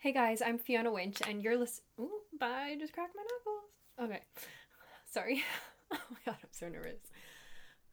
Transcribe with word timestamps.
Hey 0.00 0.12
guys, 0.12 0.40
I'm 0.40 0.58
Fiona 0.58 0.92
Winch, 0.92 1.20
and 1.28 1.42
you're 1.42 1.56
listening. 1.56 2.08
Bye. 2.38 2.70
I 2.70 2.76
just 2.78 2.92
cracked 2.92 3.16
my 3.16 3.24
knuckles. 3.24 4.14
Okay. 4.14 4.22
Sorry. 5.10 5.42
oh 5.92 5.98
my 6.08 6.18
god, 6.24 6.36
I'm 6.40 6.48
so 6.52 6.68
nervous. 6.68 7.00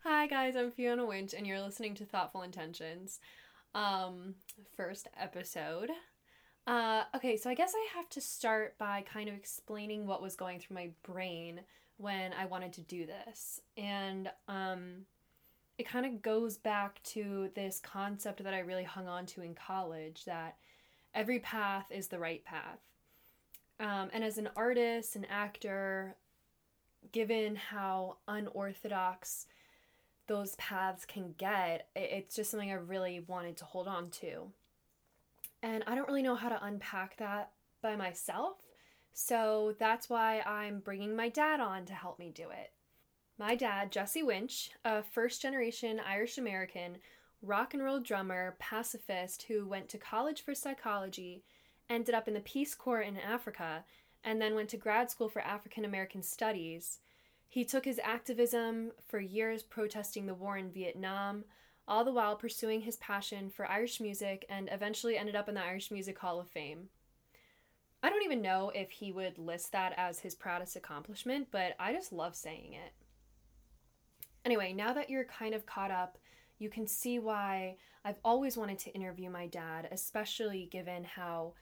Hi 0.03 0.27
guys, 0.27 0.55
I'm 0.55 0.69
Fiona 0.71 1.03
Winch, 1.03 1.33
and 1.33 1.47
you're 1.47 1.59
listening 1.59 1.95
to 1.95 2.05
Thoughtful 2.05 2.43
Intentions. 2.43 3.19
Um, 3.73 4.35
first 4.77 5.07
episode. 5.19 5.89
Uh, 6.67 7.05
okay, 7.15 7.37
so 7.37 7.49
I 7.49 7.55
guess 7.55 7.73
I 7.75 7.97
have 7.97 8.07
to 8.09 8.21
start 8.21 8.77
by 8.77 9.03
kind 9.11 9.27
of 9.27 9.33
explaining 9.33 10.05
what 10.05 10.21
was 10.21 10.35
going 10.35 10.59
through 10.59 10.75
my 10.75 10.91
brain 11.01 11.61
when 11.97 12.33
I 12.33 12.45
wanted 12.45 12.73
to 12.73 12.81
do 12.81 13.07
this. 13.07 13.59
And 13.77 14.29
um, 14.47 15.07
it 15.79 15.89
kind 15.89 16.05
of 16.05 16.21
goes 16.21 16.59
back 16.59 17.01
to 17.05 17.49
this 17.55 17.79
concept 17.79 18.43
that 18.43 18.53
I 18.53 18.59
really 18.59 18.83
hung 18.83 19.07
on 19.07 19.25
to 19.25 19.41
in 19.41 19.55
college 19.55 20.25
that 20.25 20.57
every 21.15 21.39
path 21.39 21.85
is 21.89 22.09
the 22.09 22.19
right 22.19 22.43
path. 22.45 22.79
Um, 23.79 24.09
and 24.13 24.23
as 24.23 24.37
an 24.37 24.49
artist, 24.55 25.15
an 25.15 25.25
actor, 25.25 26.15
given 27.11 27.55
how 27.55 28.17
unorthodox 28.27 29.47
those 30.27 30.55
paths 30.55 31.05
can 31.05 31.33
get, 31.37 31.87
it's 31.95 32.35
just 32.35 32.51
something 32.51 32.71
I 32.71 32.75
really 32.75 33.21
wanted 33.27 33.57
to 33.57 33.65
hold 33.65 33.87
on 33.87 34.09
to. 34.11 34.51
And 35.63 35.83
I 35.87 35.95
don't 35.95 36.07
really 36.07 36.21
know 36.21 36.35
how 36.35 36.49
to 36.49 36.63
unpack 36.63 37.17
that 37.17 37.51
by 37.81 37.95
myself. 37.95 38.57
So 39.13 39.75
that's 39.79 40.09
why 40.09 40.41
I'm 40.41 40.79
bringing 40.79 41.15
my 41.15 41.29
dad 41.29 41.59
on 41.59 41.85
to 41.85 41.93
help 41.93 42.19
me 42.19 42.31
do 42.35 42.49
it. 42.49 42.71
My 43.37 43.55
dad, 43.55 43.91
Jesse 43.91 44.23
Winch, 44.23 44.71
a 44.83 45.03
first 45.03 45.41
generation 45.41 46.01
Irish 46.05 46.37
American 46.37 46.97
rock 47.41 47.73
and 47.73 47.83
roll 47.83 47.99
drummer, 47.99 48.55
pacifist 48.59 49.43
who 49.43 49.67
went 49.67 49.89
to 49.89 49.97
college 49.97 50.41
for 50.41 50.55
psychology, 50.55 51.43
ended 51.89 52.15
up 52.15 52.27
in 52.27 52.33
the 52.33 52.39
Peace 52.39 52.75
Corps 52.75 53.01
in 53.01 53.17
Africa, 53.17 53.83
and 54.23 54.41
then 54.41 54.55
went 54.55 54.69
to 54.69 54.77
grad 54.77 55.09
school 55.11 55.29
for 55.29 55.41
African 55.41 55.85
American 55.85 56.23
studies. 56.23 56.99
He 57.47 57.63
took 57.63 57.85
his 57.85 57.99
activism 58.03 58.91
for 59.07 59.19
years 59.19 59.63
protesting 59.63 60.25
the 60.25 60.33
war 60.33 60.57
in 60.57 60.71
Vietnam, 60.71 61.45
all 61.87 62.03
the 62.03 62.11
while 62.11 62.35
pursuing 62.35 62.81
his 62.81 62.97
passion 62.97 63.49
for 63.49 63.69
Irish 63.69 64.01
music 64.01 64.45
and 64.49 64.67
eventually 64.71 65.17
ended 65.17 65.35
up 65.35 65.47
in 65.47 65.55
the 65.55 65.63
Irish 65.63 65.91
Music 65.91 66.17
Hall 66.17 66.39
of 66.39 66.49
Fame. 66.49 66.89
I 68.01 68.09
don't 68.09 68.23
even 68.23 68.41
know 68.41 68.71
if 68.73 68.91
he 68.91 69.11
would 69.11 69.37
list 69.37 69.71
that 69.71 69.93
as 69.97 70.19
his 70.19 70.35
proudest 70.35 70.75
accomplishment, 70.75 71.47
but 71.51 71.75
I 71.79 71.93
just 71.93 72.11
love 72.11 72.35
saying 72.35 72.73
it. 72.73 72.93
Anyway, 74.43 74.73
now 74.73 74.93
that 74.93 75.09
you're 75.09 75.25
kind 75.25 75.55
of 75.55 75.65
caught 75.65 75.91
up, 75.91 76.17
you 76.57 76.69
can 76.69 76.87
see 76.87 77.19
why 77.19 77.77
I've 78.03 78.19
always 78.23 78.57
wanted 78.57 78.79
to 78.79 78.91
interview 78.91 79.29
my 79.29 79.47
dad, 79.47 79.87
especially 79.91 80.67
given 80.71 81.03
how 81.03 81.53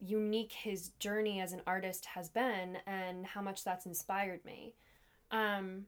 unique 0.00 0.52
his 0.52 0.90
journey 0.98 1.40
as 1.40 1.52
an 1.52 1.62
artist 1.66 2.06
has 2.06 2.28
been 2.28 2.78
and 2.86 3.24
how 3.26 3.40
much 3.40 3.64
that's 3.64 3.86
inspired 3.86 4.44
me. 4.44 4.74
Um, 5.30 5.86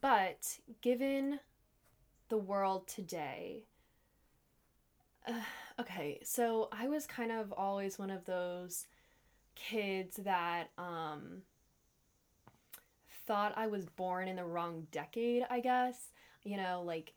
but 0.00 0.58
given 0.82 1.40
the 2.28 2.38
world 2.38 2.88
today. 2.88 3.64
Uh, 5.26 5.32
okay, 5.80 6.20
so 6.22 6.68
I 6.72 6.88
was 6.88 7.06
kind 7.06 7.32
of 7.32 7.52
always 7.52 7.98
one 7.98 8.10
of 8.10 8.24
those 8.24 8.86
kids 9.54 10.16
that 10.16 10.70
um, 10.78 11.42
thought 13.26 13.54
I 13.56 13.66
was 13.66 13.86
born 13.86 14.28
in 14.28 14.36
the 14.36 14.44
wrong 14.44 14.86
decade, 14.90 15.44
I 15.48 15.60
guess. 15.60 16.10
You 16.42 16.56
know, 16.58 16.82
like 16.84 17.14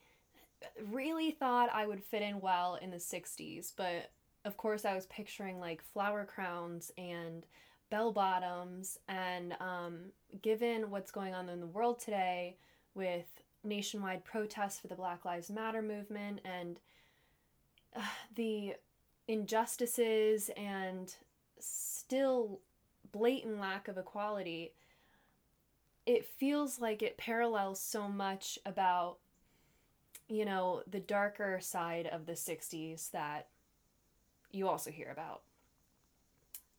really 0.89 1.31
thought 1.31 1.69
I 1.73 1.86
would 1.86 2.03
fit 2.03 2.22
in 2.22 2.39
well 2.39 2.75
in 2.75 2.91
the 2.91 2.97
60s, 2.97 3.73
but 3.75 4.11
of 4.45 4.58
course 4.58 4.86
I 4.86 4.95
was 4.95 5.05
picturing 5.08 5.59
like 5.59 5.81
flower 5.81 6.25
crowns 6.25 6.91
and 6.97 7.45
bell 7.89 8.11
bottoms 8.11 9.00
and 9.08 9.55
um, 9.59 9.97
given 10.41 10.89
what's 10.89 11.11
going 11.11 11.33
on 11.33 11.50
in 11.50 11.59
the 11.59 11.67
world 11.67 12.00
today 12.00 12.58
with 12.95 13.25
nationwide 13.63 14.23
protests 14.23 14.79
for 14.79 14.88
the 14.88 14.96
Black 14.96 15.25
Lives 15.25 15.50
Matter 15.50 15.81
movement 15.81 16.41
and 16.44 16.79
uh, 17.96 18.01
the 18.35 18.75
injustices 19.28 20.50
and 20.57 21.16
still 21.59 22.59
blatant 23.12 23.59
lack 23.59 23.88
of 23.88 23.97
equality, 23.97 24.73
it 26.06 26.25
feels 26.25 26.79
like 26.79 27.01
it 27.01 27.17
parallels 27.17 27.81
so 27.81 28.07
much 28.07 28.57
about, 28.66 29.17
you 30.28 30.46
know, 30.46 30.84
the 30.90 31.00
darker 31.00 31.60
side 31.62 32.08
of 32.08 32.26
the 32.26 32.34
60s 32.34 33.12
that 33.12 33.48
you 34.52 34.68
also 34.68 34.92
hear 34.92 35.10
about. 35.12 35.42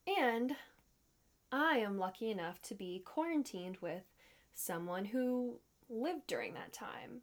And 0.06 0.56
I 1.52 1.78
am 1.78 1.98
lucky 1.98 2.30
enough 2.30 2.60
to 2.62 2.74
be 2.74 3.02
quarantined 3.04 3.78
with 3.80 4.04
someone 4.54 5.04
who 5.04 5.58
lived 5.88 6.26
during 6.26 6.54
that 6.54 6.72
time 6.72 7.22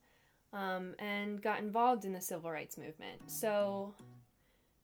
um, 0.53 0.95
and 0.99 1.41
got 1.41 1.59
involved 1.59 2.05
in 2.05 2.13
the 2.13 2.21
civil 2.21 2.51
rights 2.51 2.77
movement. 2.77 3.21
So 3.27 3.93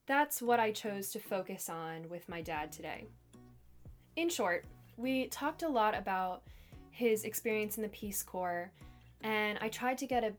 that's 0.06 0.42
what 0.42 0.60
I 0.60 0.72
chose 0.72 1.10
to 1.10 1.18
focus 1.18 1.68
on 1.68 2.08
with 2.08 2.28
my 2.28 2.42
dad 2.42 2.70
today. 2.70 3.06
In 4.16 4.28
short, 4.28 4.64
we 4.96 5.26
talked 5.28 5.62
a 5.62 5.68
lot 5.68 5.96
about 5.96 6.42
his 6.90 7.24
experience 7.24 7.78
in 7.78 7.82
the 7.82 7.88
Peace 7.88 8.22
Corps, 8.22 8.70
and 9.22 9.58
I 9.60 9.68
tried 9.68 9.98
to 9.98 10.06
get 10.06 10.24
a 10.24 10.34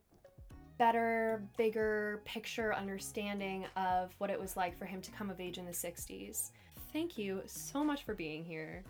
better, 0.78 1.44
bigger 1.58 2.22
picture 2.26 2.74
understanding 2.74 3.66
of 3.76 4.14
what 4.18 4.30
it 4.30 4.40
was 4.40 4.58
like 4.58 4.78
for 4.78 4.86
him 4.86 5.02
to 5.02 5.12
come 5.12 5.30
of 5.30 5.40
age 5.40 5.58
in 5.58 5.66
the 5.66 5.72
60s. 5.72 6.52
Thank 6.92 7.18
you 7.18 7.42
so 7.46 7.84
much 7.84 8.04
for 8.04 8.14
being 8.14 8.44
here. 8.44 8.84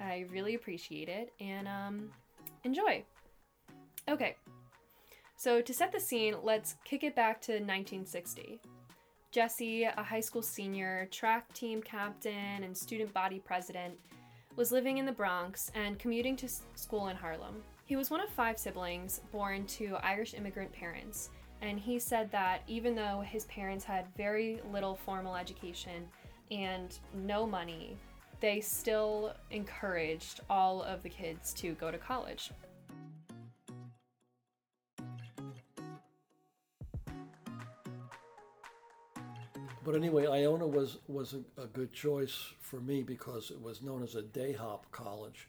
I 0.00 0.26
really 0.30 0.54
appreciate 0.54 1.08
it, 1.08 1.32
and 1.40 1.66
um, 1.66 2.10
enjoy. 2.64 3.04
Okay, 4.08 4.36
so 5.38 5.60
to 5.60 5.72
set 5.72 5.92
the 5.92 6.00
scene, 6.00 6.34
let's 6.42 6.74
kick 6.84 7.04
it 7.04 7.14
back 7.14 7.40
to 7.42 7.52
1960. 7.52 8.60
Jesse, 9.30 9.84
a 9.84 10.02
high 10.02 10.20
school 10.20 10.42
senior, 10.42 11.08
track 11.12 11.52
team 11.54 11.80
captain, 11.80 12.64
and 12.64 12.76
student 12.76 13.14
body 13.14 13.40
president, 13.44 13.94
was 14.56 14.72
living 14.72 14.98
in 14.98 15.06
the 15.06 15.12
Bronx 15.12 15.70
and 15.76 15.96
commuting 15.96 16.34
to 16.36 16.48
school 16.74 17.06
in 17.06 17.16
Harlem. 17.16 17.62
He 17.88 17.96
was 17.96 18.10
one 18.10 18.20
of 18.20 18.28
five 18.28 18.58
siblings 18.58 19.22
born 19.32 19.64
to 19.78 19.96
Irish 20.02 20.34
immigrant 20.34 20.70
parents, 20.70 21.30
and 21.62 21.80
he 21.80 21.98
said 21.98 22.30
that 22.32 22.60
even 22.66 22.94
though 22.94 23.22
his 23.26 23.46
parents 23.46 23.82
had 23.82 24.04
very 24.14 24.60
little 24.70 24.94
formal 24.94 25.34
education 25.34 26.06
and 26.50 26.98
no 27.14 27.46
money, 27.46 27.96
they 28.40 28.60
still 28.60 29.32
encouraged 29.50 30.40
all 30.50 30.82
of 30.82 31.02
the 31.02 31.08
kids 31.08 31.54
to 31.54 31.72
go 31.76 31.90
to 31.90 31.96
college. 31.96 32.50
But 39.82 39.94
anyway, 39.94 40.26
Iona 40.26 40.66
was 40.66 40.98
was 41.08 41.32
a, 41.32 41.62
a, 41.62 41.66
good 41.66 41.94
choice 41.94 42.52
for 42.60 42.82
me 42.82 43.02
because 43.02 43.50
it 43.50 43.58
was 43.58 43.80
known 43.80 44.02
as 44.02 44.14
a 44.14 44.20
day 44.20 44.52
hop 44.52 44.84
college, 44.92 45.48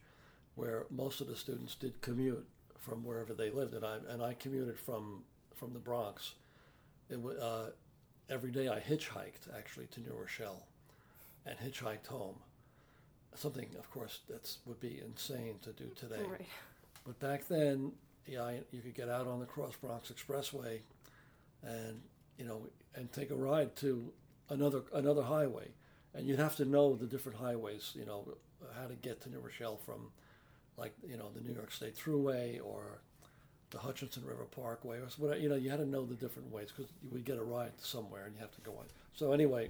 where 0.60 0.86
most 0.90 1.22
of 1.22 1.28
the 1.28 1.38
students 1.38 1.74
did 1.74 2.02
commute 2.02 2.46
from 2.78 3.04
wherever 3.06 3.34
they 3.34 3.50
lived, 3.50 3.74
and 3.74 3.86
I 3.86 3.98
and 4.10 4.22
I 4.22 4.34
commuted 4.34 4.78
from 4.78 5.24
from 5.56 5.72
the 5.72 5.80
Bronx. 5.80 6.34
It 7.10 7.20
uh, 7.42 7.68
every 8.30 8.52
day 8.52 8.68
I 8.68 8.80
hitchhiked 8.80 9.56
actually 9.58 9.88
to 9.88 10.02
New 10.02 10.14
Rochelle, 10.14 10.68
and 11.46 11.58
hitchhiked 11.58 12.08
home. 12.08 12.36
Something, 13.36 13.68
of 13.78 13.90
course, 13.92 14.20
that 14.28 14.54
would 14.66 14.80
be 14.82 15.02
insane 15.06 15.56
to 15.62 15.72
do 15.72 15.92
today. 15.96 16.24
Right. 16.28 16.48
But 17.06 17.20
back 17.20 17.48
then, 17.48 17.94
yeah, 18.26 18.52
you 18.72 18.82
could 18.82 18.96
get 18.96 19.08
out 19.08 19.28
on 19.28 19.40
the 19.40 19.46
Cross 19.46 19.76
Bronx 19.82 20.12
Expressway, 20.12 20.80
and 21.64 22.02
you 22.38 22.46
know, 22.46 22.68
and 22.96 23.10
take 23.14 23.32
a 23.32 23.36
ride 23.36 23.76
to 23.78 24.12
another 24.50 24.82
another 24.94 25.24
highway, 25.24 25.70
and 26.14 26.28
you'd 26.28 26.40
have 26.40 26.58
to 26.58 26.66
know 26.66 26.96
the 26.96 27.06
different 27.06 27.38
highways. 27.38 27.94
You 27.96 28.06
know 28.06 28.26
how 28.78 28.88
to 28.88 28.96
get 28.96 29.22
to 29.22 29.30
New 29.30 29.40
Rochelle 29.40 29.78
from, 29.78 30.12
like 30.80 30.94
you 31.08 31.18
know 31.18 31.30
the 31.34 31.42
New 31.42 31.54
York 31.54 31.72
State 31.72 31.96
Thruway 31.96 32.60
or 32.64 33.02
the 33.72 33.78
Hutchinson 33.80 34.26
River 34.26 34.46
Parkway 34.46 34.98
or 34.98 35.08
whatever. 35.18 35.40
You 35.40 35.50
know 35.50 35.56
you 35.56 35.70
had 35.70 35.80
to 35.80 35.86
know 35.86 36.06
the 36.06 36.16
different 36.16 36.52
ways 36.52 36.70
because 36.76 36.92
you 37.04 37.10
would 37.12 37.26
get 37.26 37.38
a 37.38 37.44
ride 37.44 37.72
somewhere 37.78 38.26
and 38.26 38.36
you 38.36 38.42
have 38.42 38.56
to 38.56 38.62
go 38.62 38.72
on. 38.72 38.86
So 39.14 39.32
anyway, 39.32 39.70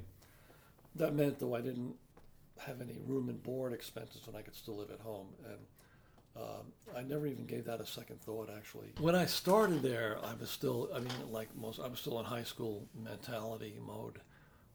that 0.95 1.13
meant 1.13 1.39
though 1.39 1.56
I 1.56 1.61
didn't 1.61 1.95
have 2.59 2.81
any 2.81 2.97
room 3.06 3.29
and 3.29 3.41
board 3.41 3.73
expenses 3.73 4.27
and 4.27 4.35
I 4.35 4.41
could 4.41 4.56
still 4.56 4.77
live 4.77 4.91
at 4.91 5.00
home 5.00 5.27
and. 5.45 5.57
Um, 6.38 6.71
I 6.95 7.01
never 7.01 7.25
even 7.27 7.45
gave 7.47 7.65
that 7.65 7.81
a 7.81 7.85
second 7.85 8.21
thought, 8.21 8.50
actually. 8.56 8.94
When 9.00 9.15
I 9.15 9.25
started 9.25 9.81
there, 9.81 10.19
I 10.23 10.35
was 10.39 10.50
still, 10.50 10.88
I 10.95 11.00
mean, 11.00 11.11
like 11.31 11.50
most, 11.57 11.79
I 11.81 11.88
was 11.88 12.00
still 12.00 12.17
in 12.19 12.23
high 12.25 12.44
school 12.44 12.88
mentality 13.03 13.73
mode 13.85 14.19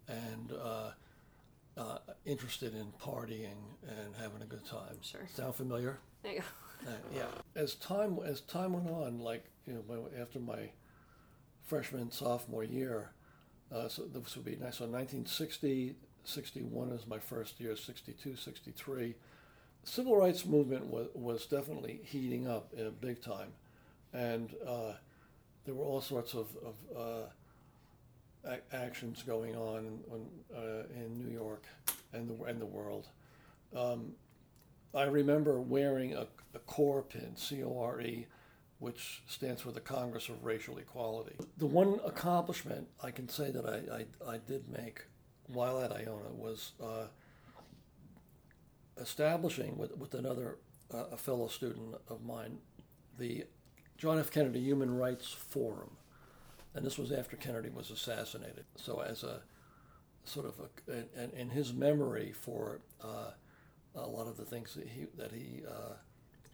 and 0.08 0.52
uh, 0.52 0.90
uh, 1.76 1.98
interested 2.24 2.74
in 2.74 2.86
partying 3.00 3.56
and 3.88 4.14
having 4.20 4.42
a 4.42 4.46
good 4.46 4.64
time. 4.66 4.96
Sure. 5.00 5.26
Sound 5.32 5.54
familiar? 5.54 5.98
There 6.24 6.32
you 6.34 6.40
go. 6.40 6.90
uh, 6.90 6.94
yeah. 7.14 7.26
As 7.62 7.76
time 7.76 8.18
as 8.26 8.40
time 8.42 8.74
went 8.74 8.90
on, 8.90 9.20
like 9.20 9.44
you 9.68 9.74
know, 9.74 10.08
after 10.20 10.40
my 10.40 10.70
freshman 11.64 12.10
sophomore 12.12 12.64
year, 12.64 13.10
uh, 13.72 13.88
so 13.88 14.04
this 14.04 14.36
would 14.36 14.44
be 14.44 14.52
nice. 14.56 14.78
So 14.78 14.86
1960, 14.86 15.96
61 16.24 16.90
is 16.90 17.06
my 17.06 17.20
first 17.20 17.60
year, 17.60 17.76
62, 17.76 18.36
63. 18.36 19.14
Civil 19.84 20.16
rights 20.16 20.46
movement 20.46 20.86
was, 20.86 21.08
was 21.14 21.46
definitely 21.46 22.00
heating 22.04 22.48
up 22.48 22.72
in 22.76 22.86
a 22.86 22.90
big 22.90 23.22
time. 23.22 23.52
And 24.14 24.54
uh, 24.66 24.94
there 25.66 25.74
were 25.74 25.84
all 25.84 26.02
sorts 26.02 26.34
of, 26.34 26.48
of 26.64 26.74
uh, 26.96 28.50
ac- 28.50 28.62
actions 28.72 29.22
going 29.22 29.56
on 29.56 30.00
in, 30.12 30.56
uh, 30.56 30.84
in 30.96 31.18
New 31.18 31.32
York 31.34 31.64
and 32.14 32.28
the, 32.30 32.44
and 32.44 32.60
the 32.60 32.66
world. 32.66 33.08
Um, 33.76 34.12
I 34.94 35.04
remember 35.04 35.60
wearing 35.60 36.14
a, 36.14 36.26
a 36.54 36.58
CORE 36.60 37.02
pin, 37.02 37.36
C 37.36 37.62
O 37.64 37.78
R 37.78 38.00
E, 38.00 38.26
which 38.78 39.22
stands 39.26 39.60
for 39.60 39.72
the 39.72 39.80
Congress 39.80 40.28
of 40.28 40.44
Racial 40.44 40.78
Equality. 40.78 41.36
The 41.58 41.66
one 41.66 42.00
accomplishment 42.04 42.88
I 43.02 43.10
can 43.10 43.28
say 43.28 43.50
that 43.50 43.66
I, 43.66 44.04
I, 44.28 44.34
I 44.34 44.38
did 44.38 44.68
make 44.68 45.04
while 45.46 45.80
at 45.80 45.92
Iona 45.92 46.32
was 46.32 46.72
uh, 46.82 47.06
establishing 49.00 49.76
with, 49.76 49.96
with 49.96 50.14
another 50.14 50.58
uh, 50.92 51.04
a 51.12 51.16
fellow 51.16 51.48
student 51.48 51.96
of 52.08 52.24
mine 52.24 52.58
the 53.18 53.44
John 53.96 54.18
F. 54.18 54.30
Kennedy 54.30 54.60
Human 54.60 54.96
Rights 54.96 55.32
Forum. 55.32 55.96
And 56.74 56.84
this 56.84 56.98
was 56.98 57.12
after 57.12 57.36
Kennedy 57.36 57.68
was 57.68 57.90
assassinated. 57.90 58.64
So, 58.76 59.00
as 59.00 59.22
a 59.22 59.42
sort 60.24 60.46
of 60.46 60.54
a, 60.58 61.22
in, 61.22 61.30
in 61.30 61.50
his 61.50 61.72
memory 61.72 62.32
for 62.32 62.80
uh, 63.00 63.30
a 63.94 64.06
lot 64.06 64.26
of 64.26 64.36
the 64.36 64.44
things 64.44 64.74
that 64.74 64.88
he, 64.88 65.06
that 65.16 65.32
he 65.32 65.62
uh, 65.68 65.94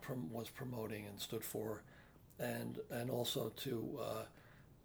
prom- 0.03 0.31
was 0.31 0.49
promoting 0.49 1.07
and 1.07 1.21
stood 1.21 1.45
for, 1.45 1.83
and, 2.39 2.79
and 2.91 3.11
also 3.11 3.53
to 3.57 3.99
uh, 4.03 4.23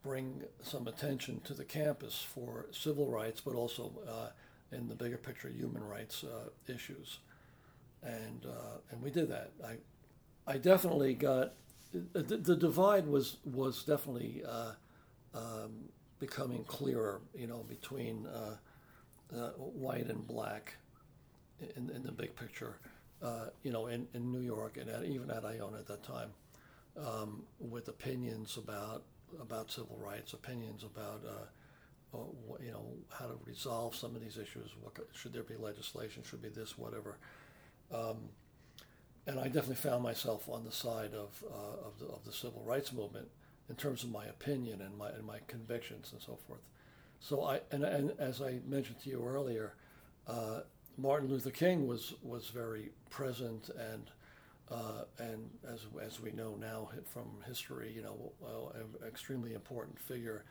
bring 0.04 0.44
some 0.62 0.88
attention 0.88 1.42
to 1.42 1.54
the 1.54 1.66
campus 1.66 2.22
for 2.22 2.68
civil 2.72 3.10
rights, 3.10 3.42
but 3.42 3.56
also 3.56 3.92
uh, 4.08 4.30
in 4.76 4.88
the 4.88 4.96
bigger 4.96 5.18
picture, 5.18 5.50
human 5.50 5.84
rights 5.84 6.24
uh, 6.24 6.50
issues. 6.72 7.20
And, 8.04 8.46
uh, 8.46 8.80
and 8.92 9.02
we 9.02 9.10
did 9.10 9.30
that. 9.30 9.52
I, 9.66 9.78
I 10.48 10.58
definitely 10.58 11.14
got 11.16 11.54
the, 12.14 12.24
the 12.38 12.56
divide 12.56 13.08
was 13.08 13.38
was 13.46 13.84
definitely 13.84 14.44
uh, 14.48 14.74
um, 15.34 15.90
becoming 16.20 16.64
clearer, 16.66 17.22
you 17.34 17.48
know, 17.48 17.64
between 17.70 18.28
white 19.58 20.08
and 20.08 20.28
black 20.28 20.76
in, 21.76 21.90
in 21.90 22.04
the 22.04 22.12
big 22.12 22.36
picture, 22.36 22.78
uh, 23.22 23.48
you 23.64 23.72
know, 23.72 23.88
in, 23.88 24.08
in 24.14 24.32
New 24.32 24.42
York 24.42 24.78
and 24.78 24.90
at, 24.90 25.04
even 25.06 25.30
at 25.32 25.46
Iona 25.46 25.78
at 25.78 25.88
that 25.88 26.04
time, 26.04 26.30
um, 26.98 27.44
with 27.60 27.88
opinions 27.88 28.58
about 28.58 29.04
about 29.42 29.72
civil 29.72 29.98
rights, 30.00 30.34
opinions 30.34 30.84
about 30.84 31.22
uh, 31.28 32.18
uh, 32.18 32.58
you 32.64 32.72
know 32.72 32.86
how 33.10 33.26
to 33.26 33.38
resolve 33.46 33.96
some 33.96 34.16
of 34.16 34.22
these 34.22 34.38
issues. 34.38 34.72
What 34.82 34.94
should 35.14 35.34
there 35.34 35.44
be 35.44 35.56
legislation? 35.56 36.24
Should 36.24 36.42
be 36.42 36.50
this, 36.50 36.78
whatever. 36.78 37.18
Um, 37.92 38.30
and 39.28 39.40
I 39.40 39.46
definitely 39.46 39.76
found 39.76 40.04
myself 40.04 40.48
on 40.50 40.64
the 40.64 40.72
side 40.72 41.14
of, 41.14 41.44
uh, 41.52 41.88
of, 41.88 42.00
the, 42.00 42.06
of 42.06 42.24
the 42.26 42.32
civil 42.32 42.62
rights 42.64 42.94
movement 42.94 43.28
in 43.70 43.76
terms 43.76 44.04
of 44.04 44.12
my 44.12 44.26
opinion 44.26 44.82
and 44.82 44.96
my, 44.98 45.10
and 45.10 45.26
my 45.26 45.40
convictions 45.48 46.12
and 46.12 46.22
so 46.22 46.38
forth. 46.48 46.62
So 47.20 47.44
I, 47.44 47.62
and, 47.72 47.84
and 47.84 48.12
as 48.20 48.42
I 48.42 48.60
mentioned 48.68 49.00
to 49.04 49.10
you 49.10 49.24
earlier, 49.26 49.74
uh, 50.28 50.62
Martin 50.98 51.30
Luther 51.30 51.52
King 51.52 51.88
was, 51.88 52.14
was 52.24 52.50
very 52.50 52.92
present 53.10 53.70
and, 53.94 54.12
uh, 54.72 55.04
and 55.20 55.50
as, 55.72 55.88
as 56.02 56.20
we 56.20 56.32
know 56.32 56.56
now 56.60 56.90
from 57.06 57.30
history, 57.46 57.92
you 57.96 58.02
know, 58.02 58.32
uh, 58.44 58.80
an 58.80 59.08
extremely 59.08 59.54
important 59.54 60.00
figure 60.00 60.44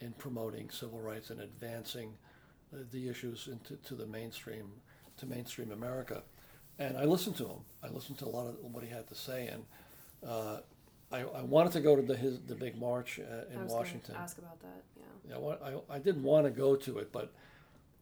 in 0.00 0.12
promoting 0.12 0.70
civil 0.70 1.00
rights 1.00 1.30
and 1.30 1.40
advancing 1.40 2.12
the 2.92 3.08
issues 3.08 3.48
into 3.50 3.76
to 3.82 3.94
the 3.94 4.06
mainstream, 4.06 4.70
to 5.16 5.26
mainstream 5.26 5.72
America 5.72 6.22
and 6.78 6.96
I 6.96 7.04
listened 7.04 7.36
to 7.36 7.44
him. 7.44 7.58
I 7.82 7.88
listened 7.88 8.18
to 8.18 8.26
a 8.26 8.28
lot 8.28 8.46
of 8.46 8.56
what 8.72 8.84
he 8.84 8.90
had 8.90 9.06
to 9.08 9.14
say, 9.14 9.48
and 9.48 9.64
uh, 10.26 10.58
I, 11.10 11.20
I, 11.20 11.42
wanted 11.42 11.72
to 11.72 11.80
go 11.80 11.96
to 11.96 12.02
the 12.02 12.16
his 12.16 12.40
the 12.40 12.54
big 12.54 12.78
march 12.78 13.18
uh, 13.18 13.52
in 13.52 13.58
I 13.58 13.62
was 13.64 13.72
Washington. 13.72 14.14
Ask 14.16 14.38
about 14.38 14.60
that. 14.60 14.84
Yeah. 14.96 15.36
Yeah, 15.36 15.80
I, 15.90 15.96
I 15.96 15.98
didn't 15.98 16.22
want 16.22 16.46
to 16.46 16.50
go 16.50 16.76
to 16.76 16.98
it, 16.98 17.12
but 17.12 17.32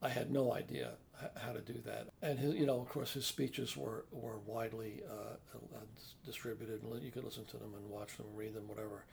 I 0.02 0.08
had 0.08 0.30
no 0.30 0.52
idea 0.52 0.92
how 1.36 1.52
to 1.52 1.60
do 1.60 1.74
that. 1.84 2.08
And 2.22 2.38
his, 2.38 2.54
you 2.54 2.66
know, 2.66 2.80
of 2.80 2.88
course, 2.88 3.12
his 3.12 3.26
speeches 3.26 3.76
were 3.76 4.04
were 4.10 4.38
widely 4.46 5.02
uh, 5.10 5.36
uh 5.54 5.78
distributed, 6.24 6.80
you 7.02 7.10
could 7.10 7.24
listen 7.24 7.44
to 7.46 7.56
them 7.56 7.72
and 7.76 7.88
watch 7.90 8.16
them, 8.16 8.26
read 8.34 8.54
them, 8.54 8.68
whatever. 8.68 9.04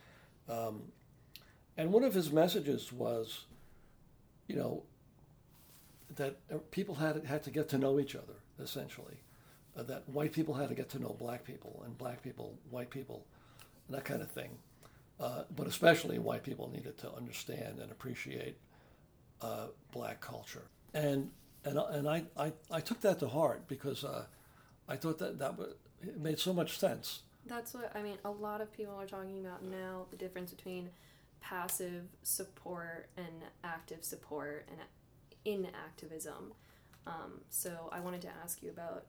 Um, 0.48 0.82
and 1.76 1.92
one 1.92 2.04
of 2.04 2.14
his 2.14 2.30
messages 2.30 2.92
was, 2.92 3.44
you 4.46 4.56
know, 4.56 4.82
that 6.16 6.70
people 6.70 6.96
had 6.96 7.24
had 7.24 7.42
to 7.44 7.50
get 7.50 7.68
to 7.70 7.78
know 7.78 7.98
each 7.98 8.14
other 8.14 8.34
essentially 8.60 9.16
uh, 9.76 9.82
that 9.82 10.08
white 10.08 10.32
people 10.32 10.54
had 10.54 10.68
to 10.68 10.74
get 10.74 10.88
to 10.90 10.98
know 10.98 11.16
black 11.18 11.44
people 11.44 11.82
and 11.84 11.96
black 11.98 12.22
people 12.22 12.54
white 12.70 12.90
people, 12.90 13.24
that 13.90 14.04
kind 14.04 14.22
of 14.22 14.30
thing. 14.30 14.50
Uh, 15.20 15.44
but 15.54 15.66
especially 15.66 16.18
white 16.18 16.42
people 16.42 16.70
needed 16.70 16.98
to 16.98 17.12
understand 17.14 17.78
and 17.80 17.90
appreciate 17.90 18.56
uh, 19.40 19.66
black 19.92 20.20
culture. 20.20 20.64
And 20.92 21.30
and 21.64 21.78
and 21.78 22.08
I, 22.08 22.24
I, 22.36 22.52
I 22.70 22.80
took 22.80 23.00
that 23.00 23.18
to 23.20 23.28
heart 23.28 23.68
because 23.68 24.04
uh, 24.04 24.24
I 24.88 24.96
thought 24.96 25.18
that 25.18 25.38
that 25.38 25.58
was, 25.58 25.74
it 26.02 26.20
made 26.20 26.38
so 26.38 26.52
much 26.52 26.78
sense. 26.78 27.22
That's 27.46 27.74
what 27.74 27.94
I 27.94 28.02
mean. 28.02 28.18
A 28.24 28.30
lot 28.30 28.60
of 28.60 28.72
people 28.72 28.94
are 28.94 29.06
talking 29.06 29.44
about 29.44 29.64
now 29.64 30.06
the 30.10 30.16
difference 30.16 30.52
between 30.52 30.90
passive 31.40 32.04
support 32.22 33.08
and 33.16 33.44
active 33.62 34.02
support 34.02 34.66
and 34.70 34.80
in 35.44 35.66
activism. 35.86 36.52
Um, 37.06 37.42
so 37.50 37.90
I 37.92 38.00
wanted 38.00 38.22
to 38.22 38.28
ask 38.42 38.62
you 38.62 38.70
about 38.70 39.04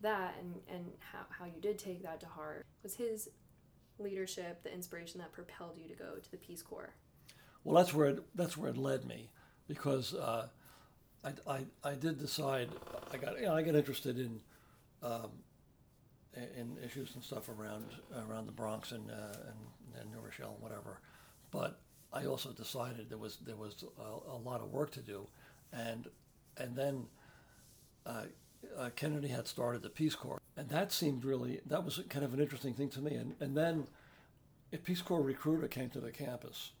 that 0.00 0.36
and, 0.40 0.60
and 0.68 0.92
how, 1.00 1.20
how 1.28 1.44
you 1.44 1.60
did 1.60 1.78
take 1.78 2.02
that 2.02 2.20
to 2.20 2.26
heart 2.26 2.64
was 2.82 2.94
his 2.94 3.30
leadership 3.98 4.62
the 4.62 4.72
inspiration 4.72 5.20
that 5.20 5.32
propelled 5.32 5.76
you 5.76 5.88
to 5.88 5.94
go 5.94 6.14
to 6.22 6.30
the 6.30 6.36
Peace 6.36 6.62
Corps? 6.62 6.94
Well, 7.64 7.76
that's 7.76 7.94
where 7.94 8.10
it, 8.10 8.22
that's 8.34 8.56
where 8.56 8.70
it 8.70 8.76
led 8.76 9.04
me 9.04 9.30
because 9.68 10.14
uh, 10.14 10.48
I, 11.24 11.32
I, 11.46 11.64
I 11.84 11.94
did 11.94 12.18
decide 12.18 12.68
I 13.12 13.16
got 13.16 13.38
you 13.38 13.46
know, 13.46 13.54
I 13.54 13.62
got 13.62 13.74
interested 13.74 14.18
in 14.18 14.40
um, 15.02 15.30
in 16.34 16.76
issues 16.84 17.14
and 17.14 17.22
stuff 17.22 17.48
around 17.48 17.84
around 18.28 18.46
the 18.46 18.52
Bronx 18.52 18.92
and 18.92 19.10
uh, 19.10 19.36
and, 19.48 20.00
and 20.00 20.10
New 20.10 20.20
Rochelle 20.20 20.54
and 20.54 20.62
whatever, 20.62 21.00
but 21.50 21.80
I 22.12 22.26
also 22.26 22.50
decided 22.50 23.08
there 23.08 23.18
was 23.18 23.38
there 23.44 23.56
was 23.56 23.84
a, 23.98 24.30
a 24.32 24.36
lot 24.36 24.60
of 24.60 24.70
work 24.70 24.90
to 24.92 25.00
do, 25.00 25.26
and 25.72 26.08
and 26.56 26.76
then 26.76 27.06
uh, 28.06 28.24
uh, 28.78 28.90
Kennedy 28.96 29.28
had 29.28 29.46
started 29.46 29.82
the 29.82 29.90
Peace 29.90 30.14
Corps, 30.14 30.40
and 30.56 30.68
that 30.68 30.92
seemed 30.92 31.24
really 31.24 31.60
that 31.66 31.84
was 31.84 32.00
kind 32.08 32.24
of 32.24 32.34
an 32.34 32.40
interesting 32.40 32.74
thing 32.74 32.88
to 32.90 33.00
me. 33.00 33.14
And 33.14 33.34
and 33.40 33.56
then 33.56 33.86
a 34.72 34.78
Peace 34.78 35.02
Corps 35.02 35.22
recruiter 35.22 35.68
came 35.68 35.90
to 35.90 36.00
the 36.00 36.10
campus, 36.10 36.72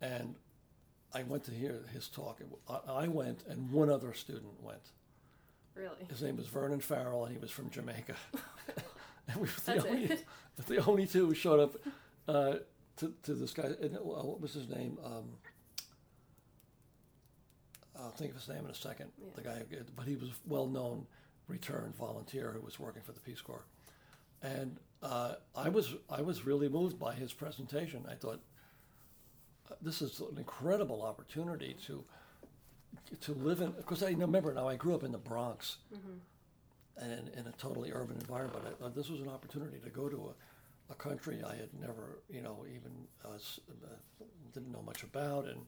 and 0.00 0.36
I 1.14 1.22
went 1.22 1.44
to 1.44 1.52
hear 1.52 1.80
his 1.92 2.08
talk. 2.08 2.40
I 2.88 3.08
went, 3.08 3.44
and 3.48 3.70
one 3.70 3.90
other 3.90 4.12
student 4.12 4.62
went. 4.62 4.92
Really? 5.74 6.06
His 6.08 6.22
name 6.22 6.36
was 6.36 6.46
Vernon 6.46 6.80
Farrell, 6.80 7.24
and 7.24 7.32
he 7.32 7.40
was 7.40 7.50
from 7.50 7.70
Jamaica. 7.70 8.14
and 9.28 9.36
we 9.36 9.42
were 9.42 9.48
the 9.64 9.88
only, 9.88 10.18
the 10.66 10.84
only 10.86 11.06
two 11.06 11.26
who 11.26 11.34
showed 11.34 11.60
up 11.60 11.76
uh, 12.26 12.56
to, 12.96 13.14
to 13.22 13.34
this 13.34 13.52
guy. 13.52 13.70
And, 13.80 13.96
uh, 13.96 14.00
what 14.00 14.40
was 14.40 14.54
his 14.54 14.68
name? 14.68 14.98
Um, 15.04 15.24
I'll 17.98 18.10
think 18.10 18.30
of 18.30 18.36
his 18.36 18.48
name 18.48 18.64
in 18.64 18.70
a 18.70 18.74
second. 18.74 19.10
Yeah. 19.18 19.28
The 19.34 19.42
guy, 19.42 19.62
but 19.96 20.06
he 20.06 20.16
was 20.16 20.28
a 20.28 20.32
well 20.46 20.66
known 20.66 21.06
returned 21.48 21.96
volunteer 21.96 22.52
who 22.52 22.60
was 22.60 22.78
working 22.78 23.02
for 23.02 23.12
the 23.12 23.20
Peace 23.20 23.40
Corps, 23.40 23.64
and 24.42 24.76
uh, 25.02 25.34
I 25.56 25.68
was 25.68 25.94
I 26.08 26.22
was 26.22 26.46
really 26.46 26.68
moved 26.68 26.98
by 26.98 27.14
his 27.14 27.32
presentation. 27.32 28.04
I 28.08 28.14
thought 28.14 28.40
this 29.82 30.02
is 30.02 30.20
an 30.20 30.38
incredible 30.38 31.02
opportunity 31.02 31.76
to 31.86 32.04
to 33.20 33.32
live 33.34 33.60
in 33.60 33.72
because 33.72 34.02
I 34.02 34.10
remember 34.10 34.52
now 34.52 34.68
I 34.68 34.76
grew 34.76 34.94
up 34.94 35.04
in 35.04 35.12
the 35.12 35.18
Bronx. 35.18 35.78
Mm-hmm. 35.94 36.18
And 37.00 37.28
in 37.28 37.46
a 37.46 37.52
totally 37.52 37.92
urban 37.92 38.16
environment, 38.16 38.64
I 38.84 38.88
this 38.88 39.08
was 39.08 39.20
an 39.20 39.28
opportunity 39.28 39.78
to 39.84 39.90
go 39.90 40.08
to 40.08 40.32
a, 40.90 40.92
a 40.92 40.96
country 40.96 41.40
I 41.46 41.54
had 41.54 41.68
never, 41.80 42.22
you 42.28 42.42
know, 42.42 42.64
even 42.66 42.90
uh, 43.24 43.28
uh 43.28 44.24
didn't 44.52 44.72
know 44.72 44.82
much 44.82 45.04
about, 45.04 45.44
and 45.44 45.60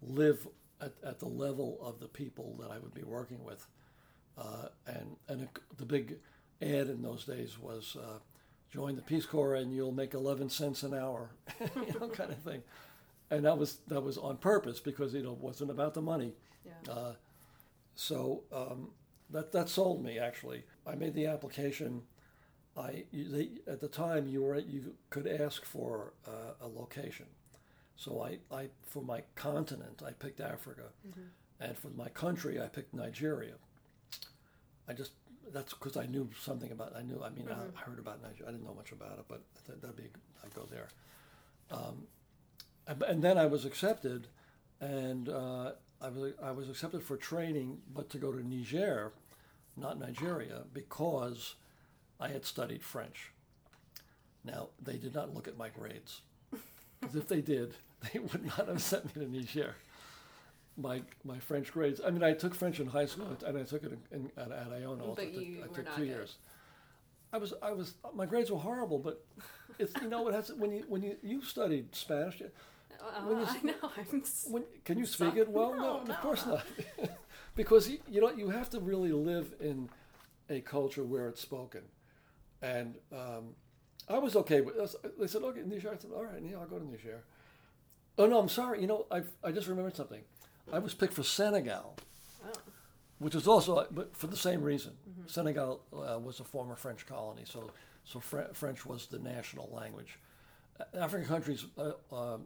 live 0.00 0.46
at, 0.80 0.92
at 1.04 1.18
the 1.18 1.28
level 1.28 1.78
of 1.82 2.00
the 2.00 2.08
people 2.08 2.56
that 2.60 2.70
I 2.70 2.78
would 2.78 2.94
be 2.94 3.02
working 3.02 3.44
with. 3.44 3.66
Uh, 4.38 4.68
and 4.86 5.16
and 5.28 5.48
the 5.76 5.84
big 5.84 6.16
ad 6.62 6.88
in 6.88 7.02
those 7.02 7.24
days 7.24 7.58
was 7.58 7.96
uh, 8.00 8.18
join 8.72 8.96
the 8.96 9.02
Peace 9.02 9.26
Corps 9.26 9.56
and 9.56 9.74
you'll 9.74 9.92
make 9.92 10.14
11 10.14 10.48
cents 10.48 10.82
an 10.82 10.94
hour, 10.94 11.30
you 11.60 12.00
know, 12.00 12.08
kind 12.08 12.30
of 12.30 12.38
thing. 12.38 12.62
And 13.32 13.44
that 13.44 13.56
was 13.58 13.78
that 13.88 14.02
was 14.02 14.18
on 14.18 14.36
purpose 14.36 14.78
because 14.80 15.14
you 15.14 15.22
know 15.22 15.32
it 15.32 15.38
wasn't 15.38 15.70
about 15.70 15.94
the 15.94 16.02
money. 16.02 16.34
Yeah. 16.64 16.92
Uh, 16.92 17.12
so 17.94 18.44
um, 18.52 18.90
that 19.30 19.52
that 19.52 19.68
sold 19.68 20.04
me 20.04 20.18
actually. 20.18 20.64
I 20.86 20.94
made 20.94 21.14
the 21.14 21.26
application. 21.26 22.02
I 22.76 23.04
they, 23.12 23.48
at 23.66 23.80
the 23.80 23.88
time 23.88 24.28
you 24.28 24.42
were 24.42 24.58
you 24.58 24.94
could 25.10 25.26
ask 25.26 25.64
for 25.64 26.12
uh, 26.26 26.66
a 26.66 26.68
location, 26.68 27.26
so 27.96 28.22
I, 28.22 28.38
I 28.54 28.68
for 28.82 29.02
my 29.02 29.22
continent, 29.34 30.02
I 30.06 30.12
picked 30.12 30.40
Africa, 30.40 30.88
mm-hmm. 31.06 31.28
And 31.62 31.78
for 31.78 31.88
my 31.90 32.08
country, 32.08 32.60
I 32.60 32.66
picked 32.66 32.92
Nigeria. 32.92 33.54
I 34.88 34.94
just 34.94 35.12
that's 35.52 35.74
because 35.74 35.96
I 35.96 36.06
knew 36.06 36.28
something 36.40 36.72
about. 36.72 36.94
I 36.96 37.02
knew. 37.02 37.22
I 37.22 37.30
mean, 37.30 37.46
I, 37.48 37.54
I 37.54 37.84
heard 37.84 38.00
about 38.00 38.20
Nigeria. 38.20 38.48
I 38.48 38.52
didn't 38.52 38.66
know 38.66 38.74
much 38.74 38.90
about 38.90 39.18
it, 39.18 39.24
but 39.28 39.42
that'd 39.80 39.96
be. 39.96 40.10
I'd 40.44 40.54
go 40.54 40.66
there. 40.68 40.88
Um, 41.70 42.08
and, 42.86 43.02
and 43.02 43.22
then 43.22 43.38
I 43.38 43.46
was 43.46 43.64
accepted, 43.64 44.28
and 44.80 45.28
uh, 45.28 45.72
I 46.00 46.08
was 46.08 46.32
I 46.42 46.50
was 46.50 46.68
accepted 46.68 47.02
for 47.02 47.16
training, 47.16 47.78
but 47.92 48.10
to 48.10 48.18
go 48.18 48.32
to 48.32 48.46
Niger, 48.46 49.12
not 49.76 49.98
Nigeria, 49.98 50.62
because 50.72 51.54
I 52.20 52.28
had 52.28 52.44
studied 52.44 52.82
French. 52.82 53.32
Now 54.44 54.68
they 54.82 54.96
did 54.96 55.14
not 55.14 55.34
look 55.34 55.46
at 55.46 55.56
my 55.56 55.68
grades, 55.68 56.22
because 57.00 57.16
if 57.16 57.28
they 57.28 57.40
did, 57.40 57.74
they 58.12 58.18
would 58.18 58.44
not 58.44 58.68
have 58.68 58.82
sent 58.82 59.14
me 59.16 59.24
to 59.24 59.30
Niger. 59.30 59.74
My 60.76 61.02
my 61.24 61.38
French 61.38 61.72
grades. 61.72 62.00
I 62.04 62.10
mean, 62.10 62.22
I 62.24 62.32
took 62.32 62.54
French 62.54 62.80
in 62.80 62.86
high 62.86 63.06
school, 63.06 63.36
and 63.46 63.58
I 63.58 63.62
took 63.62 63.84
it 63.84 63.92
in, 64.10 64.20
in, 64.20 64.30
at, 64.36 64.50
at 64.50 64.72
Iona. 64.72 65.04
Also. 65.04 65.14
But 65.16 65.24
I 65.24 65.30
took, 65.30 65.44
you 65.44 65.58
I 65.62 65.66
took 65.66 65.84
not 65.84 65.96
two 65.96 66.02
good. 66.02 66.08
years. 66.08 66.36
I 67.32 67.38
was 67.38 67.54
I 67.62 67.72
was 67.72 67.94
my 68.14 68.26
grades 68.26 68.50
were 68.50 68.58
horrible, 68.58 68.98
but 68.98 69.24
it's 69.78 69.92
you 70.02 70.08
know 70.08 70.28
it 70.28 70.34
has 70.34 70.52
when 70.52 70.72
you 70.72 70.84
when 70.88 71.02
you 71.02 71.16
you 71.22 71.42
studied 71.42 71.94
Spanish. 71.94 72.42
Uh, 73.00 73.22
When 73.22 73.38
you 73.38 73.44
I 73.46 73.60
know. 73.62 73.90
I'm. 73.96 74.22
When, 74.50 74.64
can 74.84 74.98
you 74.98 75.06
speak 75.06 75.36
it 75.36 75.48
well? 75.48 75.74
No, 75.74 76.00
of 76.00 76.08
no, 76.08 76.14
course 76.16 76.46
no. 76.46 76.60
not. 77.00 77.10
because 77.54 77.88
you, 77.88 77.98
you 78.08 78.20
know 78.20 78.30
you 78.30 78.50
have 78.50 78.70
to 78.70 78.80
really 78.80 79.12
live 79.12 79.54
in 79.60 79.88
a 80.48 80.60
culture 80.60 81.04
where 81.04 81.28
it's 81.28 81.40
spoken, 81.40 81.82
and 82.60 82.94
um, 83.12 83.54
I 84.08 84.18
was 84.18 84.36
okay 84.36 84.60
with. 84.60 84.76
this. 84.76 84.94
They 85.18 85.26
said, 85.26 85.42
"Okay, 85.42 85.62
Niger." 85.64 85.90
I 85.92 85.96
said, 85.96 86.10
"All 86.14 86.24
right, 86.24 86.42
yeah, 86.42 86.58
I'll 86.58 86.66
go 86.66 86.78
to 86.78 86.86
Niger." 86.88 87.24
Oh 88.18 88.26
no, 88.26 88.38
I'm 88.38 88.48
sorry. 88.48 88.80
You 88.80 88.86
know, 88.86 89.06
I 89.10 89.22
I 89.42 89.52
just 89.52 89.66
remembered 89.68 89.96
something. 89.96 90.22
I 90.72 90.78
was 90.78 90.94
picked 90.94 91.14
for 91.14 91.22
Senegal, 91.24 91.96
Oh. 92.46 92.50
which 93.18 93.34
is 93.34 93.48
also, 93.48 93.86
but 93.90 94.16
for 94.16 94.26
the 94.28 94.36
same 94.36 94.62
reason. 94.62 94.92
Senegal 95.26 95.80
uh, 95.92 96.18
was 96.18 96.38
a 96.40 96.44
former 96.44 96.76
French 96.76 97.04
colony, 97.06 97.42
so 97.44 97.70
so 98.04 98.20
Fre- 98.20 98.52
French 98.52 98.86
was 98.86 99.06
the 99.06 99.18
national 99.18 99.68
language. 99.72 100.18
African 100.94 101.28
countries, 101.28 101.66
uh, 101.78 102.38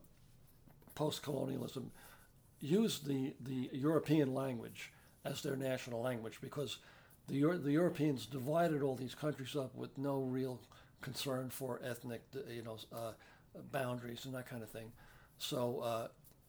um 0.97 1.07
post-colonialism, 1.07 1.91
used 2.61 3.07
the 3.07 3.35
the 3.41 3.71
European 3.73 4.35
language 4.35 4.93
as 5.25 5.43
their 5.43 5.57
national 5.57 6.03
language 6.03 6.41
because 6.41 6.79
the 7.29 7.35
Euro- 7.35 7.59
the 7.59 7.73
Europeans 7.73 8.27
divided 8.27 8.83
all 8.83 8.97
these 8.97 9.15
countries 9.15 9.57
up 9.57 9.75
with 9.75 9.99
no 9.99 10.21
real 10.21 10.61
concern 11.03 11.51
for 11.51 11.81
ethnic, 11.85 12.23
you 12.49 12.63
know, 12.63 12.79
uh, 12.93 13.13
boundaries 13.73 14.27
and 14.27 14.35
that 14.35 14.49
kind 14.49 14.63
of 14.63 14.71
thing. 14.71 14.93
So. 15.39 15.81
Uh, 15.81 16.09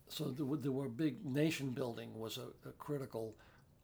so 0.10 0.26
there 0.26 0.46
were, 0.46 0.58
there 0.58 0.72
were 0.72 0.88
big 0.88 1.26
nation 1.26 1.72
building 1.72 2.18
was 2.18 2.38
a, 2.38 2.70
a 2.70 2.72
critical 2.74 3.36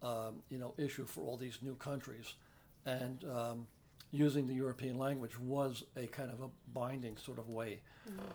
um, 0.01 0.41
you 0.49 0.57
know 0.57 0.73
issue 0.77 1.05
for 1.05 1.21
all 1.21 1.37
these 1.37 1.59
new 1.61 1.75
countries 1.75 2.35
and 2.85 3.25
um, 3.25 3.67
using 4.13 4.47
the 4.47 4.53
European 4.53 4.97
language 4.97 5.37
was 5.39 5.83
a 5.97 6.07
kind 6.07 6.31
of 6.31 6.39
a 6.41 6.49
binding 6.73 7.17
sort 7.17 7.39
of 7.39 7.49
way 7.49 7.81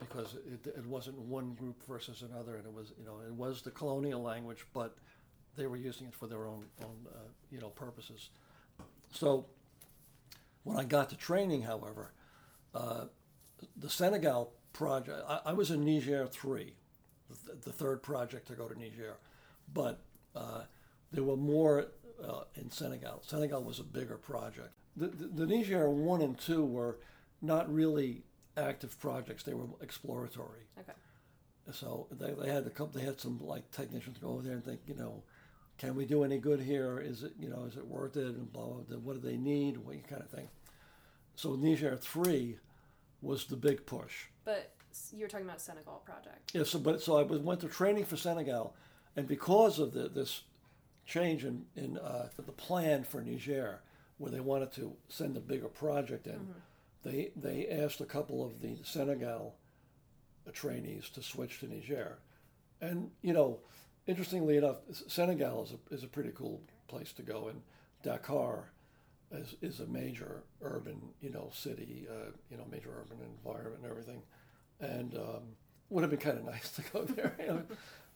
because 0.00 0.34
it, 0.52 0.66
it 0.76 0.84
wasn't 0.84 1.16
one 1.18 1.54
group 1.54 1.80
versus 1.88 2.22
another 2.22 2.56
and 2.56 2.66
it 2.66 2.72
was 2.72 2.92
you 2.98 3.06
know 3.06 3.20
it 3.26 3.32
was 3.32 3.62
the 3.62 3.70
colonial 3.70 4.20
language 4.20 4.66
but 4.74 4.96
they 5.56 5.66
were 5.66 5.76
using 5.76 6.06
it 6.08 6.14
for 6.14 6.26
their 6.26 6.46
own 6.46 6.64
own 6.82 7.06
uh, 7.14 7.18
you 7.50 7.60
know 7.60 7.68
purposes 7.68 8.30
so 9.12 9.46
when 10.64 10.76
I 10.76 10.84
got 10.84 11.10
to 11.10 11.16
training 11.16 11.62
however 11.62 12.12
uh, 12.74 13.04
the 13.76 13.88
Senegal 13.88 14.52
project 14.72 15.22
I, 15.28 15.40
I 15.46 15.52
was 15.52 15.70
in 15.70 15.84
Niger 15.84 16.26
3 16.26 16.74
the, 17.28 17.54
the 17.64 17.72
third 17.72 18.02
project 18.02 18.48
to 18.48 18.54
go 18.54 18.68
to 18.68 18.78
Niger. 18.78 19.16
But 19.72 20.00
uh, 20.34 20.62
there 21.12 21.24
were 21.24 21.36
more 21.36 21.86
uh, 22.22 22.42
in 22.54 22.70
Senegal. 22.70 23.22
Senegal 23.26 23.62
was 23.62 23.78
a 23.78 23.84
bigger 23.84 24.16
project. 24.16 24.72
The, 24.98 25.06
the, 25.08 25.44
the 25.44 25.46
Niger 25.46 25.88
1 25.88 26.22
and 26.22 26.38
2 26.38 26.64
were 26.64 26.98
not 27.40 27.72
really 27.72 28.22
active 28.56 28.98
projects, 28.98 29.44
they 29.44 29.54
were 29.54 29.66
exploratory. 29.80 30.66
Okay. 30.78 30.92
So 31.72 32.06
they, 32.10 32.32
they 32.32 32.52
had 32.52 32.66
a 32.66 32.70
couple, 32.70 32.98
they 32.98 33.06
had 33.06 33.20
some 33.20 33.38
like 33.40 33.70
technicians 33.70 34.18
go 34.18 34.30
over 34.30 34.42
there 34.42 34.54
and 34.54 34.64
think, 34.64 34.80
you 34.86 34.94
know, 34.94 35.22
can 35.76 35.94
we 35.94 36.06
do 36.06 36.24
any 36.24 36.38
good 36.38 36.60
here? 36.60 36.98
Is 36.98 37.22
it, 37.22 37.32
you 37.38 37.48
know, 37.48 37.64
is 37.64 37.76
it 37.76 37.86
worth 37.86 38.16
it? 38.16 38.26
And 38.26 38.52
blah, 38.52 38.64
blah, 38.64 38.82
blah. 38.82 38.98
What 38.98 39.22
do 39.22 39.28
they 39.28 39.36
need? 39.36 39.76
What 39.76 39.94
kind 40.08 40.22
of 40.22 40.28
thing. 40.28 40.48
So 41.36 41.54
Niger 41.54 41.96
3 41.96 42.58
was 43.22 43.44
the 43.44 43.56
big 43.56 43.86
push. 43.86 44.24
But 44.44 44.72
you 45.12 45.20
were 45.20 45.28
talking 45.28 45.46
about 45.46 45.60
Senegal 45.60 46.02
project. 46.04 46.52
Yeah, 46.52 46.64
so 46.64 46.78
but 46.78 47.00
so 47.00 47.18
I 47.18 47.22
was, 47.22 47.40
went 47.40 47.60
to 47.60 47.68
training 47.68 48.04
for 48.06 48.16
Senegal, 48.16 48.74
and 49.16 49.28
because 49.28 49.78
of 49.78 49.92
the, 49.92 50.08
this 50.08 50.42
change 51.06 51.44
in 51.44 51.64
in 51.76 51.98
uh, 51.98 52.28
the 52.36 52.52
plan 52.52 53.04
for 53.04 53.20
Niger, 53.20 53.80
where 54.18 54.30
they 54.30 54.40
wanted 54.40 54.72
to 54.72 54.94
send 55.08 55.36
a 55.36 55.40
bigger 55.40 55.68
project 55.68 56.26
in, 56.26 56.54
they 57.04 57.30
they 57.36 57.66
asked 57.68 58.00
a 58.00 58.06
couple 58.06 58.44
of 58.44 58.60
the 58.60 58.76
Senegal 58.82 59.54
trainees 60.52 61.08
to 61.10 61.22
switch 61.22 61.60
to 61.60 61.66
Niger, 61.66 62.18
and 62.80 63.10
you 63.22 63.32
know, 63.32 63.60
interestingly 64.06 64.56
enough, 64.56 64.76
Senegal 65.06 65.64
is 65.64 65.72
a 65.72 65.94
is 65.94 66.04
a 66.04 66.08
pretty 66.08 66.32
cool 66.34 66.60
place 66.88 67.12
to 67.14 67.22
go, 67.22 67.48
and 67.48 67.62
Dakar 68.02 68.70
is 69.32 69.54
is 69.62 69.80
a 69.80 69.86
major 69.86 70.42
urban 70.62 71.00
you 71.20 71.30
know 71.30 71.50
city, 71.52 72.06
uh, 72.10 72.30
you 72.50 72.56
know 72.56 72.64
major 72.70 72.90
urban 72.90 73.18
environment 73.44 73.82
and 73.82 73.90
everything 73.90 74.22
and 74.80 75.14
um, 75.14 75.42
would 75.90 76.02
have 76.02 76.10
been 76.10 76.20
kind 76.20 76.38
of 76.38 76.44
nice 76.52 76.70
to 76.72 76.82
go 76.92 77.04
there. 77.04 77.34
You 77.40 77.46
know? 77.46 77.62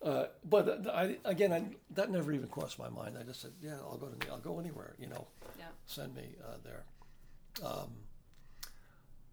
Uh, 0.05 0.27
but 0.45 0.87
I, 0.89 1.17
again, 1.25 1.53
I, 1.53 1.65
that 1.95 2.11
never 2.11 2.33
even 2.33 2.49
crossed 2.49 2.79
my 2.79 2.89
mind. 2.89 3.17
I 3.19 3.23
just 3.23 3.41
said, 3.41 3.53
"Yeah, 3.61 3.77
I'll 3.83 3.97
go 3.99 4.09
to, 4.09 4.31
I'll 4.31 4.39
go 4.39 4.59
anywhere." 4.59 4.95
You 4.99 5.09
know, 5.09 5.27
Yeah. 5.59 5.67
send 5.87 6.15
me 6.15 6.35
uh, 6.45 6.57
there. 6.65 6.85
Um, 7.65 7.91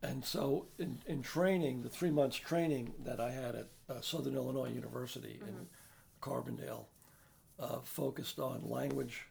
and 0.02 0.24
so, 0.24 0.68
in, 0.78 1.00
in 1.08 1.22
training, 1.22 1.84
the 1.84 1.90
three 1.90 2.12
months 2.12 2.38
training 2.38 2.94
that 3.04 3.20
I 3.20 3.32
had 3.32 3.56
at 3.56 3.68
uh, 3.90 4.02
Southern 4.02 4.36
Illinois 4.36 4.70
University 4.70 5.40
in 5.46 5.68
Carbondale 6.22 6.86
uh, 7.60 7.80
focused 7.84 8.40
on 8.40 8.70
language, 8.70 9.26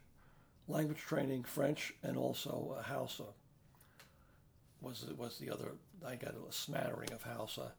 language 0.67 0.99
training, 0.99 1.45
French, 1.45 1.95
and 2.03 2.17
also 2.19 2.77
uh, 2.79 2.83
Hausa. 2.83 3.25
Was 4.83 5.07
was 5.17 5.39
the 5.39 5.51
other? 5.51 5.73
I 6.07 6.17
got 6.17 6.35
a 6.35 6.53
smattering 6.53 7.13
of 7.13 7.23
Hausa, 7.23 7.73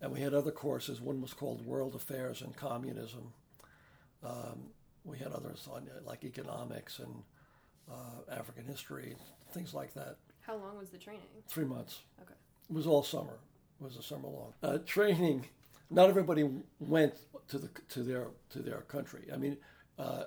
and 0.00 0.12
we 0.12 0.20
had 0.20 0.34
other 0.34 0.50
courses. 0.50 1.00
One 1.00 1.20
was 1.20 1.32
called 1.32 1.64
World 1.66 1.94
Affairs 1.94 2.42
and 2.42 2.54
Communism. 2.56 3.32
Um, 4.22 4.70
we 5.04 5.18
had 5.18 5.32
others 5.32 5.68
on 5.72 5.88
like 6.04 6.24
economics 6.24 6.98
and 6.98 7.22
uh, 7.90 8.32
African 8.32 8.64
history, 8.64 9.14
things 9.52 9.72
like 9.74 9.94
that. 9.94 10.16
How 10.40 10.56
long 10.56 10.78
was 10.78 10.90
the 10.90 10.98
training? 10.98 11.22
Three 11.48 11.64
months. 11.64 12.00
Okay. 12.22 12.34
It 12.70 12.74
was 12.74 12.86
all 12.86 13.02
summer. 13.02 13.38
It 13.80 13.84
was 13.84 13.96
a 13.96 14.02
summer 14.02 14.28
long. 14.28 14.52
Uh, 14.62 14.78
training. 14.84 15.46
Not 15.90 16.08
everybody 16.08 16.48
went 16.80 17.14
to 17.48 17.58
the 17.58 17.68
to 17.90 18.02
their 18.02 18.28
to 18.50 18.58
their 18.60 18.80
country. 18.82 19.28
I 19.32 19.36
mean, 19.36 19.56
uh, 19.98 20.24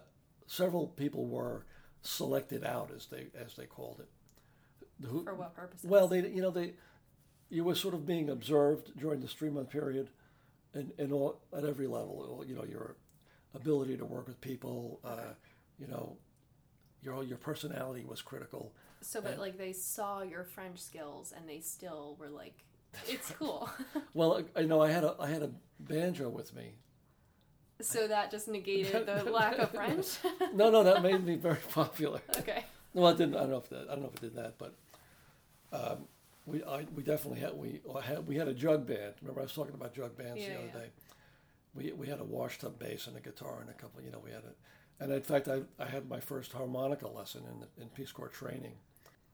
several 0.47 0.87
people 0.87 1.25
were 1.25 1.65
selected 2.01 2.63
out, 2.63 2.91
as 2.95 3.07
they 3.07 3.27
as 3.37 3.55
they 3.55 3.65
called 3.65 3.99
it. 3.99 5.05
Who, 5.05 5.23
For 5.23 5.35
what 5.35 5.53
purposes? 5.55 5.89
well, 5.89 6.07
they 6.07 6.19
you 6.29 6.41
know 6.41 6.51
they 6.51 6.73
you 7.49 7.63
were 7.63 7.75
sort 7.75 7.93
of 7.93 8.05
being 8.05 8.29
observed 8.29 8.97
during 8.97 9.21
this 9.21 9.33
three 9.33 9.49
month 9.49 9.69
period, 9.69 10.09
and, 10.73 10.91
and 10.97 11.11
all 11.11 11.41
at 11.55 11.65
every 11.65 11.87
level. 11.87 12.43
You 12.47 12.55
know 12.55 12.63
your 12.65 12.95
ability 13.55 13.97
to 13.97 14.05
work 14.05 14.27
with 14.27 14.39
people. 14.41 14.99
Uh, 15.03 15.33
you 15.79 15.87
know, 15.87 16.17
your 17.01 17.23
your 17.23 17.37
personality 17.37 18.05
was 18.07 18.21
critical. 18.21 18.73
So, 19.01 19.21
but 19.21 19.31
and- 19.33 19.41
like 19.41 19.57
they 19.57 19.73
saw 19.73 20.21
your 20.21 20.43
French 20.43 20.79
skills 20.79 21.33
and 21.35 21.47
they 21.47 21.61
still 21.61 22.17
were 22.19 22.29
like, 22.29 22.55
it's 23.07 23.31
cool. 23.39 23.69
Well, 24.13 24.43
I, 24.55 24.61
I 24.61 24.63
know 24.65 24.81
I 24.81 24.91
had 24.91 25.03
a 25.03 25.15
I 25.19 25.29
had 25.29 25.41
a 25.43 25.51
banjo 25.79 26.27
with 26.29 26.53
me. 26.55 26.75
so 27.81 28.07
that 28.07 28.29
just 28.31 28.47
negated 28.49 29.05
the 29.07 29.23
lack 29.23 29.57
of 29.57 29.71
French. 29.71 30.17
No, 30.53 30.69
no, 30.69 30.83
that 30.83 31.01
made 31.01 31.23
me 31.25 31.35
very 31.35 31.59
popular. 31.71 32.19
okay. 32.37 32.65
No, 32.93 33.05
I 33.05 33.11
didn't. 33.13 33.35
I 33.35 33.41
don't 33.41 33.51
know 33.51 33.57
if 33.57 33.69
that. 33.69 33.87
I 33.89 33.93
don't 33.93 34.01
know 34.01 34.11
if 34.13 34.15
it 34.15 34.21
did 34.21 34.35
that, 34.35 34.55
but 34.57 34.73
um, 35.71 36.07
we 36.49 36.63
I, 36.63 36.85
we 36.95 37.03
definitely 37.03 37.39
had 37.39 37.53
we 37.55 37.81
had 38.03 38.27
we 38.27 38.35
had 38.35 38.47
a 38.47 38.53
jug 38.53 38.87
band. 38.87 39.13
Remember 39.21 39.41
I 39.41 39.43
was 39.43 39.53
talking 39.53 39.73
about 39.75 39.93
jug 39.93 40.17
bands 40.17 40.41
Yeah, 40.41 40.49
the 40.49 40.55
other 40.59 40.71
yeah. 40.73 40.79
day. 40.81 40.89
We 41.73 41.91
we 41.93 42.07
had 42.07 42.19
a 42.19 42.23
washtub 42.23 42.79
bass 42.79 43.07
and 43.07 43.15
a 43.17 43.19
guitar 43.21 43.59
and 43.61 43.69
a 43.69 43.73
couple. 43.73 44.01
You 44.01 44.11
know, 44.11 44.21
we 44.23 44.31
had 44.31 44.43
it. 44.43 44.57
And 44.99 45.11
in 45.13 45.21
fact, 45.21 45.47
I, 45.47 45.61
I 45.79 45.85
had 45.85 46.09
my 46.09 46.19
first 46.19 46.51
harmonica 46.51 47.07
lesson 47.07 47.43
in 47.51 47.59
the, 47.61 47.83
in 47.83 47.89
Peace 47.89 48.11
Corps 48.11 48.27
training. 48.29 48.73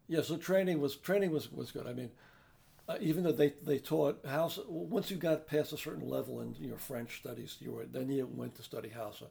Yeah, 0.07 0.21
so 0.21 0.37
training 0.37 0.79
was 0.79 0.95
training 0.97 1.31
was, 1.31 1.51
was 1.51 1.71
good. 1.71 1.87
I 1.87 1.93
mean, 1.93 2.11
uh, 2.87 2.97
even 3.01 3.23
though 3.23 3.31
they, 3.31 3.53
they 3.63 3.79
taught 3.79 4.23
Hausa, 4.27 4.61
once 4.67 5.09
you 5.09 5.17
got 5.17 5.47
past 5.47 5.73
a 5.73 5.77
certain 5.77 6.07
level 6.07 6.41
in 6.41 6.55
your 6.59 6.77
French 6.77 7.17
studies, 7.17 7.57
you 7.59 7.71
were 7.71 7.85
then 7.85 8.09
you 8.09 8.27
went 8.27 8.55
to 8.55 8.63
study 8.63 8.89
Hausa. 8.89 9.25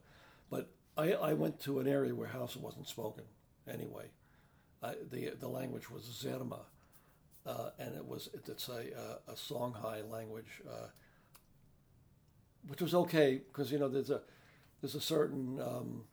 But 0.50 0.71
I, 0.97 1.12
I 1.12 1.33
went 1.35 1.61
to 1.61 1.79
an 1.79 1.87
area 1.88 2.14
where 2.14 2.29
Hausa 2.29 2.59
wasn't 2.59 2.88
spoken 2.88 3.25
anyway. 3.73 4.07
I, 4.83 4.95
the 5.11 5.31
the 5.38 5.49
language 5.49 5.91
was 5.91 6.05
Zerma, 6.05 6.61
uh, 7.47 7.71
and 7.79 7.95
it 7.95 8.07
was 8.07 8.31
it's 8.35 8.69
a 8.69 8.81
uh, 8.99 9.19
a 9.29 9.35
Songhai 9.35 10.09
language, 10.11 10.63
uh, 10.69 10.89
which 12.69 12.81
was 12.81 12.95
okay 12.95 13.41
because 13.49 13.73
you 13.73 13.79
know 13.79 13.89
there's 13.89 14.11
a 14.11 14.23
there's 14.81 14.95
a 14.95 15.01
certain 15.01 15.61
um, 15.61 16.05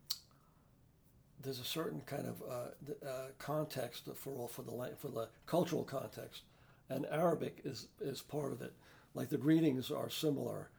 there's 1.42 1.60
a 1.60 1.66
certain 1.66 2.02
kind 2.02 2.28
of 2.28 2.42
uh, 2.50 3.08
uh, 3.08 3.28
context 3.40 4.10
for 4.16 4.34
all 4.36 4.48
for 4.48 4.64
the 4.64 4.72
for 4.98 5.10
the 5.10 5.30
cultural 5.46 5.84
context, 5.84 6.44
and 6.90 7.06
Arabic 7.12 7.62
is 7.66 7.88
is 8.02 8.22
part 8.22 8.52
of 8.52 8.62
it. 8.62 8.74
Like 9.14 9.30
the 9.30 9.38
greetings 9.38 9.92
are 9.92 10.10
similar. 10.10 10.70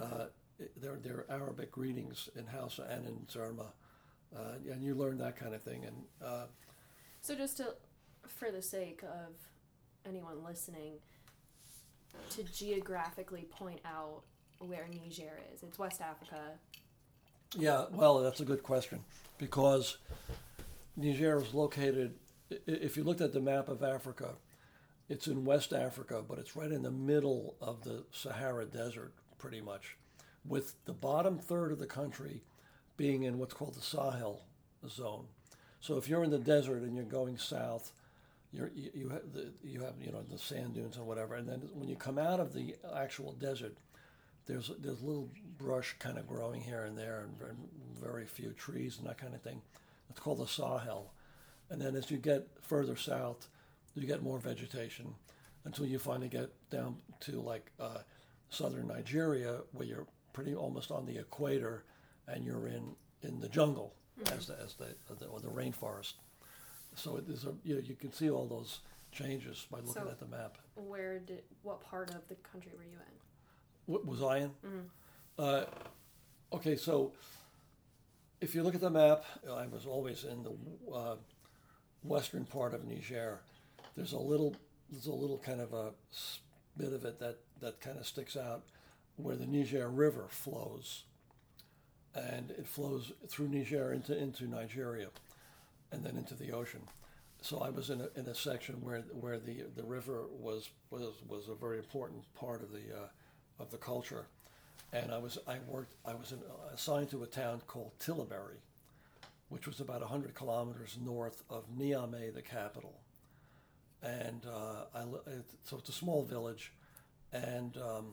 Uh, 0.00 0.26
they're 0.76 0.98
they're 1.02 1.26
Arabic 1.30 1.70
greetings 1.72 2.28
in 2.36 2.46
Hausa 2.46 2.86
and 2.90 3.06
in 3.06 3.26
Zerma, 3.32 3.72
uh, 4.36 4.54
and 4.70 4.82
you 4.84 4.94
learn 4.94 5.18
that 5.18 5.36
kind 5.36 5.54
of 5.54 5.62
thing. 5.62 5.84
And 5.84 5.96
uh, 6.24 6.46
So 7.22 7.34
just 7.34 7.56
to, 7.58 7.74
for 8.26 8.50
the 8.50 8.62
sake 8.62 9.02
of 9.02 9.34
anyone 10.06 10.44
listening, 10.44 10.94
to 12.30 12.42
geographically 12.44 13.46
point 13.50 13.80
out 13.84 14.22
where 14.58 14.86
Niger 14.88 15.40
is. 15.54 15.62
It's 15.62 15.78
West 15.78 16.00
Africa. 16.00 16.58
Yeah, 17.56 17.86
well, 17.90 18.18
that's 18.20 18.40
a 18.40 18.44
good 18.44 18.62
question 18.62 19.00
because 19.38 19.98
Niger 20.96 21.40
is 21.40 21.54
located. 21.54 22.14
If 22.66 22.96
you 22.96 23.04
looked 23.04 23.20
at 23.20 23.32
the 23.32 23.40
map 23.40 23.68
of 23.68 23.82
Africa, 23.82 24.34
it's 25.08 25.26
in 25.26 25.44
West 25.44 25.72
Africa, 25.72 26.22
but 26.26 26.38
it's 26.38 26.54
right 26.54 26.70
in 26.70 26.82
the 26.82 26.90
middle 26.90 27.56
of 27.60 27.82
the 27.82 28.04
Sahara 28.12 28.64
Desert, 28.64 29.12
pretty 29.38 29.60
much, 29.60 29.96
with 30.44 30.74
the 30.84 30.92
bottom 30.92 31.38
third 31.38 31.72
of 31.72 31.78
the 31.78 31.86
country 31.86 32.42
being 32.96 33.22
in 33.24 33.38
what's 33.38 33.54
called 33.54 33.74
the 33.74 33.80
Sahel 33.80 34.42
zone. 34.88 35.26
So 35.80 35.96
if 35.96 36.08
you're 36.08 36.22
in 36.22 36.30
the 36.30 36.38
desert 36.38 36.82
and 36.82 36.94
you're 36.94 37.04
going 37.04 37.38
south, 37.38 37.92
you're, 38.52 38.70
you 38.74 38.90
you 38.94 39.08
have 39.08 39.32
the, 39.32 39.52
you 39.62 39.80
have 39.80 39.94
you 40.00 40.12
know 40.12 40.22
the 40.28 40.38
sand 40.38 40.74
dunes 40.74 40.96
and 40.96 41.06
whatever, 41.06 41.34
and 41.34 41.48
then 41.48 41.68
when 41.74 41.88
you 41.88 41.96
come 41.96 42.18
out 42.18 42.40
of 42.40 42.52
the 42.52 42.74
actual 42.96 43.32
desert, 43.32 43.76
there's 44.46 44.70
there's 44.80 45.02
little 45.02 45.28
brush 45.58 45.94
kind 45.98 46.18
of 46.18 46.26
growing 46.26 46.60
here 46.60 46.84
and 46.84 46.98
there, 46.98 47.20
and 47.20 47.38
very, 47.38 47.54
very 48.00 48.26
few 48.26 48.52
trees 48.52 48.98
and 48.98 49.06
that 49.08 49.18
kind 49.18 49.34
of 49.34 49.42
thing. 49.42 49.62
It's 50.08 50.18
called 50.18 50.38
the 50.38 50.46
Sahel, 50.46 51.12
and 51.70 51.80
then 51.80 51.94
as 51.94 52.10
you 52.10 52.18
get 52.18 52.48
further 52.60 52.96
south, 52.96 53.46
you 53.94 54.06
get 54.06 54.22
more 54.22 54.38
vegetation 54.38 55.14
until 55.64 55.86
you 55.86 55.98
finally 55.98 56.28
get 56.28 56.50
down 56.70 56.96
to 57.20 57.40
like 57.40 57.70
uh, 57.78 57.98
southern 58.48 58.88
Nigeria, 58.88 59.60
where 59.72 59.86
you're 59.86 60.06
pretty 60.32 60.54
almost 60.54 60.90
on 60.90 61.06
the 61.06 61.18
equator, 61.18 61.84
and 62.26 62.44
you're 62.44 62.66
in 62.66 62.96
in 63.22 63.38
the 63.40 63.48
jungle 63.48 63.94
as 64.32 64.46
the 64.46 64.56
as 64.64 64.74
the, 64.74 64.96
the 65.14 65.26
or 65.26 65.40
the 65.40 65.48
rainforest. 65.48 66.14
So 67.00 67.16
it 67.16 67.28
is 67.28 67.44
a 67.44 67.54
you, 67.64 67.76
know, 67.76 67.80
you 67.80 67.94
can 67.94 68.12
see 68.12 68.30
all 68.30 68.46
those 68.46 68.80
changes 69.12 69.66
by 69.70 69.78
looking 69.78 69.94
So- 70.04 70.08
at 70.08 70.18
the 70.20 70.26
map. 70.26 70.58
Where 70.76 71.18
did 71.18 71.42
what 71.62 71.80
part 71.82 72.10
of 72.10 72.26
the 72.28 72.34
country 72.36 72.72
were 72.76 72.84
you 72.84 72.90
in? 72.96 73.14
What 73.86 74.06
was 74.06 74.22
I 74.22 74.38
in? 74.38 74.50
Uh, 75.38 75.64
okay, 76.52 76.76
so 76.76 77.12
if 78.40 78.54
you 78.54 78.62
look 78.62 78.74
at 78.74 78.80
the 78.80 78.90
map, 78.90 79.24
I 79.50 79.66
was 79.66 79.84
always 79.86 80.24
in 80.24 80.42
the 80.42 80.52
uh, 80.94 81.16
western 82.02 82.44
part 82.44 82.72
of 82.74 82.84
Niger. 82.86 83.40
There's 83.96 84.12
a 84.12 84.18
little, 84.18 84.54
there's 84.90 85.06
a 85.06 85.12
little 85.12 85.38
kind 85.38 85.60
of 85.60 85.72
a 85.74 85.92
s- 86.12 86.40
bit 86.76 86.92
of 86.92 87.04
it 87.04 87.18
that 87.18 87.38
that 87.60 87.80
kind 87.80 87.98
of 87.98 88.06
sticks 88.06 88.36
out, 88.36 88.62
where 89.16 89.36
the 89.36 89.46
Niger 89.46 89.88
River 89.90 90.26
flows, 90.28 91.04
and 92.14 92.50
it 92.52 92.66
flows 92.66 93.12
through 93.28 93.48
Niger 93.48 93.92
into 93.92 94.16
into 94.16 94.46
Nigeria, 94.46 95.08
and 95.92 96.04
then 96.04 96.16
into 96.16 96.34
the 96.34 96.52
ocean. 96.52 96.82
So 97.42 97.58
I 97.60 97.70
was 97.70 97.90
in 97.90 98.00
a, 98.02 98.08
in 98.18 98.26
a 98.26 98.34
section 98.34 98.76
where 98.82 99.00
where 99.12 99.38
the 99.38 99.64
the 99.74 99.84
river 99.84 100.24
was 100.30 100.70
was 100.90 101.14
was 101.26 101.48
a 101.48 101.54
very 101.54 101.78
important 101.78 102.22
part 102.34 102.62
of 102.62 102.70
the 102.70 102.94
uh, 102.94 103.08
of 103.62 103.70
the 103.70 103.78
culture, 103.78 104.26
and 104.92 105.10
I 105.12 105.18
was 105.18 105.38
I 105.46 105.56
worked 105.66 105.94
I 106.04 106.14
was 106.14 106.32
in, 106.32 106.40
assigned 106.74 107.10
to 107.10 107.22
a 107.22 107.26
town 107.26 107.62
called 107.66 107.92
Tillaberi, 107.98 108.60
which 109.48 109.66
was 109.66 109.80
about 109.80 110.02
hundred 110.02 110.34
kilometers 110.34 110.98
north 111.02 111.42
of 111.48 111.64
Niamey, 111.78 112.32
the 112.34 112.42
capital, 112.42 113.00
and 114.02 114.44
uh, 114.46 114.84
I 114.94 115.04
so 115.64 115.78
it's 115.78 115.88
a 115.88 115.92
small 115.92 116.22
village, 116.22 116.72
and 117.32 117.76
um, 117.78 118.06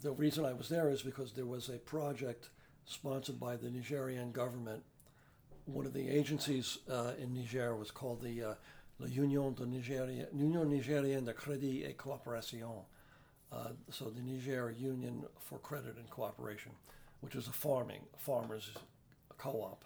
the 0.00 0.10
reason 0.10 0.44
I 0.44 0.52
was 0.52 0.68
there 0.68 0.90
is 0.90 1.02
because 1.02 1.32
there 1.32 1.46
was 1.46 1.68
a 1.68 1.78
project 1.78 2.48
sponsored 2.86 3.38
by 3.38 3.56
the 3.56 3.70
Nigerian 3.70 4.32
government. 4.32 4.82
One 5.72 5.86
of 5.86 5.92
the 5.92 6.08
agencies 6.08 6.78
uh, 6.90 7.12
in 7.18 7.32
Niger 7.32 7.76
was 7.76 7.90
called 7.90 8.22
the 8.22 8.42
uh, 8.42 8.54
La 8.98 9.06
Union 9.06 9.54
de 9.54 9.64
Nigeria, 9.66 10.26
Union 10.34 10.68
Nigérienne 10.68 11.24
de 11.24 11.32
Crédit 11.32 11.84
et 11.88 11.96
Coopération. 11.96 12.84
Uh, 13.52 13.68
so 13.90 14.06
the 14.10 14.20
Niger 14.20 14.70
Union 14.76 15.24
for 15.38 15.58
Credit 15.58 15.96
and 15.96 16.08
Cooperation, 16.10 16.72
which 17.20 17.34
is 17.34 17.46
a 17.46 17.52
farming 17.52 18.00
farmers 18.18 18.70
co-op. 19.38 19.84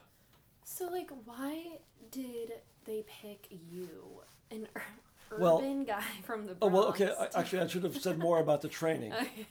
So 0.65 0.87
like, 0.89 1.11
why 1.27 1.79
did 2.11 2.53
they 2.87 3.05
pick 3.07 3.47
you, 3.51 4.23
an 4.51 4.67
ur- 4.75 5.39
Well- 5.39 5.59
urban 5.59 5.85
guy 5.85 6.03
from 6.25 6.47
the 6.47 6.57
Oh 6.63 6.69
well, 6.69 6.85
okay. 6.89 7.13
I, 7.19 7.41
actually, 7.41 7.61
I 7.61 7.67
should 7.67 7.85
have 7.85 7.97
said 7.99 8.19
more 8.19 8.39
about 8.41 8.63
the 8.63 8.69
training 8.69 9.13
Okay. 9.21 9.47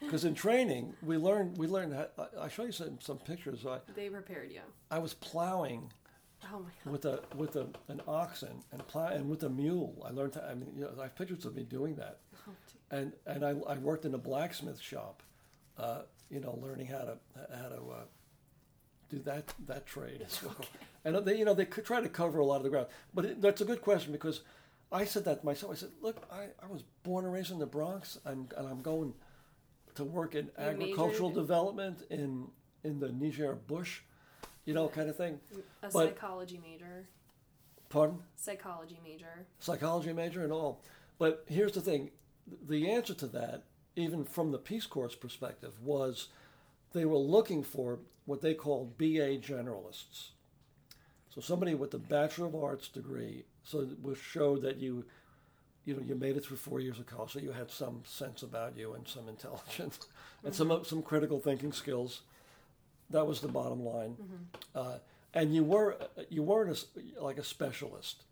Because 0.00 0.24
in 0.24 0.34
training 0.34 0.94
we 1.02 1.16
learned 1.16 1.56
we 1.58 1.66
learned. 1.66 1.94
How, 1.94 2.06
I, 2.18 2.44
I 2.44 2.48
show 2.48 2.64
you 2.64 2.72
some 2.72 2.98
some 3.00 3.18
pictures. 3.18 3.64
I 3.66 3.78
They 3.94 4.08
prepared 4.08 4.50
you. 4.50 4.60
I 4.90 4.98
was 4.98 5.14
plowing 5.14 5.92
Oh 6.52 6.60
my 6.60 6.70
god. 6.84 6.92
with 6.92 7.04
a 7.04 7.22
with 7.36 7.56
a, 7.56 7.66
an 7.88 8.00
oxen 8.08 8.62
and 8.72 8.86
plow 8.86 9.08
and 9.08 9.28
with 9.28 9.42
a 9.42 9.50
mule. 9.50 10.02
I 10.06 10.10
learned. 10.10 10.32
To, 10.34 10.44
I 10.44 10.54
mean, 10.54 10.72
you 10.76 10.82
know, 10.84 10.90
I 10.98 11.02
have 11.04 11.14
pictures 11.14 11.44
of 11.44 11.54
me 11.54 11.64
doing 11.64 11.96
that. 11.96 12.18
Oh, 12.48 12.52
gee. 12.66 12.78
and 12.90 13.12
and 13.26 13.44
I, 13.44 13.50
I 13.68 13.76
worked 13.78 14.04
in 14.04 14.14
a 14.14 14.18
blacksmith 14.18 14.80
shop, 14.80 15.22
uh, 15.76 16.02
you 16.30 16.40
know, 16.40 16.58
learning 16.62 16.86
how 16.86 16.98
to 17.00 17.18
how 17.62 17.68
to 17.68 17.76
uh, 17.90 18.04
do 19.10 19.18
that 19.20 19.52
that 19.66 19.86
trade 19.86 20.22
as 20.26 20.42
well. 20.42 20.56
And 21.04 21.16
they 21.26 21.36
you 21.36 21.44
know 21.44 21.54
they 21.54 21.66
could 21.66 21.84
try 21.84 22.00
to 22.00 22.08
cover 22.08 22.38
a 22.38 22.44
lot 22.46 22.56
of 22.56 22.62
the 22.62 22.70
ground, 22.70 22.86
but 23.14 23.24
it, 23.26 23.42
that's 23.42 23.60
a 23.60 23.64
good 23.66 23.82
question 23.82 24.12
because 24.12 24.40
I 24.92 25.04
said 25.04 25.24
that 25.26 25.44
myself. 25.44 25.72
I 25.72 25.74
said, 25.76 25.90
look, 26.00 26.26
I, 26.32 26.46
I 26.62 26.66
was 26.68 26.82
born 27.02 27.24
and 27.24 27.32
raised 27.34 27.50
in 27.52 27.58
the 27.58 27.66
Bronx, 27.66 28.18
and, 28.24 28.52
and 28.56 28.66
I'm 28.66 28.82
going 28.82 29.14
to 29.94 30.04
work 30.04 30.34
in 30.34 30.50
agricultural 30.58 31.30
majored- 31.30 31.42
development 31.42 32.02
in 32.10 32.50
in 32.82 32.98
the 32.98 33.10
Niger 33.12 33.54
bush, 33.54 34.00
you 34.64 34.72
know, 34.72 34.88
kind 34.88 35.10
of 35.10 35.16
thing. 35.16 35.38
A 35.82 35.90
But- 35.90 35.92
psychology 35.92 36.58
major. 36.58 37.08
Pardon? 37.90 38.22
Psychology 38.36 38.98
major. 39.04 39.46
psychology 39.58 40.12
major 40.12 40.42
and 40.44 40.52
all. 40.52 40.80
But 41.18 41.44
here's 41.48 41.72
the 41.72 41.80
thing 41.82 42.10
the 42.46 42.90
answer 42.90 43.14
to 43.14 43.26
that, 43.28 43.64
even 43.96 44.24
from 44.24 44.50
the 44.50 44.58
Peace 44.58 44.86
Corps 44.86 45.14
perspective, 45.14 45.82
was 45.84 46.28
they 46.92 47.04
were 47.04 47.18
looking 47.18 47.62
for 47.62 48.00
what 48.24 48.40
they 48.40 48.54
called 48.54 48.96
BA 48.96 49.38
generalists. 49.38 50.30
So 51.34 51.40
somebody 51.40 51.74
with 51.74 51.92
a 51.94 51.98
Bachelor 51.98 52.46
of 52.46 52.54
Arts 52.56 52.88
degree, 52.88 53.44
so 53.62 53.80
it 53.80 54.02
was 54.02 54.18
showed 54.18 54.62
that 54.62 54.78
you, 54.78 55.04
you 55.84 55.94
know, 55.94 56.02
you 56.02 56.14
made 56.14 56.36
it 56.36 56.44
through 56.44 56.58
four 56.58 56.80
years 56.80 56.98
of 56.98 57.06
college, 57.06 57.32
so 57.32 57.38
you 57.38 57.52
had 57.52 57.70
some 57.70 58.02
sense 58.04 58.42
about 58.42 58.76
you 58.76 58.94
and 58.94 59.06
some 59.08 59.28
intelligence 59.28 60.06
and 60.44 60.54
some 60.54 60.68
mm-hmm. 60.68 60.82
uh, 60.82 60.84
some 60.84 61.02
critical 61.02 61.40
thinking 61.40 61.72
skills. 61.72 62.22
That 63.10 63.26
was 63.26 63.40
the 63.40 63.48
bottom 63.48 63.84
line, 63.84 64.10
mm-hmm. 64.10 64.78
uh, 64.78 64.98
and 65.34 65.54
you 65.54 65.64
were 65.64 65.96
uh, 66.00 66.22
you 66.28 66.42
weren't 66.42 66.70
a 66.76 67.22
like 67.22 67.38
a 67.38 67.44
specialist 67.44 68.24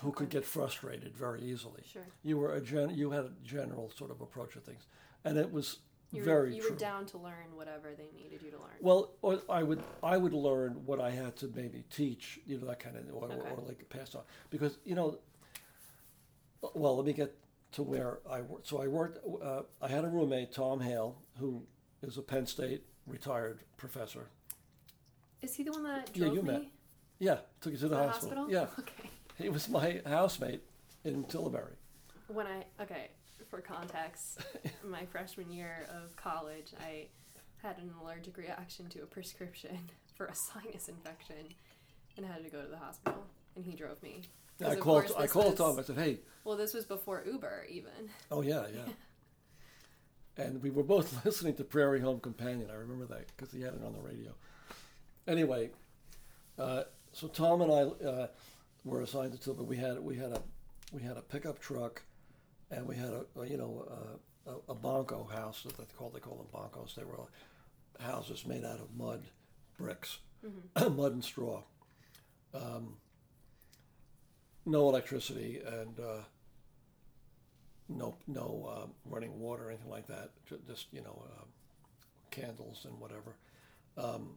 who 0.00 0.12
could 0.12 0.28
get 0.28 0.44
frustrated 0.44 1.16
very 1.16 1.42
easily. 1.42 1.82
Sure. 1.90 2.02
You 2.22 2.38
were 2.38 2.54
a 2.54 2.60
gen, 2.60 2.90
you 2.90 3.10
had 3.10 3.24
a 3.24 3.32
general 3.44 3.90
sort 3.96 4.10
of 4.10 4.20
approach 4.20 4.52
to 4.52 4.60
things, 4.60 4.86
and 5.24 5.36
it 5.38 5.50
was 5.50 5.78
You 6.12 6.20
were, 6.20 6.24
very 6.24 6.54
you 6.54 6.62
true. 6.62 6.70
were 6.70 6.76
down 6.76 7.06
to 7.06 7.18
learn 7.18 7.54
whatever 7.54 7.88
they 7.96 8.10
needed 8.16 8.42
you 8.42 8.50
to 8.50 8.58
learn. 8.58 8.76
Well, 8.80 9.10
or 9.22 9.40
I 9.48 9.62
would 9.62 9.82
I 10.02 10.16
would 10.16 10.34
learn 10.34 10.84
what 10.86 11.00
I 11.00 11.10
had 11.10 11.36
to 11.36 11.50
maybe 11.54 11.84
teach, 11.90 12.40
you 12.46 12.58
know, 12.58 12.66
that 12.66 12.78
kind 12.78 12.96
of, 12.96 13.04
or, 13.12 13.24
Okay. 13.24 13.50
or 13.50 13.62
like 13.66 13.88
pass 13.88 14.14
on, 14.14 14.22
because 14.50 14.78
you 14.84 14.94
know. 14.94 15.18
Well, 16.74 16.96
let 16.96 17.06
me 17.06 17.12
get 17.12 17.34
to 17.72 17.82
where 17.82 18.18
I 18.28 18.40
worked. 18.40 18.66
So 18.68 18.82
I 18.82 18.86
worked. 18.88 19.18
Uh, 19.42 19.62
I 19.80 19.88
had 19.88 20.04
a 20.04 20.08
roommate, 20.08 20.52
Tom 20.52 20.80
Hale, 20.80 21.16
who 21.38 21.62
is 22.02 22.16
a 22.18 22.22
Penn 22.22 22.46
State 22.46 22.84
retired 23.06 23.60
professor. 23.76 24.26
Is 25.42 25.54
he 25.54 25.62
the 25.62 25.72
one 25.72 25.84
that 25.84 26.10
Yeah, 26.14 26.24
drove 26.24 26.34
you 26.36 26.42
me 26.42 26.52
met. 26.52 26.62
Yeah, 27.20 27.38
took 27.60 27.72
you 27.72 27.78
to 27.78 27.88
the, 27.88 27.96
the 27.96 28.08
hospital. 28.08 28.44
hospital? 28.44 28.50
Yeah, 28.50 28.66
Okay. 28.80 29.10
he 29.38 29.48
was 29.48 29.68
my 29.68 30.00
housemate 30.06 30.62
in 31.04 31.24
Tillaberi. 31.24 31.74
When 32.28 32.46
I 32.46 32.64
okay, 32.82 33.10
for 33.48 33.60
context, 33.60 34.40
my 34.84 35.06
freshman 35.06 35.50
year 35.50 35.86
of 35.90 36.14
college, 36.16 36.72
I 36.80 37.06
had 37.62 37.78
an 37.78 37.92
allergic 38.02 38.36
reaction 38.36 38.86
to 38.90 39.02
a 39.02 39.06
prescription 39.06 39.78
for 40.16 40.26
a 40.26 40.34
sinus 40.34 40.88
infection, 40.88 41.54
and 42.16 42.26
had 42.26 42.42
to 42.44 42.50
go 42.50 42.62
to 42.62 42.68
the 42.68 42.76
hospital. 42.78 43.22
And 43.56 43.64
he 43.64 43.72
drove 43.76 44.02
me. 44.02 44.22
I 44.66 44.74
called. 44.76 45.04
I 45.16 45.26
called 45.26 45.52
was- 45.52 45.58
Tom. 45.58 45.78
I 45.78 45.82
said, 45.82 45.96
"Hey, 45.96 46.20
Well, 46.44 46.56
this 46.56 46.74
was 46.74 46.84
before 46.84 47.22
Uber 47.26 47.66
even. 47.70 48.10
Oh 48.30 48.42
yeah, 48.42 48.66
yeah. 48.74 48.92
and 50.44 50.62
we 50.62 50.70
were 50.70 50.82
both 50.82 51.24
listening 51.24 51.54
to 51.56 51.64
Prairie 51.64 52.00
Home 52.00 52.20
Companion. 52.20 52.70
I 52.70 52.74
remember 52.74 53.06
that 53.06 53.26
because 53.36 53.52
he 53.52 53.62
had 53.62 53.74
it 53.74 53.84
on 53.84 53.92
the 53.92 54.00
radio. 54.00 54.34
Anyway, 55.26 55.70
uh, 56.58 56.84
so 57.12 57.28
Tom 57.28 57.60
and 57.62 57.72
I 57.72 58.06
uh, 58.06 58.26
were 58.84 59.02
assigned 59.02 59.32
to 59.32 59.38
Tillaberi. 59.38 59.66
We 59.66 59.76
had 59.76 59.98
we 60.00 60.16
had 60.16 60.32
a 60.32 60.42
we 60.92 61.02
had 61.02 61.16
a 61.16 61.22
pickup 61.22 61.60
truck, 61.60 62.02
and 62.70 62.86
we 62.86 62.96
had 62.96 63.10
a, 63.10 63.24
a 63.40 63.46
you 63.46 63.56
know 63.56 63.86
a, 64.46 64.50
a, 64.50 64.54
a 64.70 64.74
banco 64.74 65.28
house 65.32 65.62
that 65.64 65.76
they 65.76 65.84
call 65.96 66.10
they 66.10 66.20
call 66.20 66.36
them 66.36 66.46
bancos. 66.52 66.94
They 66.94 67.04
were 67.04 67.18
houses 68.00 68.46
made 68.46 68.64
out 68.64 68.80
of 68.80 68.96
mud 68.96 69.22
bricks, 69.76 70.18
mud 70.76 71.12
and 71.12 71.24
straw. 71.24 71.62
Um, 72.54 72.96
no 74.68 74.88
electricity 74.88 75.60
and 75.66 75.98
uh, 76.00 76.22
no 77.88 78.16
no 78.26 78.68
uh, 78.70 78.86
running 79.04 79.38
water 79.38 79.66
or 79.66 79.70
anything 79.70 79.90
like 79.90 80.06
that. 80.08 80.30
Just 80.66 80.86
you 80.92 81.02
know, 81.02 81.22
uh, 81.38 81.44
candles 82.30 82.84
and 82.88 82.98
whatever. 83.00 83.36
Um, 83.96 84.30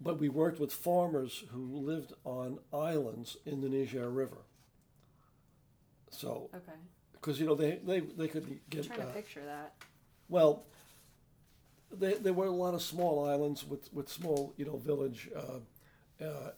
but 0.00 0.18
we 0.18 0.28
worked 0.28 0.60
with 0.60 0.72
farmers 0.72 1.44
who 1.52 1.64
lived 1.78 2.12
on 2.24 2.58
islands 2.72 3.36
in 3.46 3.60
the 3.60 3.68
Niger 3.68 4.10
River. 4.10 4.38
So, 6.10 6.50
Okay. 6.54 6.72
because 7.12 7.40
you 7.40 7.46
know 7.46 7.54
they, 7.54 7.80
they, 7.84 8.00
they 8.00 8.28
could 8.28 8.44
I'm 8.44 8.60
get 8.70 8.86
trying 8.86 9.00
to 9.00 9.06
uh, 9.08 9.12
picture 9.12 9.44
that. 9.44 9.74
well, 10.28 10.64
they, 11.92 12.14
there 12.14 12.32
were 12.32 12.46
a 12.46 12.50
lot 12.50 12.74
of 12.74 12.82
small 12.82 13.26
islands 13.26 13.64
with, 13.66 13.92
with 13.92 14.08
small, 14.08 14.54
you 14.56 14.64
know, 14.64 14.76
village 14.78 15.30
uh, 15.36 16.24
uh, 16.24 16.50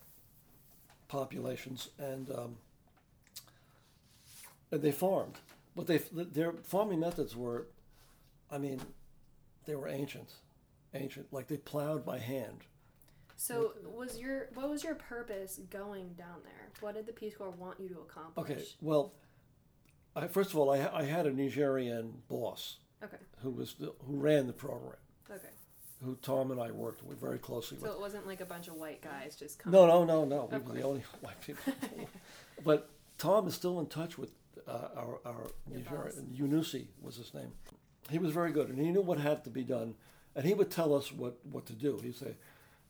populations, 1.08 1.88
and 1.98 2.30
um, 2.30 2.56
and 4.72 4.82
they 4.82 4.92
farmed, 4.92 5.36
but 5.74 5.86
they 5.86 5.98
their 6.12 6.52
farming 6.52 7.00
methods 7.00 7.36
were, 7.36 7.66
I 8.50 8.58
mean, 8.58 8.80
they 9.66 9.74
were 9.74 9.88
ancient, 9.88 10.32
ancient. 10.94 11.32
Like 11.32 11.48
they 11.48 11.56
plowed 11.56 12.04
by 12.04 12.18
hand. 12.18 12.64
So, 13.38 13.72
was 13.84 14.18
your 14.18 14.48
what 14.54 14.70
was 14.70 14.82
your 14.82 14.94
purpose 14.94 15.60
going 15.70 16.14
down 16.14 16.40
there? 16.44 16.70
What 16.80 16.94
did 16.94 17.06
the 17.06 17.12
Peace 17.12 17.36
Corps 17.36 17.50
want 17.50 17.78
you 17.78 17.88
to 17.90 18.00
accomplish? 18.00 18.50
Okay, 18.50 18.64
well, 18.80 19.12
I, 20.14 20.26
first 20.26 20.50
of 20.50 20.56
all, 20.56 20.70
I, 20.72 20.88
I 20.92 21.02
had 21.04 21.26
a 21.26 21.32
Nigerian 21.32 22.22
boss 22.28 22.78
Okay. 23.04 23.18
who 23.42 23.50
was 23.50 23.74
the, 23.74 23.92
who 24.06 24.16
ran 24.16 24.46
the 24.46 24.54
program, 24.54 24.96
Okay. 25.30 25.50
who 26.02 26.16
Tom 26.22 26.50
and 26.50 26.58
I 26.58 26.70
worked 26.70 27.02
with 27.04 27.20
very 27.20 27.38
closely 27.38 27.76
with. 27.76 27.84
So 27.90 27.92
it 27.92 28.00
wasn't 28.00 28.26
like 28.26 28.40
a 28.40 28.46
bunch 28.46 28.68
of 28.68 28.74
white 28.76 29.02
guys 29.02 29.36
just 29.36 29.58
coming. 29.58 29.78
No, 29.78 29.86
no, 29.86 30.04
no, 30.06 30.24
no. 30.24 30.48
We 30.50 30.58
were 30.58 30.72
the 30.72 30.82
only 30.82 31.00
white 31.20 31.38
people. 31.42 31.74
but 32.64 32.88
Tom 33.18 33.46
is 33.46 33.54
still 33.54 33.78
in 33.80 33.86
touch 33.86 34.16
with 34.16 34.30
uh, 34.66 34.88
our 34.96 35.20
our 35.24 35.50
Yunusi 35.72 36.86
was 37.00 37.16
his 37.16 37.34
name. 37.34 37.52
He 38.10 38.18
was 38.18 38.32
very 38.32 38.52
good, 38.52 38.68
and 38.68 38.78
he 38.78 38.90
knew 38.90 39.02
what 39.02 39.18
had 39.18 39.44
to 39.44 39.50
be 39.50 39.64
done, 39.64 39.94
and 40.34 40.44
he 40.44 40.54
would 40.54 40.70
tell 40.70 40.94
us 40.94 41.12
what 41.12 41.38
what 41.44 41.66
to 41.66 41.72
do. 41.72 41.98
He'd 42.02 42.16
say, 42.16 42.36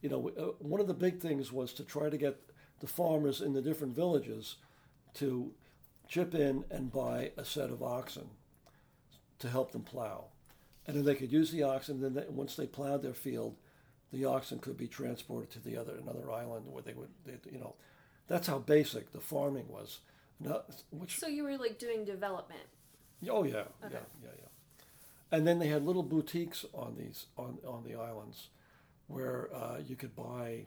you 0.03 0.09
know, 0.09 0.31
uh, 0.39 0.43
one 0.59 0.81
of 0.81 0.87
the 0.87 0.95
big 0.95 1.21
things 1.21 1.53
was 1.53 1.73
to 1.75 1.85
try 1.85 2.11
to 2.11 2.17
get 2.17 2.41
the 2.81 2.87
farmers 2.87 3.41
in 3.41 3.53
the 3.55 3.63
different 3.63 3.95
villages 3.95 4.57
to 5.15 5.53
chip 6.09 6.35
in 6.35 6.65
and 6.71 6.93
buy 6.93 7.33
a 7.37 7.45
set 7.45 7.71
of 7.71 7.83
oxen 7.83 8.29
to 9.39 9.49
help 9.49 9.73
them 9.73 9.83
plow, 9.83 10.27
and 10.87 10.97
then 10.97 11.05
they 11.05 11.15
could 11.15 11.33
use 11.33 11.51
the 11.51 11.63
oxen. 11.63 12.01
Then 12.01 12.15
they, 12.15 12.25
once 12.29 12.57
they 12.57 12.67
plowed 12.67 13.03
their 13.03 13.15
field, 13.15 13.57
the 14.13 14.25
oxen 14.25 14.59
could 14.59 14.77
be 14.77 14.89
transported 14.89 15.51
to 15.51 15.61
the 15.61 15.77
other 15.77 15.97
another 15.97 16.31
island 16.31 16.67
where 16.67 16.83
they 16.83 16.95
would, 16.95 17.11
they, 17.25 17.39
you 17.51 17.59
know, 17.59 17.75
that's 18.29 18.47
how 18.47 18.59
basic 18.59 19.13
the 19.13 19.21
farming 19.21 19.69
was. 19.69 20.01
No, 20.41 20.63
which 20.91 21.17
So 21.19 21.27
you 21.29 21.45
were 21.45 21.57
like 21.57 21.79
doing 21.79 22.05
development. 22.05 22.61
oh 23.31 23.45
yeah, 23.45 23.65
yeah, 23.83 23.89
yeah, 24.23 24.31
yeah. 24.39 24.49
And 25.33 25.47
then 25.47 25.59
they 25.59 25.69
had 25.69 25.85
little 25.85 26.03
boutiques 26.03 26.65
on 26.73 26.97
these 26.99 27.27
on 27.37 27.59
on 27.67 27.85
the 27.85 27.95
islands, 27.97 28.49
where 29.09 29.49
uh, 29.55 29.79
you 29.87 29.97
could 29.97 30.15
buy 30.15 30.67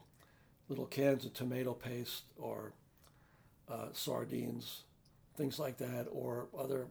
little 0.67 0.85
cans 0.85 1.25
of 1.25 1.33
tomato 1.33 1.73
paste 1.73 2.23
or 2.37 2.73
uh, 3.69 3.87
sardines, 3.93 4.83
things 5.37 5.59
like 5.59 5.77
that, 5.77 6.07
or 6.11 6.47
other, 6.57 6.87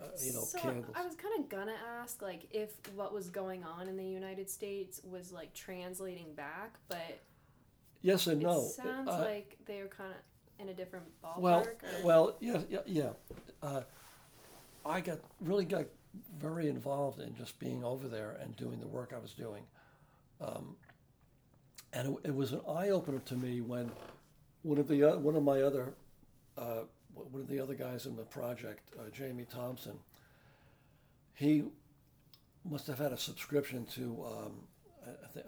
uh, 0.00 0.04
you 0.24 0.32
know, 0.32 0.42
so 0.44 0.58
candles. 0.58 0.94
I 0.94 1.04
was 1.04 1.16
kind 1.16 1.34
of 1.38 1.48
gonna 1.48 1.76
ask 2.00 2.22
like 2.22 2.46
if 2.50 2.70
what 2.94 3.12
was 3.12 3.30
going 3.30 3.64
on 3.64 3.88
in 3.88 3.96
the 3.96 4.04
United 4.06 4.48
States 4.50 5.00
was 5.04 5.32
like 5.32 5.54
translating 5.54 6.34
back, 6.34 6.74
but 6.88 7.20
yes 8.02 8.26
and 8.26 8.42
it 8.42 8.46
no. 8.46 8.62
sounds 8.68 9.08
Uh, 9.08 9.20
like 9.20 9.56
they 9.66 9.80
were 9.82 9.88
kind 9.88 10.12
of 10.12 10.18
in 10.58 10.68
a 10.68 10.74
different 10.74 11.06
ballpark. 11.22 11.38
Well, 11.40 11.60
or- 11.60 11.76
well, 12.04 12.36
yeah, 12.40 12.60
yeah, 12.68 12.78
yeah. 12.86 13.10
Uh, 13.62 13.82
I 14.84 15.00
got 15.00 15.18
really 15.40 15.64
got 15.64 15.86
very 16.38 16.68
involved 16.68 17.20
in 17.20 17.34
just 17.34 17.58
being 17.58 17.84
over 17.84 18.08
there 18.08 18.38
and 18.42 18.56
doing 18.56 18.80
the 18.80 18.86
work 18.86 19.12
I 19.14 19.18
was 19.20 19.34
doing, 19.34 19.62
um, 20.40 20.76
and 21.92 22.08
it, 22.24 22.28
it 22.28 22.34
was 22.34 22.52
an 22.52 22.60
eye 22.68 22.90
opener 22.90 23.18
to 23.26 23.34
me 23.36 23.60
when 23.60 23.90
one 24.62 24.78
of 24.78 24.88
the 24.88 25.04
o- 25.04 25.18
one 25.18 25.36
of 25.36 25.42
my 25.42 25.62
other 25.62 25.92
uh, 26.56 26.80
one 27.14 27.42
of 27.42 27.48
the 27.48 27.60
other 27.60 27.74
guys 27.74 28.06
in 28.06 28.16
the 28.16 28.22
project, 28.22 28.90
uh, 28.98 29.10
Jamie 29.10 29.46
Thompson, 29.48 29.98
he 31.34 31.64
must 32.68 32.86
have 32.86 32.98
had 32.98 33.12
a 33.12 33.18
subscription 33.18 33.84
to 33.86 34.24
um, 34.26 34.52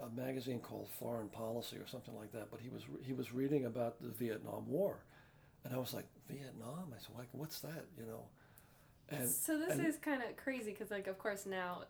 a, 0.01 0.05
a 0.05 0.09
magazine 0.09 0.59
called 0.59 0.87
Foreign 0.99 1.29
Policy 1.29 1.77
or 1.77 1.87
something 1.87 2.15
like 2.15 2.31
that. 2.33 2.49
But 2.51 2.59
he 2.61 2.69
was 2.69 2.83
he 3.03 3.13
was 3.13 3.33
reading 3.33 3.65
about 3.65 4.01
the 4.01 4.09
Vietnam 4.09 4.67
War, 4.67 4.97
and 5.63 5.73
I 5.73 5.77
was 5.77 5.93
like, 5.93 6.05
Vietnam? 6.29 6.93
I 6.95 6.99
said, 6.99 7.15
like, 7.17 7.29
what's 7.31 7.59
that? 7.61 7.85
You 7.97 8.05
know, 8.05 8.23
and 9.09 9.29
so 9.29 9.57
this 9.57 9.73
and- 9.77 9.85
is 9.85 9.97
kind 9.97 10.21
of 10.23 10.35
crazy 10.37 10.71
because 10.71 10.91
like 10.91 11.07
of 11.07 11.17
course 11.17 11.45
now 11.45 11.83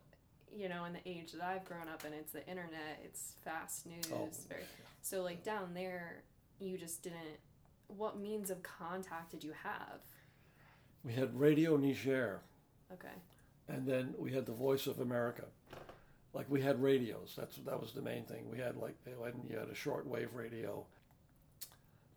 you 0.55 0.67
know 0.67 0.83
in 0.85 0.91
the 0.93 0.99
age 1.05 1.31
that 1.31 1.41
i've 1.43 1.63
grown 1.63 1.87
up 1.87 2.03
in 2.03 2.11
it's 2.11 2.33
the 2.33 2.45
internet 2.45 2.99
it's 3.05 3.35
fast 3.43 3.85
news 3.85 4.03
Oh, 4.11 4.27
very 4.49 4.63
so 5.01 5.21
like 5.21 5.43
down 5.43 5.73
there 5.73 6.23
you 6.59 6.77
just 6.77 7.03
didn't 7.03 7.39
what 7.87 8.19
means 8.19 8.49
of 8.49 8.61
contact 8.61 9.31
did 9.31 9.43
you 9.45 9.53
have 9.63 10.01
we 11.05 11.13
had 11.13 11.39
Radio 11.39 11.77
Niger, 11.77 12.41
okay 12.91 13.13
and 13.69 13.87
then 13.87 14.13
we 14.17 14.33
had 14.33 14.45
the 14.45 14.51
Voice 14.51 14.85
of 14.87 14.99
America. 14.99 15.43
Like 16.33 16.45
we 16.49 16.61
had 16.61 16.81
radios. 16.81 17.33
That's 17.37 17.57
that 17.57 17.79
was 17.79 17.91
the 17.93 18.01
main 18.01 18.23
thing. 18.23 18.49
We 18.49 18.57
had 18.57 18.77
like 18.77 18.95
you 19.49 19.57
had 19.57 19.67
a 19.67 19.73
shortwave 19.73 20.29
radio. 20.33 20.85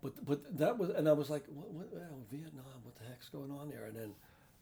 But 0.02 0.24
but 0.24 0.58
that 0.58 0.78
was 0.78 0.90
and 0.90 1.08
I 1.08 1.12
was 1.12 1.30
like, 1.30 1.44
what, 1.48 1.70
what 1.72 2.02
Vietnam? 2.30 2.64
What 2.82 2.96
the 2.96 3.04
heck's 3.08 3.28
going 3.28 3.50
on 3.50 3.70
there? 3.70 3.86
And 3.86 3.96
then 3.96 4.12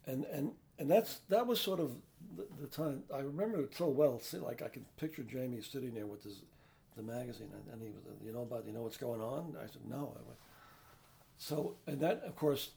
and 0.05 0.25
and 0.25 0.51
and 0.79 0.89
that's 0.89 1.19
that 1.29 1.45
was 1.45 1.59
sort 1.59 1.79
of 1.79 1.91
the, 2.35 2.47
the 2.61 2.67
time 2.67 3.03
I 3.13 3.19
remember 3.19 3.61
it 3.61 3.75
so 3.75 3.87
well. 3.87 4.19
See, 4.19 4.37
like 4.37 4.61
I 4.61 4.69
can 4.69 4.85
picture 4.97 5.23
Jamie 5.23 5.61
sitting 5.61 5.93
there 5.93 6.07
with 6.07 6.23
his 6.23 6.41
the 6.95 7.03
magazine, 7.03 7.49
and, 7.53 7.73
and 7.73 7.81
he 7.81 7.89
was, 7.89 8.03
you 8.23 8.31
know 8.31 8.43
about, 8.43 8.65
you 8.65 8.73
know 8.73 8.81
what's 8.81 8.97
going 8.97 9.21
on? 9.21 9.55
I 9.57 9.65
said, 9.65 9.81
no. 9.89 10.15
I 10.15 10.21
went, 10.27 10.39
so, 11.37 11.75
and 11.87 11.99
that, 12.01 12.21
of 12.25 12.35
course, 12.35 12.71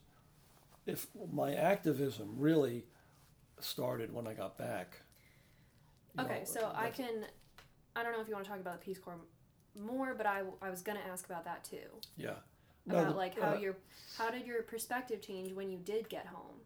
if 0.87 1.07
my 1.33 1.55
activism 1.55 2.35
really 2.39 2.85
started 3.61 4.13
when 4.13 4.27
I 4.27 4.35
got 4.35 4.59
back. 4.59 5.03
You 6.19 6.25
okay 6.25 6.43
so 6.45 6.73
i 6.75 6.89
can 6.91 7.25
i 7.95 8.03
don't 8.03 8.13
know 8.13 8.21
if 8.21 8.29
you 8.29 8.35
want 8.35 8.45
to 8.45 8.51
talk 8.51 8.61
about 8.61 8.81
the 8.81 8.85
peace 8.85 8.99
corps 8.99 9.19
more 9.79 10.15
but 10.15 10.27
i, 10.27 10.43
I 10.63 10.71
was 10.71 10.83
going 10.83 10.99
to 10.99 11.07
ask 11.07 11.27
about 11.27 11.45
that 11.45 11.65
too 11.65 11.77
Yeah. 12.17 12.31
No, 12.87 12.99
about 12.99 13.09
the- 13.11 13.17
like 13.17 13.41
how 13.41 13.55
uh, 13.55 13.59
your 13.59 13.77
how 14.19 14.31
did 14.31 14.47
your 14.47 14.63
perspective 14.63 15.21
change 15.21 15.53
when 15.53 15.71
you 15.71 15.79
did 15.79 16.09
get 16.09 16.27
home 16.27 16.57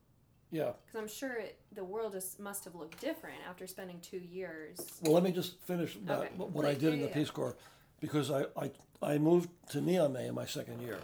Yeah. 0.51 0.73
because 0.85 1.01
i'm 1.01 1.09
sure 1.09 1.33
it, 1.39 1.59
the 1.73 1.85
world 1.85 2.13
just 2.13 2.39
must 2.39 2.65
have 2.65 2.75
looked 2.75 3.01
different 3.01 3.39
after 3.49 3.67
spending 3.67 4.01
two 4.01 4.19
years 4.19 4.79
Well, 5.03 5.13
let 5.15 5.23
me 5.23 5.33
just 5.33 5.61
finish 5.63 5.97
about 5.97 6.21
Okay. 6.25 6.31
what 6.37 6.51
what 6.53 6.65
I 6.65 6.75
Please, 6.75 6.81
did 6.81 6.95
in 6.95 7.01
the 7.01 7.09
yeah, 7.09 7.15
Peace 7.15 7.31
Corps, 7.31 7.57
because 8.01 8.31
I, 8.31 8.45
I, 8.57 8.71
I 9.03 9.19
moved 9.19 9.49
to 9.71 9.79
Niamey 9.81 10.29
in 10.29 10.35
my 10.35 10.47
second 10.47 10.81
year, 10.83 10.99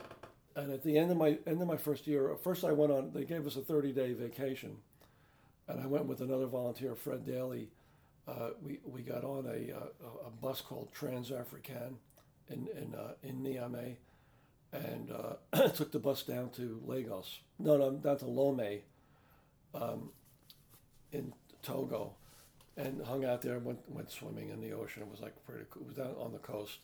and 0.55 0.71
at 0.73 0.83
the 0.83 0.97
end 0.99 1.11
of 1.11 1.17
my 1.17 1.39
end 1.47 1.61
of 1.63 1.67
my 1.69 1.77
first 1.79 2.07
year, 2.07 2.35
first 2.43 2.63
I 2.65 2.73
went 2.73 2.93
on. 2.93 3.11
They 3.13 3.25
gave 3.25 3.47
us 3.47 3.57
a 3.57 3.61
thirty 3.63 3.93
day 3.93 4.13
vacation, 4.13 4.77
and 5.69 5.81
I 5.81 5.87
went 5.87 6.05
with 6.07 6.21
another 6.21 6.47
volunteer, 6.47 6.95
Fred 6.95 7.25
Daly. 7.25 7.71
Uh, 8.27 8.51
we 8.63 8.81
we 8.85 9.03
got 9.03 9.25
on 9.25 9.47
a, 9.47 9.77
uh, 9.77 10.27
a 10.27 10.31
bus 10.31 10.61
called 10.61 10.93
Transafrican 10.93 11.95
in 12.49 12.69
in 12.77 12.95
uh, 12.95 13.13
in 13.23 13.43
Niamey, 13.43 13.97
and 14.73 15.11
uh, 15.13 15.69
took 15.75 15.93
the 15.93 15.99
bus 15.99 16.23
down 16.23 16.51
to 16.51 16.81
Lagos. 16.85 17.41
No, 17.59 17.77
no, 17.77 17.93
down 17.93 18.19
to 18.19 18.25
Lomé, 18.25 18.81
um, 19.75 20.11
in 21.13 21.33
Togo 21.63 22.15
and 22.77 23.05
hung 23.07 23.25
out 23.25 23.43
there. 23.43 23.57
and 23.57 23.65
Went 23.65 23.91
went 23.91 24.11
swimming 24.11 24.51
in 24.51 24.61
the 24.61 24.73
ocean. 24.73 25.03
It 25.03 25.11
was 25.11 25.21
like 25.21 25.35
pretty. 25.47 25.65
cool. 25.71 25.83
It 25.83 25.89
was 25.89 25.97
down 25.97 26.15
on 26.21 26.33
the 26.33 26.39
coast, 26.39 26.79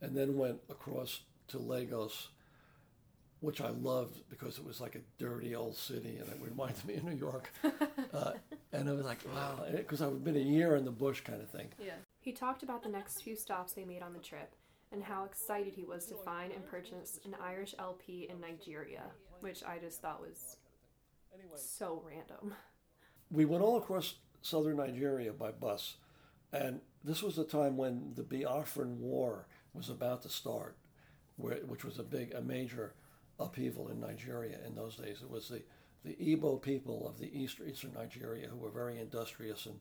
and 0.00 0.16
then 0.16 0.36
went 0.36 0.58
across 0.68 1.20
to 1.48 1.58
Lagos, 1.58 2.28
which 3.40 3.60
I 3.60 3.70
loved 3.70 4.20
because 4.28 4.58
it 4.58 4.64
was 4.64 4.80
like 4.80 4.94
a 4.94 5.00
dirty 5.18 5.54
old 5.54 5.76
city, 5.76 6.18
and 6.18 6.28
it 6.28 6.38
reminded 6.40 6.84
me 6.84 6.94
of 6.96 7.04
New 7.04 7.16
York. 7.16 7.50
uh, 8.14 8.32
and 8.72 8.88
I 8.88 8.92
was 8.92 9.06
like 9.06 9.18
wow, 9.34 9.64
because 9.74 10.02
I've 10.02 10.22
been 10.22 10.36
a 10.36 10.40
year 10.40 10.76
in 10.76 10.84
the 10.84 10.90
bush, 10.90 11.20
kind 11.20 11.40
of 11.40 11.48
thing. 11.50 11.68
Yeah. 11.78 11.94
He 12.20 12.32
talked 12.32 12.62
about 12.62 12.82
the 12.82 12.88
next 12.88 13.22
few 13.22 13.34
stops 13.34 13.72
they 13.72 13.84
made 13.84 14.02
on 14.02 14.12
the 14.12 14.18
trip 14.18 14.54
and 14.92 15.02
how 15.02 15.24
excited 15.24 15.74
he 15.74 15.84
was 15.84 16.06
to 16.06 16.14
find 16.16 16.52
and 16.52 16.66
purchase 16.66 17.20
an 17.24 17.36
Irish 17.40 17.74
LP 17.78 18.28
in 18.28 18.40
Nigeria, 18.40 19.04
which 19.40 19.62
I 19.64 19.78
just 19.78 20.02
thought 20.02 20.20
was 20.20 20.56
so 21.56 22.02
random. 22.06 22.54
we 23.30 23.44
went 23.44 23.62
all 23.62 23.78
across 23.78 24.16
southern 24.42 24.78
Nigeria 24.78 25.32
by 25.32 25.52
bus, 25.52 25.96
and 26.52 26.80
this 27.04 27.22
was 27.22 27.36
the 27.36 27.44
time 27.44 27.76
when 27.76 28.12
the 28.16 28.22
Biafran 28.22 28.96
War 28.96 29.46
was 29.72 29.88
about 29.88 30.22
to 30.22 30.28
start, 30.28 30.76
which 31.36 31.84
was 31.84 31.98
a 31.98 32.02
big, 32.02 32.34
a 32.34 32.40
major 32.40 32.94
upheaval 33.40 33.88
in 33.88 34.00
Nigeria 34.00 34.58
in 34.66 34.74
those 34.74 34.96
days. 34.96 35.18
It 35.22 35.30
was 35.30 35.48
the, 35.48 35.62
the 36.04 36.14
Igbo 36.14 36.60
people 36.62 37.08
of 37.08 37.18
the 37.18 37.30
east, 37.36 37.58
eastern 37.66 37.92
Nigeria 37.94 38.46
who 38.48 38.56
were 38.56 38.70
very 38.70 38.98
industrious 38.98 39.66
and 39.66 39.78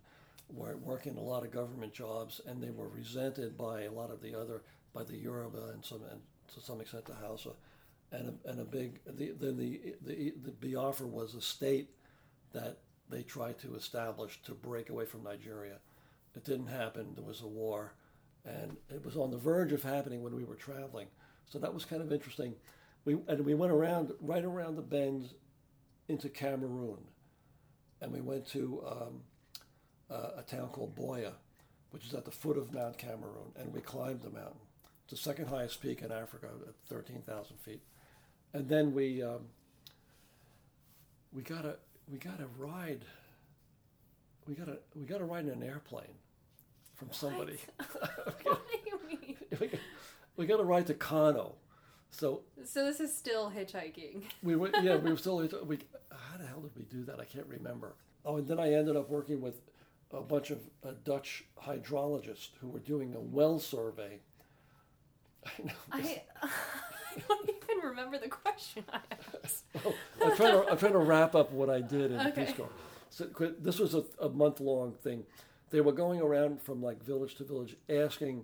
were 0.52 0.78
working 0.78 1.18
a 1.18 1.22
lot 1.22 1.44
of 1.44 1.52
government 1.52 1.94
jobs, 1.94 2.42
and 2.48 2.62
they 2.62 2.72
were 2.72 2.88
resented 2.88 3.58
by 3.58 3.84
a 3.84 3.92
lot 3.92 4.12
of 4.12 4.22
the 4.22 4.34
other 4.36 4.64
by 4.94 5.04
the 5.04 5.16
Yoruba 5.16 5.70
and 5.74 5.86
some 5.86 6.02
and 6.12 6.22
to 6.54 6.60
some 6.60 6.82
extent 6.82 7.06
the 7.06 7.14
Hausa, 7.14 7.52
and 8.12 8.30
a, 8.30 8.50
and 8.50 8.60
a 8.60 8.66
big 8.66 9.00
the, 9.06 9.32
then 9.40 9.58
the, 9.58 9.96
the 10.02 10.34
the 10.44 10.52
Biafra 10.52 11.06
was 11.06 11.36
a 11.36 11.42
state 11.42 11.90
that 12.54 12.78
they 13.10 13.22
tried 13.22 13.60
to 13.60 13.76
establish 13.76 14.42
to 14.44 14.54
break 14.54 14.90
away 14.90 15.06
from 15.06 15.24
Nigeria. 15.24 15.78
It 16.36 16.44
didn't 16.46 16.68
happen. 16.68 17.14
There 17.16 17.24
was 17.24 17.42
a 17.42 17.48
war, 17.48 17.94
and 18.46 18.78
it 18.90 19.04
was 19.06 19.16
on 19.18 19.32
the 19.32 19.38
verge 19.38 19.72
of 19.72 19.84
happening 19.84 20.24
when 20.24 20.36
we 20.36 20.44
were 20.44 20.56
traveling. 20.56 21.08
So 21.48 21.60
that 21.60 21.74
was 21.74 21.86
kind 21.86 22.02
of 22.02 22.12
interesting. 22.12 22.54
We 23.06 23.18
and 23.28 23.46
we 23.46 23.54
went 23.54 23.72
around 23.72 24.12
right 24.22 24.44
around 24.44 24.76
the 24.76 24.82
bend 24.82 25.30
into 26.08 26.30
Cameroon, 26.30 27.00
and 28.02 28.12
we 28.12 28.22
went 28.22 28.48
to 28.50 28.84
um, 28.88 29.22
uh, 30.10 30.32
a 30.38 30.42
town 30.44 30.70
called 30.70 30.96
Buea, 30.96 31.34
which 31.92 32.06
is 32.06 32.14
at 32.14 32.26
the 32.26 32.32
foot 32.32 32.58
of 32.58 32.74
Mount 32.74 32.98
Cameroon, 32.98 33.52
and 33.58 33.74
we 33.74 33.82
climbed 33.82 34.22
the 34.22 34.30
mountain. 34.30 34.60
It's 35.04 35.12
the 35.12 35.30
second 35.30 35.48
highest 35.48 35.82
peak 35.82 36.02
in 36.02 36.12
Africa 36.12 36.50
at 36.68 36.76
13,000 36.88 37.58
feet. 37.58 37.82
And 38.54 38.70
then 38.70 38.94
we 38.94 39.24
um, 39.24 39.42
we 41.34 41.42
got 41.42 41.66
a 41.66 41.78
we 42.12 42.18
got 42.18 42.40
a 42.40 42.48
ride. 42.58 43.06
We 44.48 44.56
got 44.56 44.68
a 44.68 44.78
we 44.96 45.06
got 45.06 45.22
a 45.22 45.26
ride 45.26 45.46
in 45.46 45.52
an 45.52 45.64
airplane 45.64 46.16
from 46.96 47.12
somebody. 47.12 47.58
what 48.44 48.44
do 48.72 48.78
you 48.86 49.00
mean? 49.08 49.36
we, 49.60 49.68
got, 49.68 49.80
we 50.36 50.46
got 50.46 50.60
a 50.60 50.64
ride 50.64 50.88
to 50.88 50.94
Kano. 50.94 51.56
So 52.12 52.42
So 52.64 52.86
this 52.86 53.00
is 53.00 53.16
still 53.16 53.52
hitchhiking. 53.52 54.24
we 54.44 54.56
were 54.56 54.70
yeah 54.82 54.96
we 54.96 55.12
were 55.12 55.18
still 55.18 55.38
we 55.66 55.80
how 56.12 56.38
the 56.38 56.46
hell 56.46 56.62
did 56.62 56.76
we 56.76 56.84
do 56.84 57.04
that? 57.06 57.20
I 57.20 57.26
can't 57.26 57.48
remember. 57.48 57.96
Oh, 58.26 58.38
and 58.38 58.48
then 58.48 58.60
I 58.60 58.74
ended 58.74 58.96
up 58.96 59.10
working 59.10 59.42
with 59.42 59.62
a 60.12 60.22
bunch 60.22 60.50
of 60.52 60.60
uh, 60.84 60.92
Dutch 61.04 61.46
hydrologists 61.64 62.50
who 62.60 62.68
were 62.68 62.80
doing 62.80 63.14
a 63.16 63.20
well 63.20 63.60
survey. 63.60 64.20
I 65.46 65.64
know. 65.64 65.74
I, 65.92 66.22
I 66.42 67.22
don't 67.28 67.50
even 67.50 67.90
remember 67.90 68.18
the 68.18 68.28
question 68.28 68.84
I 68.92 69.00
asked. 69.44 69.66
I'm 70.24 70.36
trying 70.36 70.52
to 70.52 70.68
I'm 70.70 70.78
trying 70.78 70.94
to 70.94 71.00
wrap 71.00 71.36
up 71.36 71.52
what 71.52 71.70
I 71.70 71.82
did 71.82 72.12
in 72.12 72.20
Okay. 72.20 72.46
Peace 72.46 72.56
Corps. 72.56 72.70
So 73.10 73.26
this 73.60 73.80
was 73.80 73.96
a, 73.96 74.04
a 74.22 74.30
month 74.30 74.60
long 74.60 74.94
thing. 74.94 75.24
They 75.72 75.82
were 75.82 75.92
going 75.92 76.20
around 76.22 76.62
from 76.62 76.82
like 76.82 77.04
village 77.04 77.36
to 77.36 77.44
village, 77.44 77.76
asking, 77.90 78.44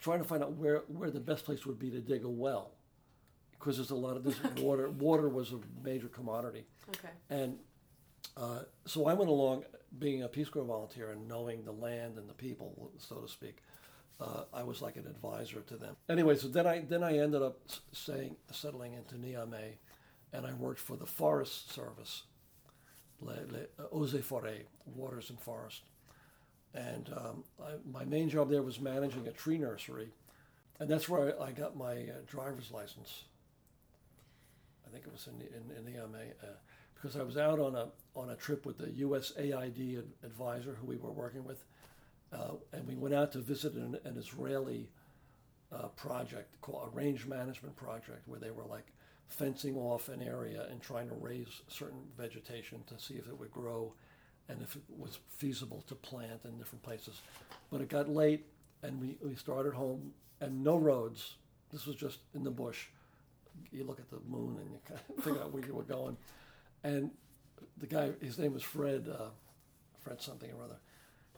trying 0.00 0.18
to 0.18 0.24
find 0.24 0.42
out 0.42 0.52
where 0.52 0.82
where 0.88 1.10
the 1.10 1.20
best 1.20 1.44
place 1.44 1.66
would 1.66 1.78
be 1.78 1.90
to 1.90 2.00
dig 2.00 2.24
a 2.24 2.28
well, 2.28 2.72
because 3.60 3.76
there's 3.76 3.90
a 3.90 3.94
lot 3.94 4.16
of 4.16 4.24
this 4.24 4.34
water. 4.62 4.90
Water 4.90 5.28
was 5.28 5.52
a 5.52 5.58
major 5.84 6.08
commodity, 6.08 6.64
Okay. 6.88 7.10
and 7.28 7.58
uh, 8.36 8.60
so 8.86 9.06
I 9.06 9.14
went 9.14 9.30
along, 9.30 9.64
being 9.98 10.22
a 10.22 10.28
Peace 10.28 10.48
Corps 10.48 10.64
volunteer 10.64 11.10
and 11.10 11.28
knowing 11.28 11.64
the 11.64 11.72
land 11.72 12.16
and 12.18 12.28
the 12.28 12.34
people, 12.34 12.90
so 12.98 13.16
to 13.16 13.28
speak. 13.28 13.58
Uh, 14.20 14.44
I 14.52 14.62
was 14.62 14.82
like 14.82 14.96
an 14.96 15.06
advisor 15.06 15.60
to 15.62 15.76
them. 15.76 15.96
Anyway, 16.08 16.36
so 16.36 16.48
then 16.48 16.66
I 16.66 16.80
then 16.80 17.02
I 17.02 17.18
ended 17.18 17.42
up 17.42 17.58
saying 17.92 18.36
settling 18.52 18.92
into 18.94 19.14
Niamey, 19.14 19.76
and 20.32 20.46
I 20.46 20.52
worked 20.54 20.80
for 20.80 20.96
the 20.96 21.06
Forest 21.06 21.72
Service, 21.72 22.24
le, 23.20 23.32
le, 23.50 23.86
Eaux 23.92 24.14
et 24.14 24.22
Forêts, 24.22 24.64
Waters 24.84 25.30
and 25.30 25.40
Forest, 25.40 25.82
and 26.74 27.10
um, 27.16 27.44
I, 27.62 27.72
my 27.90 28.04
main 28.04 28.28
job 28.28 28.50
there 28.50 28.62
was 28.62 28.78
managing 28.80 29.26
a 29.26 29.32
tree 29.32 29.56
nursery, 29.58 30.10
and 30.78 30.88
that's 30.88 31.08
where 31.08 31.40
I, 31.40 31.46
I 31.46 31.52
got 31.52 31.74
my 31.76 31.92
uh, 31.94 32.20
driver's 32.26 32.70
license. 32.70 33.24
I 34.90 34.92
think 34.92 35.06
it 35.06 35.12
was 35.12 35.28
in 35.28 35.40
in, 35.40 35.86
in 35.86 35.94
Niamey. 35.94 36.32
Uh, 36.42 36.46
because 36.94 37.16
I 37.16 37.22
was 37.22 37.38
out 37.38 37.58
on 37.58 37.74
a 37.76 37.88
on 38.14 38.30
a 38.30 38.36
trip 38.36 38.66
with 38.66 38.76
the 38.78 38.88
USAID 38.88 39.98
ad- 39.98 40.04
advisor 40.22 40.76
who 40.78 40.86
we 40.86 40.96
were 40.96 41.12
working 41.12 41.44
with, 41.44 41.64
uh, 42.32 42.56
and 42.72 42.86
we 42.86 42.94
went 42.94 43.14
out 43.14 43.32
to 43.32 43.38
visit 43.38 43.72
an, 43.74 43.96
an 44.04 44.18
Israeli 44.18 44.90
uh, 45.72 45.88
project 45.88 46.60
called 46.60 46.88
a 46.92 46.96
range 46.96 47.26
management 47.26 47.76
project 47.76 48.26
where 48.26 48.40
they 48.40 48.50
were 48.50 48.64
like 48.64 48.92
fencing 49.28 49.76
off 49.76 50.08
an 50.08 50.20
area 50.22 50.66
and 50.70 50.82
trying 50.82 51.08
to 51.08 51.14
raise 51.14 51.62
certain 51.68 52.00
vegetation 52.18 52.82
to 52.86 52.98
see 52.98 53.14
if 53.14 53.28
it 53.28 53.38
would 53.38 53.50
grow 53.50 53.94
and 54.48 54.60
if 54.60 54.74
it 54.74 54.82
was 54.98 55.20
feasible 55.28 55.84
to 55.86 55.94
plant 55.94 56.40
in 56.44 56.58
different 56.58 56.82
places. 56.82 57.20
But 57.70 57.80
it 57.80 57.88
got 57.88 58.08
late 58.08 58.46
and 58.82 59.00
we, 59.00 59.16
we 59.22 59.36
started 59.36 59.72
home 59.72 60.12
and 60.40 60.64
no 60.64 60.76
roads. 60.76 61.36
This 61.70 61.86
was 61.86 61.94
just 61.94 62.18
in 62.34 62.42
the 62.42 62.50
bush. 62.50 62.86
You 63.72 63.84
look 63.84 63.98
at 64.00 64.10
the 64.10 64.18
moon 64.28 64.58
and 64.60 64.70
you 64.70 64.78
kind 64.86 65.00
of 65.18 65.24
figure 65.24 65.40
out 65.40 65.52
where 65.52 65.64
you 65.64 65.74
were 65.74 65.82
going. 65.82 66.16
And 66.84 67.10
the 67.78 67.86
guy, 67.86 68.10
his 68.20 68.38
name 68.38 68.52
was 68.54 68.62
Fred, 68.62 69.08
uh, 69.08 69.26
Fred 70.00 70.20
something 70.20 70.50
or 70.52 70.64
other. 70.64 70.76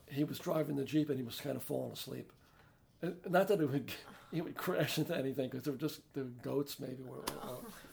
He 0.08 0.24
was 0.24 0.38
driving 0.38 0.76
the 0.76 0.84
jeep 0.84 1.08
and 1.10 1.18
he 1.18 1.24
was 1.24 1.40
kind 1.40 1.56
of 1.56 1.62
falling 1.62 1.92
asleep. 1.92 2.32
And 3.00 3.16
not 3.28 3.48
that 3.48 3.60
it 3.60 3.70
would 3.70 3.92
he 4.30 4.40
would 4.40 4.56
crash 4.56 4.96
into 4.98 5.16
anything 5.16 5.48
because 5.48 5.64
they 5.64 5.70
were 5.72 5.76
just 5.76 6.00
the 6.14 6.22
goats 6.42 6.78
maybe. 6.78 7.02
Were, 7.02 7.24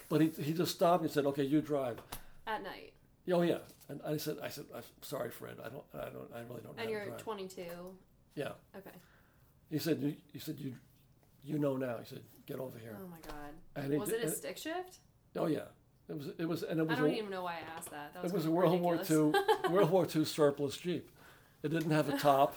but 0.08 0.22
he, 0.22 0.30
he 0.42 0.54
just 0.54 0.76
stopped 0.76 1.02
and 1.04 1.12
said, 1.12 1.26
"Okay, 1.26 1.44
you 1.44 1.62
drive." 1.62 1.98
At 2.46 2.62
night. 2.64 2.94
Oh 3.32 3.42
yeah, 3.42 3.58
and 3.90 4.00
I 4.06 4.18
said, 4.18 4.38
"I 4.44 4.50
said, 4.50 4.66
I'm 4.76 4.84
sorry, 5.02 5.32
Fred. 5.32 5.58
I 5.64 5.70
don't, 5.70 5.84
I 5.96 6.10
don't, 6.10 6.30
I 6.34 6.40
really 6.42 6.62
don't 6.62 6.76
know 6.78 6.82
And 6.84 6.90
you're 6.92 7.06
22. 7.18 7.64
yeah, 8.36 8.50
Okay. 8.78 8.92
he 9.72 9.80
said, 9.80 10.00
you, 10.00 10.16
"He 10.32 10.38
said 10.40 10.60
you, 10.60 10.76
you 11.44 11.60
know 11.60 11.76
now." 11.78 11.98
He 12.00 12.06
said, 12.06 12.22
"Get 12.46 12.60
over 12.60 12.78
here." 12.78 12.98
Oh 13.02 13.08
my 13.08 13.18
god. 13.26 13.54
And 13.76 14.00
Was 14.00 14.10
it 14.10 14.24
a 14.24 14.30
stick 14.30 14.58
shift? 14.58 15.00
oh 15.38 15.48
yeah, 15.48 15.60
it 16.10 16.18
was, 16.18 16.28
it 16.38 16.46
was, 16.46 16.64
and 16.64 16.80
it 16.80 16.88
was. 16.88 16.98
I 16.98 17.02
don't 17.02 17.12
a, 17.12 17.18
even 17.18 17.30
know 17.30 17.44
why 17.44 17.54
I 17.54 17.78
asked 17.78 17.92
that. 17.92 18.14
That 18.14 18.26
it 18.26 18.34
was 18.34 18.46
a 18.46 18.50
ridiculous. 18.50 19.10
World 19.10 19.36
War 19.36 19.36
II 19.68 19.72
World 19.72 19.90
War 19.92 20.08
II 20.14 20.26
surplus 20.26 20.78
Jeep. 20.78 21.10
It 21.62 21.70
didn't 21.70 21.92
have 21.92 22.10
a 22.10 22.18
top, 22.20 22.56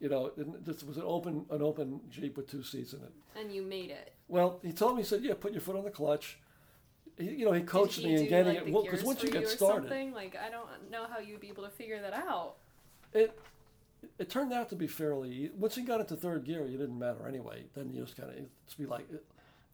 you 0.00 0.08
know. 0.08 0.32
It 0.36 0.64
this 0.64 0.82
was 0.82 0.96
an 0.96 1.04
open 1.06 1.46
an 1.50 1.62
open 1.62 2.00
Jeep 2.10 2.36
with 2.36 2.50
two 2.50 2.62
seats 2.62 2.92
in 2.92 3.00
it. 3.00 3.12
And 3.38 3.52
you 3.52 3.62
made 3.62 3.90
it. 3.90 4.14
Well, 4.26 4.58
he 4.62 4.72
told 4.72 4.96
me, 4.96 5.02
he 5.02 5.08
said, 5.08 5.22
"Yeah, 5.22 5.34
put 5.38 5.52
your 5.52 5.60
foot 5.60 5.76
on 5.76 5.84
the 5.84 5.90
clutch." 5.90 6.38
He, 7.16 7.24
you 7.30 7.44
know, 7.44 7.52
he 7.52 7.62
coached 7.62 7.98
he 7.98 8.06
me 8.06 8.14
in 8.14 8.28
getting 8.28 8.54
like, 8.54 8.66
it 8.68 8.84
because 8.84 9.02
once 9.02 9.22
you 9.22 9.30
get 9.30 9.44
or 9.44 9.46
started, 9.46 9.88
something? 9.88 10.12
Like 10.12 10.36
I 10.36 10.50
don't 10.50 10.66
know 10.90 11.06
how 11.10 11.18
you'd 11.18 11.40
be 11.40 11.48
able 11.48 11.64
to 11.64 11.70
figure 11.70 12.00
that 12.00 12.14
out. 12.14 12.56
it 13.12 13.38
it 14.18 14.30
turned 14.30 14.52
out 14.52 14.68
to 14.70 14.76
be 14.76 14.86
fairly. 14.86 15.50
Once 15.56 15.76
you 15.76 15.84
got 15.84 16.00
into 16.00 16.16
third 16.16 16.44
gear, 16.44 16.64
it 16.64 16.70
didn't 16.70 16.98
matter 16.98 17.26
anyway. 17.26 17.64
Then 17.74 17.90
you 17.90 18.02
just 18.02 18.16
kind 18.16 18.30
of 18.30 18.36
it's 18.36 18.74
be 18.74 18.86
like 18.86 19.06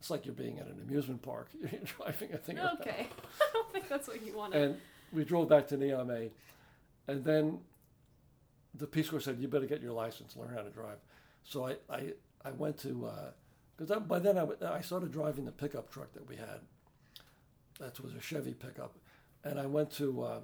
it's 0.00 0.10
like 0.10 0.26
you're 0.26 0.34
being 0.34 0.58
at 0.58 0.66
an 0.66 0.80
amusement 0.86 1.22
park. 1.22 1.48
You're 1.60 1.80
driving 1.98 2.32
a 2.34 2.36
thing. 2.36 2.58
Okay. 2.58 3.06
I 3.40 3.44
don't 3.52 3.72
think 3.72 3.88
that's 3.88 4.06
what 4.06 4.24
you 4.24 4.36
wanted. 4.36 4.62
And 4.62 4.76
we 5.12 5.24
drove 5.24 5.48
back 5.48 5.66
to 5.68 5.78
Niamey, 5.78 6.30
and 7.08 7.24
then 7.24 7.60
the 8.74 8.86
Peace 8.86 9.08
Corps 9.08 9.20
said, 9.20 9.38
"You 9.38 9.48
better 9.48 9.66
get 9.66 9.80
your 9.80 9.92
license, 9.92 10.36
learn 10.36 10.52
how 10.54 10.62
to 10.62 10.70
drive." 10.70 10.98
So 11.42 11.66
I 11.66 11.76
I, 11.88 12.12
I 12.44 12.50
went 12.50 12.78
to 12.78 13.10
because 13.76 13.98
by 14.02 14.18
then 14.18 14.38
I, 14.38 14.46
I 14.62 14.80
started 14.80 15.10
driving 15.10 15.44
the 15.44 15.52
pickup 15.52 15.90
truck 15.90 16.12
that 16.12 16.28
we 16.28 16.36
had. 16.36 16.60
That 17.80 17.98
was 18.00 18.14
a 18.14 18.20
Chevy 18.20 18.54
pickup, 18.54 18.96
and 19.42 19.58
I 19.58 19.66
went 19.66 19.90
to 19.92 20.24
um, 20.24 20.42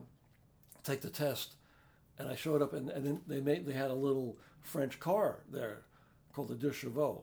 take 0.82 1.00
the 1.00 1.10
test, 1.10 1.54
and 2.20 2.28
I 2.28 2.36
showed 2.36 2.62
up, 2.62 2.72
and, 2.72 2.90
and 2.90 3.04
then 3.04 3.20
they 3.26 3.40
made 3.40 3.66
they 3.66 3.72
had 3.72 3.90
a 3.90 3.94
little 3.94 4.36
French 4.62 5.00
car 5.00 5.40
there 5.50 5.82
called 6.32 6.48
the 6.48 6.54
Deux 6.54 6.72
Chevaux, 6.72 7.22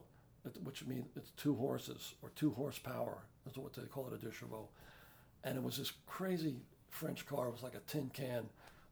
which 0.64 0.84
means 0.84 1.06
it's 1.16 1.30
two 1.30 1.54
horses 1.54 2.14
or 2.22 2.30
two 2.36 2.50
horsepower. 2.50 3.22
That's 3.46 3.56
what 3.56 3.72
they 3.72 3.82
call 3.82 4.08
it, 4.08 4.12
a 4.12 4.18
Deux 4.18 4.32
Chevaux 4.32 4.68
and 5.44 5.56
it 5.56 5.62
was 5.62 5.76
this 5.76 5.92
crazy 6.06 6.56
French 6.90 7.26
car. 7.26 7.48
It 7.48 7.52
was 7.52 7.62
like 7.62 7.74
a 7.74 7.80
tin 7.80 8.10
can, 8.12 8.48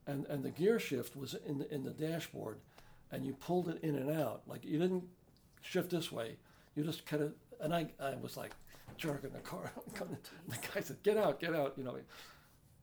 and 0.07 0.27
and 0.27 0.43
the 0.43 0.51
gear 0.51 0.79
shift 0.79 1.17
was 1.17 1.35
in 1.47 1.59
the 1.59 1.73
in 1.73 1.85
the 1.85 1.91
dashboard, 1.91 2.59
and 3.11 3.25
you 3.25 3.35
pulled 3.35 3.69
it 3.69 3.83
in 3.83 3.97
and 3.97 4.11
out. 4.11 4.43
Like 4.47 4.65
you 4.65 4.79
didn't 4.79 5.05
shift 5.63 5.91
this 5.91 6.13
way. 6.13 6.37
You 6.75 6.85
just 6.85 7.07
kind 7.07 7.23
of 7.23 7.35
and 7.61 7.75
I 7.75 7.89
I 8.01 8.15
was 8.17 8.37
like 8.37 8.53
jerking 8.97 9.31
the 9.31 9.41
car. 9.41 9.73
the 9.95 10.57
guy 10.75 10.81
said, 10.81 11.03
"Get 11.03 11.17
out, 11.17 11.41
get 11.41 11.55
out!" 11.55 11.75
You 11.77 11.85
know, 11.85 11.99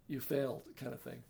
you 0.07 0.19
failed, 0.19 0.63
kind 0.77 0.93
of 0.93 1.01
thing. 1.01 1.23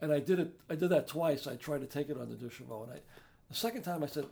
And 0.00 0.12
I 0.12 0.20
did 0.20 0.38
it. 0.38 0.60
I 0.68 0.74
did 0.74 0.90
that 0.90 1.06
twice. 1.08 1.46
I 1.46 1.56
tried 1.56 1.80
to 1.80 1.86
take 1.86 2.08
it 2.10 2.18
on 2.18 2.28
the 2.28 2.34
Deux 2.36 2.50
Chevaux, 2.50 2.82
and 2.84 2.92
I 2.92 3.00
the 3.48 3.54
second 3.54 3.82
time 3.82 4.02
I 4.02 4.06
said. 4.06 4.26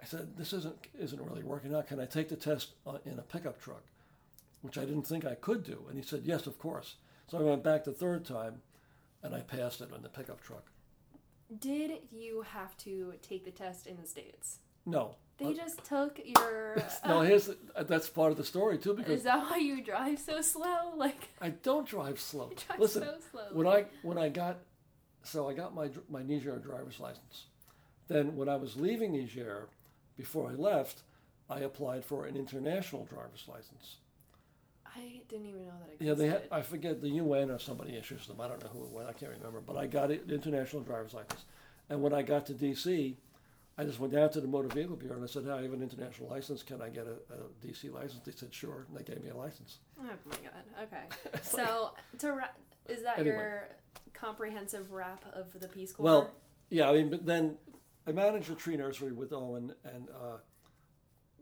I 0.00 0.04
said, 0.04 0.36
"This 0.36 0.52
isn't 0.52 0.76
isn't 0.98 1.20
really 1.20 1.42
working 1.42 1.74
out. 1.74 1.88
Can 1.88 1.98
I 1.98 2.06
take 2.06 2.28
the 2.28 2.36
test 2.36 2.74
uh, 2.86 2.98
in 3.04 3.18
a 3.18 3.22
pickup 3.22 3.60
truck?" 3.60 3.82
which 4.60 4.76
I 4.76 4.84
didn't 4.84 5.06
think 5.06 5.24
I 5.24 5.36
could 5.36 5.62
do. 5.62 5.84
And 5.88 5.96
he 5.96 6.02
said, 6.04 6.22
Yes, 6.24 6.48
of 6.48 6.58
course. 6.58 6.96
So 7.28 7.38
I 7.38 7.42
went 7.42 7.62
back 7.62 7.84
the 7.84 7.92
third 7.92 8.24
time 8.24 8.60
and 9.22 9.32
I 9.32 9.38
passed 9.42 9.80
it 9.80 9.92
on 9.94 10.02
the 10.02 10.08
pickup 10.08 10.40
truck. 10.42 10.64
Did 11.60 11.92
you 12.10 12.42
have 12.42 12.76
to 12.78 13.14
take 13.22 13.44
the 13.44 13.52
test 13.52 13.86
in 13.86 13.96
the 14.00 14.06
states? 14.06 14.58
No. 14.84 15.14
They 15.38 15.46
Uh, 15.46 15.52
just 15.52 15.84
took 15.84 16.20
your. 16.24 16.82
no, 17.06 17.20
here's 17.20 17.46
the, 17.46 17.56
uh, 17.76 17.84
that's 17.84 18.08
part 18.08 18.32
of 18.32 18.36
the 18.36 18.42
story 18.44 18.78
too 18.78 18.94
because 18.94 19.18
Is 19.18 19.22
that 19.22 19.48
why 19.48 19.58
you 19.58 19.80
drive 19.80 20.18
so 20.18 20.40
slow? 20.40 20.92
Like 20.96 21.28
I 21.40 21.50
don't 21.50 21.86
drive 21.86 22.18
slow. 22.18 22.48
you 22.50 22.56
drive 22.66 22.80
Listen, 22.80 23.02
so 23.04 23.14
slowly. 23.30 23.54
when 23.54 23.66
I 23.68 23.84
when 24.02 24.18
I 24.18 24.28
got 24.28 24.58
so 25.28 25.48
I 25.48 25.54
got 25.54 25.74
my 25.74 25.90
my 26.08 26.22
Niger 26.22 26.58
driver's 26.58 27.00
license. 27.00 27.44
Then 28.08 28.36
when 28.36 28.48
I 28.48 28.56
was 28.56 28.76
leaving 28.76 29.12
Niger, 29.12 29.68
before 30.16 30.50
I 30.50 30.54
left, 30.54 31.02
I 31.50 31.60
applied 31.60 32.04
for 32.04 32.26
an 32.26 32.36
international 32.36 33.04
driver's 33.04 33.44
license. 33.46 33.96
I 34.86 35.20
didn't 35.28 35.46
even 35.46 35.66
know 35.66 35.72
that 35.80 35.92
existed. 35.92 36.06
Yeah, 36.06 36.14
they 36.14 36.28
had, 36.28 36.42
I 36.50 36.62
forget 36.62 37.00
the 37.00 37.10
UN 37.10 37.50
or 37.50 37.58
somebody 37.58 37.96
issues 37.96 38.26
them. 38.26 38.40
I 38.40 38.48
don't 38.48 38.62
know 38.62 38.70
who 38.70 38.84
it 38.84 38.90
was. 38.90 39.06
I 39.08 39.12
can't 39.12 39.32
remember. 39.32 39.60
But 39.60 39.76
I 39.76 39.86
got 39.86 40.10
an 40.10 40.20
international 40.28 40.82
driver's 40.82 41.14
license. 41.14 41.44
And 41.90 42.02
when 42.02 42.12
I 42.12 42.22
got 42.22 42.46
to 42.46 42.54
D.C., 42.54 43.16
I 43.76 43.84
just 43.84 44.00
went 44.00 44.12
down 44.12 44.30
to 44.30 44.40
the 44.40 44.48
motor 44.48 44.68
vehicle 44.68 44.96
bureau 44.96 45.14
and 45.14 45.22
I 45.24 45.28
said, 45.28 45.44
"Hey, 45.44 45.52
I 45.52 45.62
have 45.62 45.72
an 45.72 45.82
international 45.82 46.28
license. 46.28 46.64
Can 46.64 46.82
I 46.82 46.88
get 46.88 47.06
a, 47.06 47.16
a 47.32 47.64
DC 47.64 47.92
license?" 47.92 48.20
They 48.24 48.32
said, 48.32 48.52
"Sure," 48.52 48.86
and 48.88 48.98
they 48.98 49.04
gave 49.04 49.22
me 49.22 49.30
a 49.30 49.36
license. 49.36 49.78
Oh 50.00 50.04
my 50.24 50.36
god. 50.36 50.64
Okay. 50.82 51.38
so 51.42 51.92
to 52.18 52.32
ra- 52.32 52.44
is 52.88 53.02
that 53.04 53.20
Anyway. 53.20 53.36
your 53.36 53.68
comprehensive 54.20 54.92
wrap 54.92 55.24
of 55.32 55.58
the 55.58 55.68
Peace 55.68 55.92
Corps? 55.92 56.04
Well, 56.04 56.30
yeah, 56.70 56.90
I 56.90 56.94
mean, 56.94 57.10
but 57.10 57.24
then 57.26 57.56
I 58.06 58.12
managed 58.12 58.50
a 58.50 58.54
tree 58.54 58.76
nursery 58.76 59.12
with 59.12 59.32
Owen, 59.32 59.74
and 59.84 60.08
uh, 60.10 60.38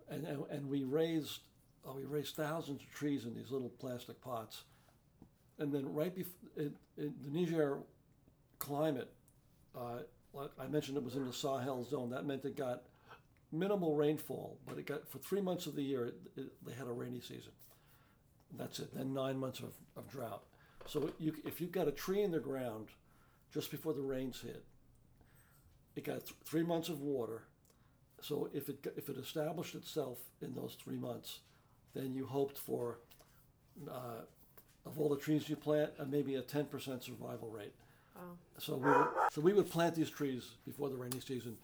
and 0.08 0.26
and, 0.50 0.68
we 0.68 0.84
raised 0.84 1.40
oh, 1.84 1.94
we 1.94 2.04
raised 2.04 2.36
thousands 2.36 2.82
of 2.82 2.90
trees 2.92 3.24
in 3.24 3.34
these 3.34 3.50
little 3.50 3.68
plastic 3.68 4.20
pots, 4.20 4.64
and 5.58 5.72
then 5.72 5.92
right 5.92 6.14
before 6.14 6.32
in, 6.56 6.74
in 6.96 7.14
the 7.24 7.30
Niger 7.30 7.78
climate, 8.58 9.12
uh, 9.76 9.98
I 10.58 10.66
mentioned, 10.66 10.96
it 10.96 11.04
was 11.04 11.16
in 11.16 11.26
the 11.26 11.32
Sahel 11.32 11.84
zone. 11.84 12.10
That 12.10 12.26
meant 12.26 12.44
it 12.44 12.56
got 12.56 12.82
minimal 13.52 13.94
rainfall, 13.94 14.58
but 14.66 14.78
it 14.78 14.86
got 14.86 15.08
for 15.08 15.18
three 15.18 15.40
months 15.40 15.66
of 15.66 15.74
the 15.76 15.82
year. 15.82 16.06
It, 16.06 16.14
it, 16.36 16.52
they 16.64 16.72
had 16.72 16.86
a 16.86 16.92
rainy 16.92 17.20
season. 17.20 17.52
That's 18.56 18.78
it. 18.78 18.94
Then 18.94 19.12
nine 19.12 19.38
months 19.38 19.60
of, 19.60 19.72
of 19.96 20.08
drought. 20.10 20.42
So 20.88 21.10
you, 21.18 21.34
if 21.44 21.60
you've 21.60 21.72
got 21.72 21.88
a 21.88 21.92
tree 21.92 22.22
in 22.22 22.30
the 22.30 22.40
ground 22.40 22.88
just 23.52 23.70
before 23.70 23.92
the 23.92 24.02
rains 24.02 24.40
hit, 24.40 24.64
it 25.96 26.04
got 26.04 26.26
th- 26.26 26.36
three 26.44 26.62
months 26.62 26.88
of 26.88 27.00
water. 27.00 27.42
So 28.20 28.48
if 28.54 28.68
it 28.68 28.86
if 28.96 29.08
it 29.08 29.16
established 29.18 29.74
itself 29.74 30.18
in 30.40 30.54
those 30.54 30.76
three 30.82 30.96
months, 30.96 31.40
then 31.94 32.14
you 32.14 32.26
hoped 32.26 32.58
for 32.58 32.98
uh, 33.90 34.22
of 34.84 34.98
all 34.98 35.08
the 35.08 35.16
trees 35.16 35.48
you 35.48 35.56
plant, 35.56 35.90
uh, 35.98 36.04
maybe 36.08 36.36
a 36.36 36.42
ten 36.42 36.66
percent 36.66 37.02
survival 37.04 37.50
rate. 37.50 37.74
Wow. 38.14 38.22
So 38.58 38.76
we 38.76 38.90
would, 38.90 39.08
so 39.32 39.40
we 39.40 39.52
would 39.52 39.70
plant 39.70 39.94
these 39.94 40.10
trees 40.10 40.50
before 40.64 40.88
the 40.88 40.96
rainy 40.96 41.20
season. 41.20 41.56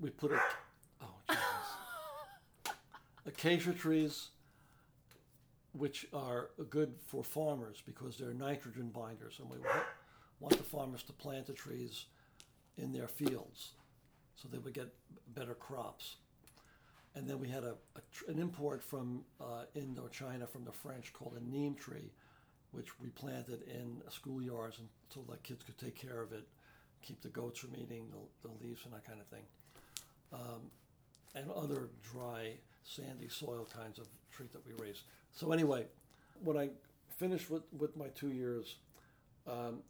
We 0.00 0.10
put 0.10 0.32
a 0.32 0.40
oh 1.02 1.06
Jesus. 1.28 1.42
acacia 3.26 3.72
trees, 3.72 4.28
which 5.76 6.06
are 6.12 6.50
good 6.70 6.94
for 7.06 7.22
farmers 7.22 7.82
because 7.84 8.16
they're 8.16 8.34
nitrogen 8.34 8.88
binders, 8.88 9.38
and 9.38 9.50
we 9.50 9.56
want 10.40 10.56
the 10.56 10.62
farmers 10.62 11.02
to 11.04 11.12
plant 11.12 11.46
the 11.46 11.52
trees 11.52 12.06
in 12.78 12.92
their 12.92 13.08
fields, 13.08 13.72
so 14.34 14.48
they 14.48 14.58
would 14.58 14.74
get 14.74 14.92
better 15.34 15.54
crops. 15.54 16.16
And 17.14 17.26
then 17.26 17.38
we 17.38 17.48
had 17.48 17.64
a, 17.64 17.74
a 17.96 18.30
an 18.30 18.38
import 18.38 18.82
from 18.82 19.24
uh, 19.40 19.64
Indochina 19.74 20.48
from 20.48 20.64
the 20.64 20.72
French 20.72 21.12
called 21.14 21.38
a 21.40 21.50
neem 21.50 21.74
tree, 21.74 22.12
which 22.72 23.00
we 23.00 23.08
planted 23.08 23.62
in 23.62 24.02
schoolyards 24.10 24.78
so 25.08 25.24
the 25.28 25.36
kids 25.38 25.62
could 25.64 25.78
take 25.78 25.96
care 25.96 26.20
of 26.20 26.32
it, 26.32 26.46
keep 27.00 27.22
the 27.22 27.28
goats 27.28 27.60
from 27.60 27.74
eating 27.74 28.06
the, 28.10 28.48
the 28.48 28.54
leaves 28.62 28.84
and 28.84 28.92
that 28.92 29.06
kind 29.06 29.20
of 29.20 29.26
thing. 29.28 29.44
Um, 30.32 30.70
and 31.34 31.50
other 31.50 31.88
dry, 32.02 32.54
sandy 32.86 33.28
soil 33.28 33.66
kinds 33.76 33.98
of 33.98 34.06
tree 34.30 34.46
that 34.52 34.62
we 34.66 34.72
raised. 34.84 35.02
So 35.32 35.52
anyway, 35.52 35.86
when 36.42 36.56
I 36.56 36.70
finished 37.16 37.50
with, 37.50 37.62
with 37.76 37.96
my 37.96 38.06
two 38.08 38.30
years, 38.30 38.76
um, 39.46 39.80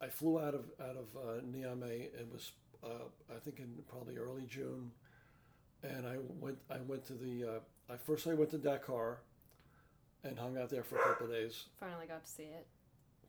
I 0.00 0.08
flew 0.08 0.40
out 0.40 0.54
of 0.54 0.64
out 0.80 0.96
of 0.96 1.16
uh, 1.16 1.40
Niamey. 1.42 2.04
It 2.04 2.28
was 2.32 2.52
uh, 2.82 3.08
I 3.34 3.38
think 3.38 3.58
in 3.58 3.68
probably 3.88 4.16
early 4.16 4.46
June, 4.48 4.90
and 5.82 6.06
I 6.06 6.16
went 6.38 6.58
I 6.70 6.78
went 6.86 7.04
to 7.06 7.12
the 7.14 7.44
uh, 7.44 7.92
I 7.92 7.96
first 7.96 8.26
I 8.26 8.34
went 8.34 8.50
to 8.50 8.58
Dakar, 8.58 9.18
and 10.24 10.38
hung 10.38 10.56
out 10.56 10.70
there 10.70 10.82
for 10.82 10.96
a 10.96 11.02
couple 11.02 11.26
of 11.26 11.32
days. 11.32 11.66
Finally 11.78 12.06
got 12.06 12.24
to 12.24 12.30
see 12.30 12.44
it. 12.44 12.66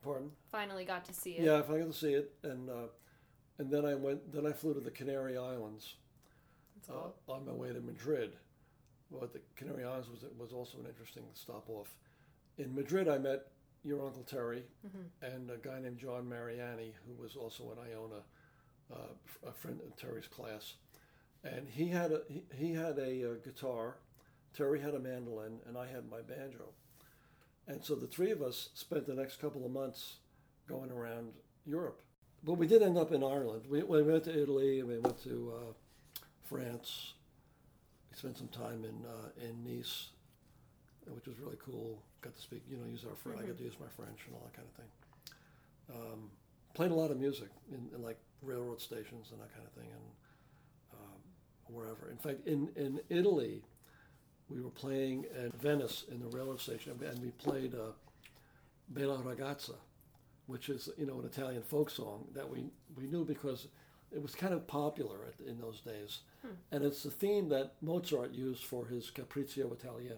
Pardon? 0.03 0.31
Finally 0.51 0.85
got 0.85 1.05
to 1.05 1.13
see 1.13 1.31
it. 1.31 1.43
Yeah, 1.43 1.57
I 1.57 1.77
got 1.77 1.91
to 1.91 1.93
see 1.93 2.13
it, 2.13 2.33
and 2.43 2.69
uh, 2.69 2.87
and 3.57 3.69
then 3.69 3.85
I 3.85 3.95
went. 3.95 4.31
Then 4.31 4.45
I 4.45 4.53
flew 4.53 4.73
to 4.73 4.79
the 4.79 4.91
Canary 4.91 5.37
Islands 5.37 5.95
uh, 6.89 6.93
cool. 6.93 7.15
on 7.27 7.45
my 7.45 7.51
way 7.51 7.73
to 7.73 7.81
Madrid. 7.81 8.33
Well, 9.11 9.29
the 9.31 9.41
Canary 9.55 9.83
Islands 9.83 10.09
was 10.09 10.23
was 10.37 10.53
also 10.53 10.79
an 10.79 10.85
interesting 10.87 11.23
stop 11.33 11.69
off. 11.69 11.93
In 12.57 12.73
Madrid, 12.73 13.07
I 13.07 13.17
met 13.17 13.47
your 13.83 14.03
uncle 14.05 14.23
Terry 14.23 14.63
Mhm. 14.85 15.09
and 15.21 15.51
a 15.51 15.57
guy 15.57 15.79
named 15.79 15.97
John 15.97 16.27
Mariani, 16.29 16.93
who 17.05 17.13
was 17.21 17.35
also 17.35 17.71
an 17.71 17.79
Iona, 17.79 18.23
uh, 18.93 19.13
a 19.47 19.51
friend 19.51 19.81
in 19.81 19.91
Terry's 19.93 20.27
class. 20.27 20.75
And 21.43 21.67
he 21.67 21.87
had 21.87 22.11
a 22.11 22.21
he, 22.29 22.43
he 22.55 22.73
had 22.73 22.97
a, 22.99 23.31
uh 23.31 23.35
guitar, 23.43 23.97
Terry 24.53 24.79
had 24.79 24.93
a 24.95 24.99
mandolin, 24.99 25.59
and 25.67 25.77
I 25.77 25.87
had 25.87 26.09
my 26.09 26.21
banjo. 26.21 26.73
And 27.67 27.83
so 27.83 27.95
the 27.95 28.07
three 28.07 28.31
of 28.31 28.41
us 28.41 28.69
spent 28.75 29.05
the 29.07 29.13
next 29.15 29.37
couple 29.39 29.65
of 29.65 29.71
months 29.71 30.17
going 30.67 30.91
around 30.91 31.33
Europe. 31.65 32.01
But 32.43 32.53
we 32.53 32.67
did 32.67 32.81
end 32.81 32.97
up 32.97 33.11
in 33.11 33.23
Ireland. 33.23 33.67
We, 33.67 33.83
we 33.83 34.01
went 34.03 34.23
to 34.25 34.41
Italy 34.41 34.79
and 34.79 34.89
we 34.89 34.97
went 34.97 35.21
to 35.23 35.53
uh, 35.55 35.73
France. 36.43 37.13
We 38.11 38.17
spent 38.17 38.37
some 38.37 38.49
time 38.49 38.83
in 38.83 39.05
uh, 39.05 39.29
in 39.47 39.63
Nice, 39.63 40.09
which 41.07 41.27
was 41.27 41.39
really 41.39 41.57
cool. 41.63 42.01
Got 42.21 42.35
to 42.35 42.41
speak, 42.41 42.63
you 42.69 42.77
know, 42.77 42.83
use 42.85 43.05
our 43.09 43.15
French. 43.15 43.39
I 43.41 43.47
got 43.47 43.57
to 43.57 43.63
use 43.63 43.79
my 43.79 43.87
French 43.95 44.19
and 44.27 44.35
all 44.35 44.41
that 44.45 44.53
kind 44.53 44.67
of 44.67 44.75
thing. 44.75 44.91
Um, 45.95 46.29
played 46.73 46.91
a 46.91 46.95
lot 46.95 47.11
of 47.11 47.19
music 47.19 47.49
in, 47.71 47.87
in 47.95 48.03
like 48.03 48.17
railroad 48.41 48.81
stations 48.81 49.29
and 49.31 49.39
that 49.41 49.53
kind 49.53 49.65
of 49.65 49.73
thing, 49.73 49.89
and 49.91 50.05
um, 50.93 51.19
wherever. 51.67 52.09
In 52.09 52.17
fact, 52.17 52.45
in 52.45 52.69
in 52.75 52.99
Italy, 53.09 53.63
we 54.49 54.61
were 54.61 54.69
playing 54.69 55.25
at 55.37 55.53
Venice 55.61 56.05
in 56.11 56.19
the 56.19 56.27
railroad 56.27 56.59
station, 56.59 56.99
and 57.05 57.19
we 57.19 57.31
played 57.31 57.73
uh, 57.73 57.93
Bella 58.89 59.19
Ragazza, 59.19 59.75
which 60.47 60.69
is 60.69 60.89
you 60.97 61.05
know 61.05 61.19
an 61.19 61.25
Italian 61.25 61.63
folk 61.63 61.89
song 61.89 62.27
that 62.33 62.49
we 62.49 62.65
we 62.97 63.07
knew 63.07 63.23
because 63.23 63.67
it 64.13 64.21
was 64.21 64.35
kind 64.35 64.53
of 64.53 64.67
popular 64.67 65.33
in 65.45 65.59
those 65.59 65.79
days. 65.81 66.19
Hmm. 66.41 66.53
And 66.71 66.83
it's 66.83 67.03
the 67.03 67.11
theme 67.11 67.49
that 67.49 67.73
Mozart 67.81 68.33
used 68.33 68.63
for 68.63 68.85
his 68.85 69.11
Capriccio 69.11 69.71
Italian. 69.71 70.17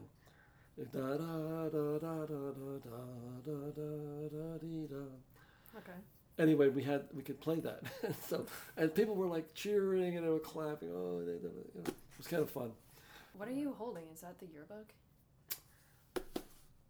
Okay. 5.77 5.99
Anyway, 6.39 6.69
we 6.69 6.81
had 6.81 7.03
we 7.13 7.21
could 7.21 7.39
play 7.39 7.59
that, 7.59 7.83
so 8.27 8.47
and 8.75 8.93
people 8.95 9.13
were 9.13 9.27
like 9.27 9.53
cheering 9.53 10.17
and 10.17 10.25
they 10.25 10.29
were 10.29 10.39
clapping. 10.39 10.89
Oh, 10.91 11.19
they, 11.19 11.33
they, 11.33 11.53
you 11.75 11.81
know, 11.83 11.83
it 11.85 12.17
was 12.17 12.25
kind 12.25 12.41
of 12.41 12.49
fun. 12.49 12.71
What 13.37 13.47
are 13.47 13.53
you 13.53 13.75
holding? 13.77 14.05
Is 14.11 14.21
that 14.21 14.39
the 14.39 14.47
yearbook? 14.47 14.87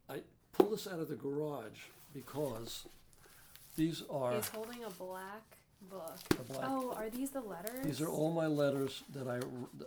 I 0.09 0.21
pulled 0.53 0.71
this 0.71 0.87
out 0.87 0.99
of 0.99 1.09
the 1.09 1.15
garage 1.15 1.87
because 2.13 2.85
these 3.75 4.03
are. 4.09 4.33
He's 4.33 4.47
holding 4.47 4.85
a 4.85 4.89
black 4.89 5.57
book. 5.89 6.17
a 6.31 6.43
black. 6.53 6.65
Oh, 6.69 6.93
are 6.97 7.09
these 7.09 7.29
the 7.31 7.41
letters? 7.41 7.85
These 7.85 8.01
are 8.01 8.09
all 8.09 8.31
my 8.31 8.47
letters 8.47 9.03
that 9.13 9.27
I, 9.27 9.37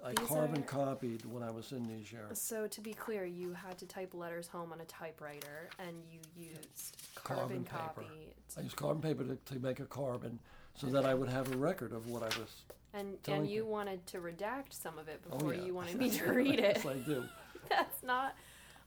I 0.06 0.12
These 0.14 0.28
carbon 0.28 0.62
are- 0.62 0.66
copied 0.66 1.24
when 1.24 1.42
I 1.42 1.50
was 1.50 1.72
in 1.72 1.87
Niger. 1.87 2.28
So 2.35 2.66
to 2.66 2.80
be 2.80 2.92
clear, 2.94 3.24
you 3.24 3.52
had 3.54 3.78
to 3.78 3.87
type 3.87 4.14
letters 4.14 4.48
home 4.48 4.72
on 4.72 4.80
a 4.80 4.85
typewriter, 4.85 5.68
and 5.78 5.96
you 6.11 6.20
used 6.37 6.96
Carbon 7.14 7.64
carbon, 7.64 7.64
paper. 7.64 7.78
copy. 8.09 8.35
I 8.56 8.61
used 8.62 8.76
carbon 8.76 9.02
paper 9.02 9.24
to, 9.24 9.37
to 9.54 9.61
make 9.61 9.80
a 9.80 9.87
carbon 9.87 10.38
so 10.74 10.87
that 10.88 11.04
I 11.06 11.14
would 11.14 11.28
have 11.28 11.52
a 11.52 11.56
record 11.56 11.92
of 11.92 12.06
what 12.09 12.22
I 12.22 12.26
was. 12.38 12.50
And 12.94 13.22
telling 13.22 13.42
and 13.42 13.50
you 13.50 13.64
wanted 13.66 14.06
to 14.09 14.18
redact 14.18 14.72
some 14.72 14.98
of 14.98 15.09
it 15.09 15.20
Oh, 15.30 15.37
before 15.37 15.54
yeah. 15.54 15.64
you 15.64 15.74
wanted 15.74 15.96
me 15.98 16.11
to 16.11 16.32
read 16.32 16.59
it. 16.61 16.76
yes, 16.76 16.87
I 16.87 16.94
do. 16.94 17.24
That's 17.68 18.02
not 18.02 18.35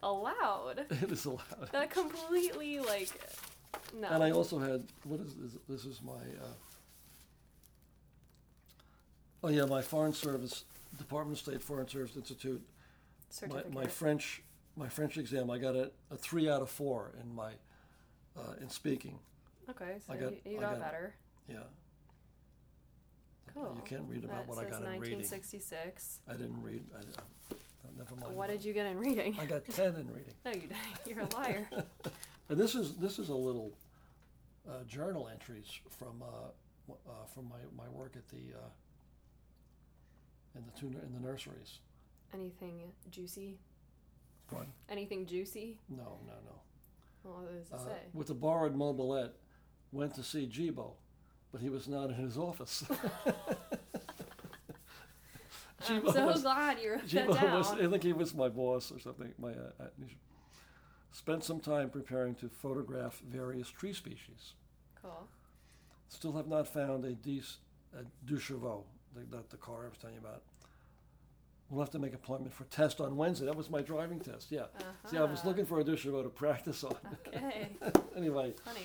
allowed. 0.02 0.86
It 1.04 1.12
is 1.12 1.26
allowed. 1.26 1.70
That 1.72 1.90
completely 1.92 2.80
like 2.80 3.10
no. 4.00 4.08
And 4.08 4.24
I 4.24 4.32
also 4.32 4.58
had 4.60 4.84
what 5.04 5.20
is 5.20 5.36
this? 5.36 5.52
This 5.68 5.86
is 5.86 6.02
my. 6.02 6.14
Uh, 6.14 6.48
oh 9.44 9.50
yeah, 9.50 9.66
my 9.66 9.82
Foreign 9.82 10.14
Service 10.14 10.66
Department 10.98 11.38
of 11.40 11.44
State 11.44 11.62
Foreign 11.62 11.88
Service 11.88 12.16
Institute. 12.16 12.62
My, 13.48 13.64
my 13.72 13.86
French 13.86 14.42
my 14.76 14.90
French 14.90 15.18
exam. 15.18 15.52
I 15.52 15.58
got 15.58 15.76
a, 15.76 15.92
a 16.10 16.16
three 16.16 16.50
out 16.50 16.62
of 16.62 16.70
four 16.70 17.12
in 17.22 17.36
my 17.36 17.52
uh, 18.38 18.54
in 18.62 18.70
speaking. 18.70 19.20
okay, 19.70 19.98
so 20.06 20.14
I 20.14 20.18
got- 20.18 20.32
you, 20.32 20.54
you 20.54 20.60
got, 20.60 20.72
got- 20.72 20.82
better. 20.82 21.16
Yeah. 21.48 21.58
Cool. 23.54 23.74
You 23.76 23.82
can't 23.84 24.04
read 24.08 24.24
about 24.24 24.46
that 24.46 24.48
what 24.48 24.60
I 24.60 24.70
got 24.70 24.82
in 24.84 25.00
reading. 25.00 25.18
1966. 25.18 26.20
I 26.28 26.34
didn't 26.34 26.62
read. 26.62 26.84
I, 26.94 27.00
I, 27.52 27.56
never 27.98 28.16
mind. 28.16 28.36
What 28.36 28.50
did 28.50 28.64
you 28.64 28.74
get 28.74 28.86
in 28.86 28.98
reading? 28.98 29.36
I 29.42 29.46
got 29.46 29.66
ten 29.66 29.96
in 29.96 30.08
reading. 30.08 30.34
No, 30.46 30.52
you 30.52 30.62
didn't. 30.62 30.78
You're 31.06 31.22
a 31.22 31.36
liar. 31.36 31.68
And 32.50 32.58
this 32.58 32.74
is 32.74 32.96
this 32.96 33.20
is 33.20 33.30
a 33.30 33.36
little 33.36 33.72
uh, 34.68 34.84
journal 34.88 35.30
entries 35.32 35.68
from 36.00 36.24
uh, 36.24 36.92
uh, 36.92 37.26
from 37.34 37.48
my, 37.48 37.84
my 37.84 37.88
work 37.90 38.14
at 38.16 38.28
the 38.30 38.58
uh, 38.58 38.70
in 40.60 40.90
the 40.92 41.06
in 41.06 41.14
the 41.14 41.20
nurseries. 41.28 41.80
Anything 42.34 42.92
juicy? 43.10 43.58
Pardon? 44.50 44.72
Anything 44.90 45.26
juicy? 45.26 45.78
No, 45.90 46.20
no, 46.28 46.34
no. 46.46 46.62
Well, 47.24 47.34
what 47.44 47.52
does 47.54 47.68
it 47.68 47.74
Uh, 47.74 47.78
say? 47.86 48.02
with 48.14 48.30
a 48.30 48.34
borrowed 48.34 48.76
mobilette, 48.76 49.34
went 49.92 50.14
to 50.16 50.24
see 50.24 50.46
Jibo, 50.48 50.94
but 51.52 51.62
he 51.62 51.70
was 51.70 51.88
not 51.88 52.10
in 52.10 52.16
his 52.16 52.38
office. 52.38 52.84
I'm 55.88 56.06
so 56.12 56.26
was- 56.28 56.42
glad 56.42 56.80
you 56.80 56.92
wrote 56.94 57.08
that 57.10 57.30
down. 57.32 57.58
was, 57.58 57.72
I 57.72 57.88
think 57.88 58.04
he 58.04 58.14
was 58.14 58.34
my 58.36 58.50
boss 58.50 58.92
or 58.92 59.00
something. 59.00 59.34
My 59.40 59.52
uh, 59.52 59.86
spent 61.12 61.44
some 61.44 61.60
time 61.60 61.90
preparing 61.90 62.36
to 62.36 62.50
photograph 62.50 63.22
various 63.28 63.70
tree 63.70 63.94
species. 63.94 64.54
Cool. 65.02 65.28
Still 66.10 66.34
have 66.34 66.48
not 66.48 66.68
found 66.68 67.06
a, 67.06 67.14
Dis, 67.14 67.58
a 67.98 68.04
Deux 68.26 68.40
Chevaux, 68.40 68.84
the, 69.16 69.22
the, 69.38 69.44
the 69.50 69.58
car 69.58 69.86
I 69.86 69.90
was 69.90 69.98
telling 70.00 70.16
you 70.16 70.22
about. 70.22 70.42
We'll 71.70 71.82
have 71.82 71.92
to 71.92 72.00
make 72.00 72.12
an 72.12 72.16
appointment 72.16 72.54
for 72.54 72.64
test 72.66 73.00
on 73.00 73.16
Wednesday. 73.16 73.46
That 73.46 73.56
was 73.56 73.70
my 73.70 73.82
driving 73.82 74.20
test. 74.20 74.52
Yeah. 74.52 74.66
See, 75.06 75.18
I 75.18 75.22
was 75.24 75.40
Uh-huh. 75.40 75.50
looking 75.50 75.66
for 75.66 75.80
a 75.80 75.84
dish 75.84 76.04
dictionary 76.04 76.24
to 76.24 76.30
practice 76.30 76.84
on. 76.84 76.96
Okay, 77.28 77.70
anyway, 78.16 78.54
funny. 78.66 78.80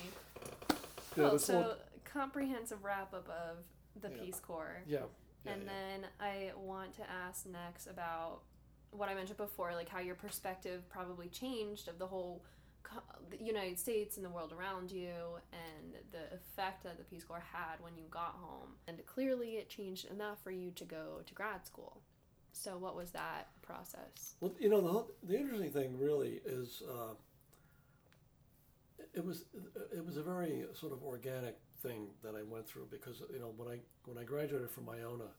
yeah, 0.70 0.76
Cool. 1.14 1.30
that's 1.30 1.49
all- 1.51 1.62
So 1.62 1.76
comprehensive 2.05 2.85
wrap 2.85 3.14
up 3.14 3.28
of 3.30 3.64
the 4.03 4.11
Yeah. 4.11 4.22
Peace 4.22 4.39
Corps. 4.41 4.82
yeah. 4.87 5.05
yeah, 5.45 5.53
and 5.53 5.62
yeah. 5.62 5.68
then 5.68 6.07
I 6.20 6.53
want 6.57 6.93
to 6.95 7.11
ask 7.11 7.47
next 7.47 7.87
about 7.87 8.43
what 8.91 9.09
I 9.09 9.14
mentioned 9.14 9.39
before, 9.39 9.72
like 9.74 9.89
how 9.89 10.01
your 10.01 10.14
perspective 10.14 10.87
probably 10.91 11.28
changed 11.28 11.89
of 11.89 11.99
the 11.99 12.07
whole 12.07 12.45
co- 12.82 13.01
the 13.30 13.43
United 13.43 13.78
States 13.78 14.16
and 14.18 14.24
the 14.26 14.30
world 14.30 14.53
around 14.53 14.91
you, 14.93 15.39
and 15.53 15.95
the 16.12 16.32
effect 16.35 16.82
that 16.85 16.99
the 16.99 17.05
Peace 17.05 17.24
Corps 17.24 17.41
had 17.53 17.80
when 17.80 17.97
you 17.97 18.05
got 18.11 18.35
home. 18.35 18.76
And 18.87 19.05
clearly, 19.07 19.57
it 19.57 19.68
changed 19.70 20.05
enough 20.11 20.43
for 20.43 20.51
you 20.51 20.70
to 20.72 20.85
go 20.85 21.22
to 21.24 21.35
grad 21.35 21.66
school. 21.66 22.03
So, 22.55 22.79
what 22.79 22.95
was 22.95 23.11
that 23.11 23.49
process? 23.63 24.37
Well, 24.41 24.55
you 24.61 24.69
know, 24.69 24.81
the, 24.81 25.33
the 25.33 25.39
interesting 25.39 25.73
thing 25.73 25.99
really 25.99 26.41
is 26.47 26.83
uh, 26.89 27.15
it 29.13 29.25
was 29.25 29.45
it 29.93 30.05
was 30.05 30.17
a 30.17 30.23
very 30.23 30.65
sort 30.73 30.93
of 30.93 31.03
organic 31.03 31.57
thing 31.83 32.07
that 32.23 32.35
I 32.35 32.43
went 32.43 32.67
through 32.67 32.89
because 32.91 33.23
you 33.33 33.41
know 33.41 33.53
when 33.57 33.69
I 33.69 33.79
when 34.05 34.19
I 34.19 34.25
graduated 34.25 34.71
from 34.71 34.89
Iona, 34.89 35.31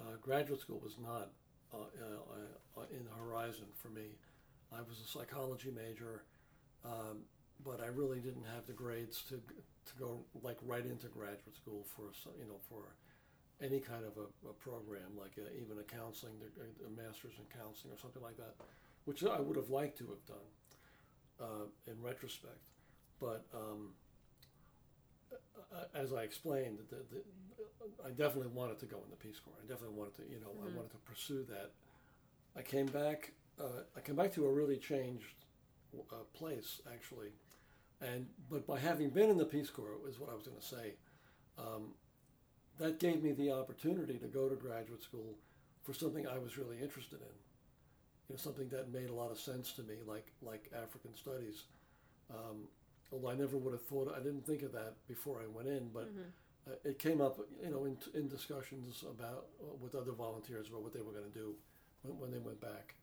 uh, 0.00 0.16
graduate 0.20 0.60
school 0.60 0.80
was 0.82 0.96
not 0.98 1.30
uh, 1.74 1.76
uh, 1.76 2.80
uh, 2.80 2.84
in 2.90 3.04
the 3.04 3.12
horizon 3.12 3.66
for 3.74 3.88
me. 3.88 4.16
I 4.72 4.80
was 4.80 5.00
a 5.04 5.06
psychology 5.06 5.70
major, 5.70 6.24
um, 6.84 7.18
but 7.64 7.80
I 7.82 7.86
really 7.86 8.18
didn't 8.20 8.46
have 8.54 8.66
the 8.66 8.72
grades 8.72 9.22
to 9.28 9.34
to 9.36 9.92
go 9.98 10.20
like 10.42 10.56
right 10.62 10.84
into 10.84 11.06
graduate 11.08 11.54
school 11.54 11.84
for 11.94 12.04
you 12.38 12.46
know 12.46 12.58
for 12.68 12.96
any 13.62 13.80
kind 13.80 14.04
of 14.04 14.12
a, 14.18 14.48
a 14.48 14.52
program 14.52 15.16
like 15.18 15.32
a, 15.38 15.48
even 15.60 15.78
a 15.78 15.82
counseling, 15.82 16.34
a, 16.42 16.86
a 16.86 16.90
master's 16.90 17.32
in 17.38 17.44
counseling 17.58 17.94
or 17.94 17.98
something 17.98 18.22
like 18.22 18.36
that, 18.36 18.54
which 19.04 19.24
I 19.24 19.40
would 19.40 19.56
have 19.56 19.70
liked 19.70 19.96
to 19.98 20.06
have 20.08 20.26
done 20.26 20.46
uh, 21.40 21.66
in 21.90 22.02
retrospect. 22.02 22.60
But 23.18 23.46
um, 23.54 23.92
as 25.94 26.12
I 26.12 26.22
explained, 26.22 26.78
the, 26.90 26.96
the, 26.96 27.22
I 28.04 28.10
definitely 28.10 28.48
wanted 28.52 28.78
to 28.80 28.86
go 28.86 28.98
in 29.04 29.10
the 29.10 29.16
Peace 29.16 29.40
Corps. 29.40 29.54
I 29.58 29.66
definitely 29.66 29.96
wanted 29.96 30.14
to, 30.16 30.22
you 30.30 30.40
know, 30.40 30.48
Mhm. 30.48 30.72
I 30.72 30.76
wanted 30.76 30.90
to 30.90 30.98
pursue 30.98 31.44
that. 31.44 31.70
I 32.54 32.62
came 32.62 32.86
back. 32.86 33.32
Uh, 33.58 33.84
I 33.96 34.00
came 34.00 34.16
back 34.16 34.32
to 34.34 34.44
a 34.46 34.52
really 34.52 34.76
changed 34.76 35.44
uh, 36.12 36.16
place, 36.34 36.82
actually, 36.92 37.32
and 38.02 38.26
but 38.50 38.66
by 38.66 38.78
having 38.78 39.08
been 39.08 39.30
in 39.30 39.38
the 39.38 39.46
Peace 39.46 39.70
Corps 39.70 39.96
is 40.06 40.20
what 40.20 40.28
I 40.30 40.34
was 40.34 40.42
going 40.46 40.58
to 40.58 40.64
say. 40.64 40.94
Um, 41.58 41.94
that 42.78 42.98
gave 42.98 43.22
me 43.22 43.32
the 43.32 43.52
opportunity 43.52 44.18
to 44.18 44.26
go 44.26 44.48
to 44.48 44.54
graduate 44.56 45.02
school 45.02 45.34
for 45.82 45.92
something 45.94 46.26
I 46.26 46.38
was 46.38 46.58
really 46.58 46.78
interested 46.82 47.20
in. 47.20 47.34
You 48.28 48.34
know, 48.34 48.36
something 48.36 48.68
that 48.70 48.90
made 48.92 49.08
a 49.08 49.14
lot 49.14 49.30
of 49.30 49.38
sense 49.38 49.72
to 49.74 49.82
me, 49.82 49.96
like 50.06 50.32
like 50.42 50.70
African 50.74 51.14
studies. 51.14 51.64
Um, 52.30 52.68
although 53.12 53.28
I 53.30 53.34
never 53.34 53.56
would 53.56 53.72
have 53.72 53.84
thought, 53.86 54.12
I 54.14 54.18
didn't 54.18 54.44
think 54.46 54.62
of 54.62 54.72
that 54.72 54.94
before 55.06 55.40
I 55.42 55.46
went 55.46 55.68
in, 55.68 55.90
but 55.90 56.08
Mhm. 56.12 56.32
uh, 56.68 56.74
it 56.84 56.98
came 56.98 57.20
up, 57.20 57.38
you 57.62 57.70
know, 57.70 57.84
in, 57.84 57.96
in 58.14 58.28
discussions 58.28 59.04
about 59.08 59.46
with 59.80 59.94
other 59.94 60.10
volunteers 60.12 60.68
about 60.68 60.82
what 60.82 60.92
they 60.92 61.00
were 61.00 61.12
going 61.12 61.30
to 61.32 61.38
do 61.38 61.54
when, 62.02 62.18
when 62.18 62.30
they 62.32 62.38
went 62.38 62.60
back, 62.60 62.96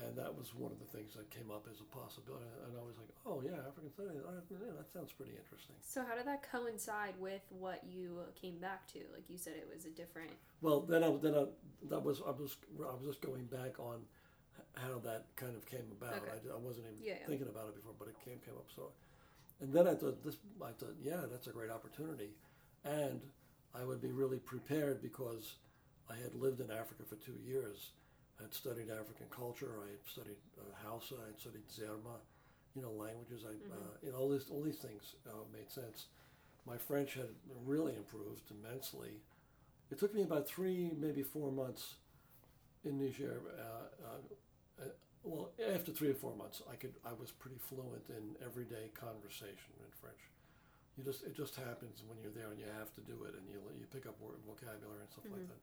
and 0.00 0.16
that 0.16 0.32
was 0.32 0.54
one 0.54 0.72
of 0.72 0.80
the 0.80 0.88
things 0.96 1.12
that 1.14 1.28
came 1.28 1.50
up 1.50 1.68
as 1.70 1.80
a 1.80 1.88
possibility. 1.92 2.48
And 2.64 2.72
I 2.72 2.80
was 2.80 2.96
like, 2.96 3.12
oh 3.26 3.42
yeah, 3.44 3.60
African 3.68 3.92
studies, 3.92 4.24
yeah, 4.48 4.72
that 4.76 4.88
sounds 4.92 5.12
pretty 5.12 5.32
interesting. 5.36 5.76
So, 5.84 6.02
how 6.04 6.16
did 6.16 6.26
that 6.26 6.42
coincide 6.50 7.14
with 7.20 7.42
what 7.50 7.84
you 7.84 8.20
came 8.40 8.56
back 8.56 8.86
to? 8.96 9.00
Like 9.12 9.28
you 9.28 9.36
said, 9.36 9.54
it 9.56 9.68
was 9.68 9.84
a 9.84 9.90
different. 9.90 10.32
Well, 10.62 10.80
then 10.80 11.04
I 11.04 11.10
then 11.20 11.34
I, 11.34 11.44
that 11.90 12.02
was 12.02 12.22
I 12.26 12.30
was 12.30 12.56
I 12.80 12.94
was 12.96 13.04
just 13.04 13.20
going 13.20 13.44
back 13.46 13.78
on 13.78 14.00
how 14.74 14.98
that 15.04 15.26
kind 15.36 15.56
of 15.56 15.66
came 15.66 15.84
about. 16.00 16.24
Okay. 16.24 16.40
I, 16.40 16.54
I 16.54 16.58
wasn't 16.58 16.86
even 16.88 16.96
Yeah, 17.02 17.20
yeah. 17.20 17.26
thinking 17.26 17.48
about 17.48 17.68
it 17.68 17.76
before, 17.76 17.92
but 17.98 18.08
it 18.08 18.16
came 18.24 18.40
came 18.40 18.54
up. 18.56 18.68
So, 18.74 18.92
and 19.60 19.72
then 19.72 19.86
I 19.86 19.94
thought 19.94 20.24
this 20.24 20.36
I 20.62 20.72
thought 20.72 20.96
yeah, 21.02 21.28
that's 21.30 21.46
a 21.48 21.52
great 21.52 21.70
opportunity, 21.70 22.30
and 22.84 23.20
I 23.74 23.84
would 23.84 24.00
be 24.00 24.12
really 24.12 24.38
prepared 24.38 25.02
because 25.02 25.56
I 26.08 26.16
had 26.16 26.34
lived 26.34 26.60
in 26.60 26.70
Africa 26.70 27.02
for 27.08 27.16
two 27.16 27.36
years. 27.44 27.92
I 28.42 28.50
had 28.50 28.54
studied 28.54 28.90
African 28.90 29.26
culture. 29.30 29.70
I 29.86 29.94
had 29.94 30.02
studied 30.02 30.42
uh, 30.58 30.66
Hausa. 30.82 31.14
I 31.22 31.26
had 31.30 31.38
studied 31.38 31.62
Zerma, 31.70 32.18
you 32.74 32.82
know, 32.82 32.90
languages. 32.90 33.46
I, 33.46 33.54
uh, 33.70 33.94
you 34.02 34.10
know, 34.10 34.18
all 34.18 34.30
these 34.30 34.50
all 34.50 34.62
these 34.62 34.82
things 34.82 35.14
uh, 35.30 35.46
made 35.52 35.70
sense. 35.70 36.06
My 36.66 36.76
French 36.76 37.14
had 37.14 37.30
really 37.64 37.94
improved 37.94 38.50
immensely. 38.50 39.22
It 39.90 39.98
took 39.98 40.14
me 40.14 40.22
about 40.22 40.48
three, 40.48 40.90
maybe 40.98 41.22
four 41.22 41.52
months 41.52 41.94
in 42.84 42.98
Niger. 42.98 43.42
Uh, 43.46 43.62
uh, 44.06 44.82
uh, 44.82 44.88
well, 45.22 45.50
after 45.72 45.92
three 45.92 46.10
or 46.10 46.18
four 46.18 46.34
months, 46.34 46.62
I 46.66 46.74
could 46.74 46.94
I 47.06 47.12
was 47.14 47.30
pretty 47.30 47.58
fluent 47.62 48.10
in 48.10 48.34
everyday 48.44 48.90
conversation 48.94 49.70
in 49.78 49.90
French. 50.02 50.18
You 50.98 51.04
just 51.04 51.22
it 51.22 51.36
just 51.36 51.54
happens 51.54 52.02
when 52.10 52.18
you're 52.18 52.34
there 52.34 52.50
and 52.50 52.58
you 52.58 52.66
have 52.74 52.90
to 52.98 53.02
do 53.06 53.22
it, 53.22 53.38
and 53.38 53.46
you 53.46 53.62
you 53.78 53.86
pick 53.86 54.06
up 54.06 54.18
word 54.18 54.42
vocabulary 54.42 54.98
and 54.98 55.10
stuff 55.14 55.30
like 55.30 55.46
that. 55.46 55.62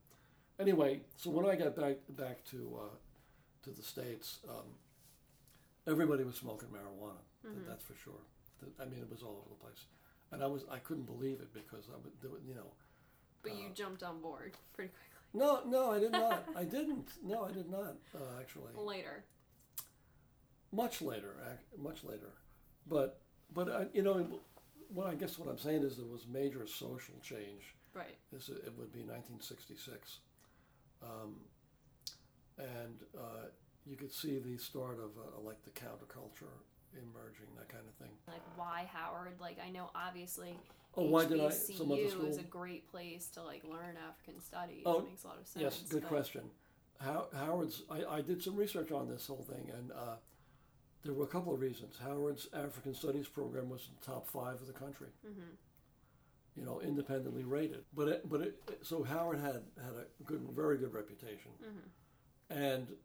Anyway, 0.60 1.00
so 1.16 1.30
when 1.30 1.46
I 1.46 1.54
got 1.56 1.74
back 1.74 1.96
back 2.10 2.44
to 2.50 2.78
uh, 2.82 2.94
to 3.64 3.70
the 3.70 3.82
states, 3.82 4.38
um, 4.48 4.66
everybody 5.86 6.22
was 6.24 6.36
smoking 6.36 6.68
marijuana. 6.68 7.22
Mhm. 7.46 7.66
That's 7.66 7.82
for 7.84 7.94
sure. 7.94 8.20
I 8.78 8.84
mean, 8.84 9.00
it 9.00 9.10
was 9.10 9.22
all 9.22 9.38
over 9.40 9.48
the 9.48 9.54
place, 9.64 9.86
and 10.32 10.42
I 10.42 10.46
was 10.46 10.64
I 10.70 10.78
couldn't 10.78 11.04
believe 11.06 11.40
it 11.40 11.52
because 11.54 11.88
I 11.88 11.96
would 11.96 12.20
do 12.20 12.34
it, 12.34 12.42
you 12.46 12.54
know. 12.54 12.72
But 13.42 13.54
you 13.56 13.68
Uh, 13.68 13.74
jumped 13.74 14.02
on 14.02 14.20
board 14.20 14.54
pretty 14.74 14.92
quickly. 14.92 15.06
No, 15.32 15.64
no, 15.64 15.92
I 15.92 15.98
did 16.00 16.12
not. 16.12 16.44
I 16.54 16.64
didn't. 16.64 17.08
No, 17.22 17.44
I 17.44 17.52
did 17.52 17.70
not. 17.70 17.96
Uh, 18.14 18.38
actually. 18.38 18.74
Later. 18.74 19.24
much 20.72 21.02
later, 21.02 21.58
much 21.78 22.04
later. 22.04 22.32
But 22.86 23.20
but 23.52 23.68
uh, 23.68 23.86
you 23.94 24.02
know, 24.02 24.40
what 24.88 25.06
I 25.06 25.14
guess 25.14 25.38
what 25.38 25.48
I'm 25.48 25.58
saying 25.58 25.82
is 25.84 25.96
there 25.96 26.06
was 26.06 26.26
major 26.26 26.66
social 26.66 27.14
change. 27.22 27.74
Right. 27.94 28.18
This 28.30 28.48
it 28.50 28.72
would 28.76 28.92
be 28.92 29.00
1966, 29.02 30.20
um, 31.02 31.34
and 32.58 33.00
uh, 33.18 33.46
you 33.86 33.96
could 33.96 34.12
see 34.12 34.38
the 34.38 34.56
start 34.58 34.98
of 34.98 35.10
uh, 35.18 35.40
like 35.42 35.62
the 35.64 35.70
counterculture 35.70 36.52
emerging, 36.94 37.46
that 37.56 37.68
kind 37.68 37.84
of 37.88 37.94
thing. 37.94 38.14
Like 38.28 38.42
why 38.56 38.88
Howard? 38.92 39.34
Like 39.40 39.58
I 39.64 39.70
know 39.70 39.90
obviously 39.94 40.56
Oh, 40.96 41.04
why 41.04 41.24
did 41.24 41.40
I? 41.40 41.50
Some 41.50 41.92
other 41.92 42.08
school? 42.08 42.26
is 42.26 42.38
a 42.38 42.42
great 42.42 42.90
place 42.90 43.28
to 43.34 43.42
like 43.42 43.62
learn 43.64 43.96
African 44.08 44.40
studies. 44.42 44.82
Oh, 44.84 44.98
it 44.98 45.04
makes 45.06 45.22
a 45.24 45.28
lot 45.28 45.38
of 45.40 45.46
sense. 45.46 45.62
Yes, 45.62 45.82
good 45.88 46.02
but- 46.02 46.08
question. 46.08 46.42
How, 46.98 47.28
Howard's, 47.34 47.82
I, 47.90 48.16
I 48.16 48.20
did 48.20 48.42
some 48.42 48.56
research 48.56 48.92
on 48.92 49.08
this 49.08 49.26
whole 49.26 49.42
thing, 49.48 49.70
and 49.74 49.90
uh, 49.92 50.16
there 51.02 51.14
were 51.14 51.24
a 51.24 51.28
couple 51.28 51.54
of 51.54 51.58
reasons. 51.60 51.94
Howard's 51.98 52.46
African 52.52 52.92
Studies 52.92 53.26
program 53.26 53.70
was 53.70 53.88
in 53.88 53.94
the 53.98 54.04
top 54.04 54.28
five 54.28 54.56
of 54.56 54.66
the 54.66 54.74
country, 54.74 55.06
Mhm. 55.26 55.54
You 56.56 56.64
know, 56.64 56.80
independently 56.80 57.44
rated. 57.44 57.84
But 57.94 58.08
it, 58.08 58.28
but 58.28 58.40
it, 58.40 58.60
so 58.82 59.02
Howard 59.02 59.38
had 59.40 59.62
had 59.82 59.94
a 59.94 60.22
good, 60.24 60.40
very 60.54 60.76
good 60.78 60.92
reputation, 60.92 61.52
Mhm. 61.62 61.90
and 62.50 62.96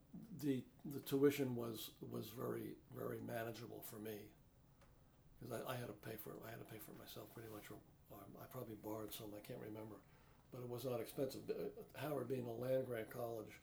the 0.42 0.64
the 0.86 1.00
tuition 1.02 1.56
was 1.56 1.92
was 2.12 2.30
very 2.30 2.76
very 2.96 3.20
manageable 3.22 3.82
for 3.90 3.98
me 4.00 4.18
because 5.40 5.54
I, 5.54 5.72
I 5.74 5.76
had 5.76 5.88
to 5.88 5.94
pay 5.94 6.16
for 6.16 6.32
it. 6.32 6.38
I 6.46 6.50
had 6.50 6.60
to 6.60 6.66
pay 6.66 6.80
for 6.80 6.92
it 6.92 6.98
myself 7.00 7.34
pretty 7.34 7.50
much. 7.54 7.70
Or, 7.72 7.78
or 8.12 8.20
I 8.42 8.46
probably 8.52 8.76
borrowed 8.84 9.14
some. 9.14 9.28
I 9.36 9.46
can't 9.46 9.60
remember, 9.60 9.96
but 10.52 10.62
it 10.62 10.70
was 10.70 10.86
not 10.86 11.00
expensive. 11.00 11.42
Uh, 11.50 11.70
Howard, 11.98 12.28
being 12.28 12.48
a 12.48 12.54
land 12.54 12.86
grant 12.88 13.10
college, 13.10 13.60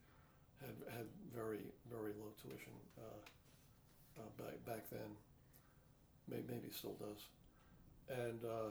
had 0.61 0.75
had 0.95 1.07
very 1.35 1.61
very 1.91 2.13
low 2.21 2.33
tuition 2.41 2.73
uh, 2.99 4.21
uh, 4.23 4.31
back 4.39 4.65
back 4.65 4.91
then. 4.91 5.17
Maybe, 6.29 6.45
maybe 6.49 6.71
still 6.71 6.95
does, 7.03 7.27
and 8.09 8.45
uh, 8.45 8.71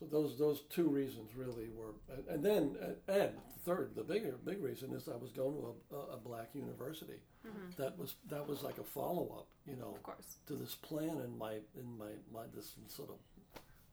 so 0.00 0.06
those 0.06 0.38
those 0.38 0.62
two 0.70 0.88
reasons 0.88 1.30
really 1.36 1.68
were. 1.76 1.92
And, 2.28 2.42
then 2.42 2.76
uh, 2.82 3.12
and 3.12 3.30
third, 3.64 3.92
the 3.94 4.02
bigger 4.02 4.34
big 4.44 4.62
reason 4.62 4.92
is 4.92 5.08
I 5.08 5.16
was 5.16 5.30
going 5.30 5.54
to 5.54 5.74
a, 5.96 6.14
a 6.14 6.16
black 6.16 6.48
university. 6.54 7.20
Mhm. 7.46 7.76
That 7.76 7.98
was 7.98 8.14
that 8.30 8.46
was 8.48 8.62
like 8.62 8.78
a 8.78 8.84
follow 8.84 9.28
up, 9.38 9.46
you 9.66 9.76
know, 9.76 9.92
Of 9.94 10.02
course. 10.02 10.38
to 10.46 10.54
this 10.54 10.74
plan 10.74 11.20
in 11.24 11.36
my 11.38 11.54
in 11.78 11.98
my, 11.98 12.10
my 12.32 12.44
this 12.54 12.74
sort 12.88 13.10
of 13.10 13.16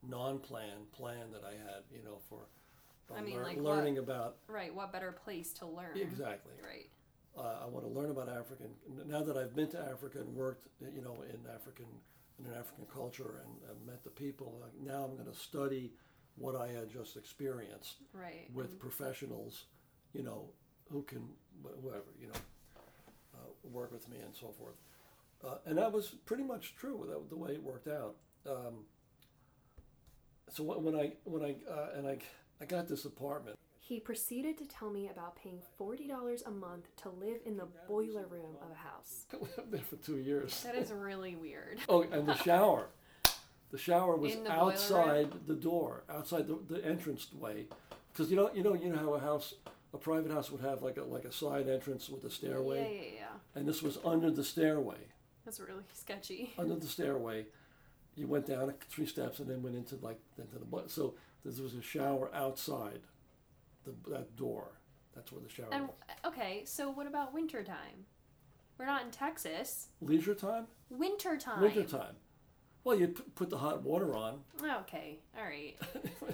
non 0.08 0.38
plan 0.38 0.86
plan 0.92 1.30
that 1.32 1.44
I 1.44 1.52
had, 1.52 1.82
you 1.94 2.02
know, 2.04 2.18
for 2.28 2.40
I 3.14 3.20
mean, 3.22 3.34
lear- 3.34 3.42
like 3.44 3.56
what- 3.56 3.64
learning 3.76 3.98
about 3.98 4.36
Right. 4.48 4.74
What 4.74 4.92
better 4.92 5.12
place 5.12 5.52
to 5.54 5.66
learn? 5.66 5.96
exactly. 5.96 6.52
Right. 6.62 6.90
Uh, 7.36 7.60
I 7.64 7.66
want 7.66 7.86
to 7.86 7.92
learn 7.92 8.10
about 8.10 8.28
African. 8.28 8.68
Now 9.06 9.22
that 9.22 9.36
I've 9.36 9.54
been 9.54 9.68
to 9.70 9.78
Africa 9.80 10.18
and 10.20 10.34
worked, 10.34 10.66
you 10.80 11.00
know, 11.02 11.22
in 11.22 11.38
African 11.54 11.86
in 12.38 12.46
an 12.46 12.52
African 12.58 12.86
culture 12.92 13.42
and 13.44 13.52
uh, 13.70 13.74
met 13.86 14.02
the 14.04 14.10
people, 14.10 14.58
like, 14.62 14.72
now 14.80 15.04
I'm 15.04 15.16
going 15.16 15.30
to 15.30 15.38
study 15.38 15.92
what 16.36 16.54
I 16.54 16.68
had 16.68 16.88
just 16.92 17.16
experienced 17.16 17.96
Right. 18.12 18.48
with 18.54 18.70
and- 18.70 18.80
professionals, 18.80 19.64
you 20.12 20.22
know, 20.22 20.50
who 20.90 21.02
can 21.02 21.28
wh- 21.64 21.82
whoever 21.82 22.04
you 22.20 22.28
know 22.28 22.40
uh, 23.34 23.68
work 23.70 23.92
with 23.92 24.08
me 24.08 24.18
and 24.24 24.34
so 24.34 24.48
forth. 24.58 24.76
Uh, 25.44 25.58
and 25.66 25.76
that 25.78 25.92
was 25.92 26.08
pretty 26.26 26.42
much 26.44 26.74
true. 26.76 27.04
That 27.08 27.28
the 27.28 27.36
way 27.36 27.52
it 27.52 27.62
worked 27.62 27.88
out. 27.88 28.16
Um, 28.48 28.84
so 30.50 30.62
when 30.62 30.82
when 30.82 30.96
I 30.96 31.12
when 31.24 31.42
I 31.44 31.56
uh, 31.70 31.88
and 31.96 32.06
I 32.08 32.18
I 32.60 32.64
got 32.64 32.88
this 32.88 33.04
apartment 33.04 33.56
He 33.88 34.00
proceeded 34.00 34.58
to 34.58 34.66
tell 34.66 34.90
me 34.90 35.08
about 35.08 35.36
paying 35.36 35.62
$40 35.80 36.46
a 36.46 36.50
month 36.50 36.94
to 36.96 37.08
live 37.08 37.38
in 37.46 37.56
the 37.56 37.66
boiler 37.88 38.26
room 38.26 38.56
of 38.60 38.70
a 38.70 38.74
house. 38.74 39.24
I 39.32 39.36
lived 39.38 39.72
there 39.72 39.80
for 39.80 39.96
two 39.96 40.18
years. 40.18 40.62
That 40.62 40.74
is 40.74 40.92
really 40.92 41.36
weird. 41.36 41.78
Oh, 41.88 42.02
and 42.02 42.26
the 42.26 42.34
shower. 42.34 42.88
The 43.70 43.78
shower 43.78 44.16
was 44.16 44.36
the 44.36 44.52
outside 44.52 45.30
the 45.46 45.54
door, 45.54 46.02
outside 46.10 46.48
the, 46.48 46.58
the 46.68 46.84
entrance 46.84 47.28
way. 47.32 47.68
Because 48.12 48.30
you 48.30 48.36
know, 48.36 48.50
you 48.52 48.62
know, 48.62 48.74
you 48.74 48.90
know 48.90 48.98
how 48.98 49.14
a 49.14 49.20
house, 49.20 49.54
a 49.94 49.96
private 49.96 50.32
house 50.32 50.50
would 50.50 50.60
have 50.60 50.82
like 50.82 50.98
a 50.98 51.04
like 51.04 51.24
a 51.24 51.32
side 51.32 51.66
entrance 51.66 52.10
with 52.10 52.24
a 52.24 52.30
stairway, 52.30 52.82
yeah, 52.82 53.00
yeah. 53.00 53.10
Yeah. 53.20 53.58
And 53.58 53.66
this 53.66 53.82
was 53.82 53.98
under 54.04 54.30
the 54.30 54.44
stairway. 54.44 54.98
That's 55.46 55.60
really 55.60 55.84
sketchy. 55.94 56.52
Under 56.58 56.76
the 56.76 56.86
stairway, 56.86 57.46
you 58.16 58.26
went 58.26 58.46
down 58.46 58.74
three 58.90 59.06
steps 59.06 59.38
and 59.38 59.48
then 59.48 59.62
went 59.62 59.76
into 59.76 59.96
like 60.02 60.20
into 60.36 60.58
the 60.58 60.66
bu- 60.66 60.88
so 60.88 61.14
there 61.42 61.62
was 61.62 61.72
a 61.74 61.80
shower 61.80 62.30
outside 62.34 63.00
the 63.84 63.94
that 64.10 64.36
door. 64.36 64.80
That's 65.14 65.32
where 65.32 65.40
the 65.42 65.48
shower. 65.48 65.68
And 65.72 65.88
was. 65.88 65.94
okay, 66.26 66.62
so 66.64 66.90
what 66.90 67.06
about 67.06 67.34
wintertime? 67.34 68.06
We're 68.78 68.86
not 68.86 69.02
in 69.04 69.10
Texas. 69.10 69.88
Leisure 70.00 70.34
time, 70.34 70.66
Wintertime. 70.88 71.60
winter 71.60 71.82
time. 71.82 72.14
Well, 72.84 72.98
you 72.98 73.08
put 73.08 73.50
the 73.50 73.58
hot 73.58 73.82
water 73.82 74.14
on. 74.14 74.40
Okay, 74.62 75.18
all 75.36 75.44
right. 75.44 75.76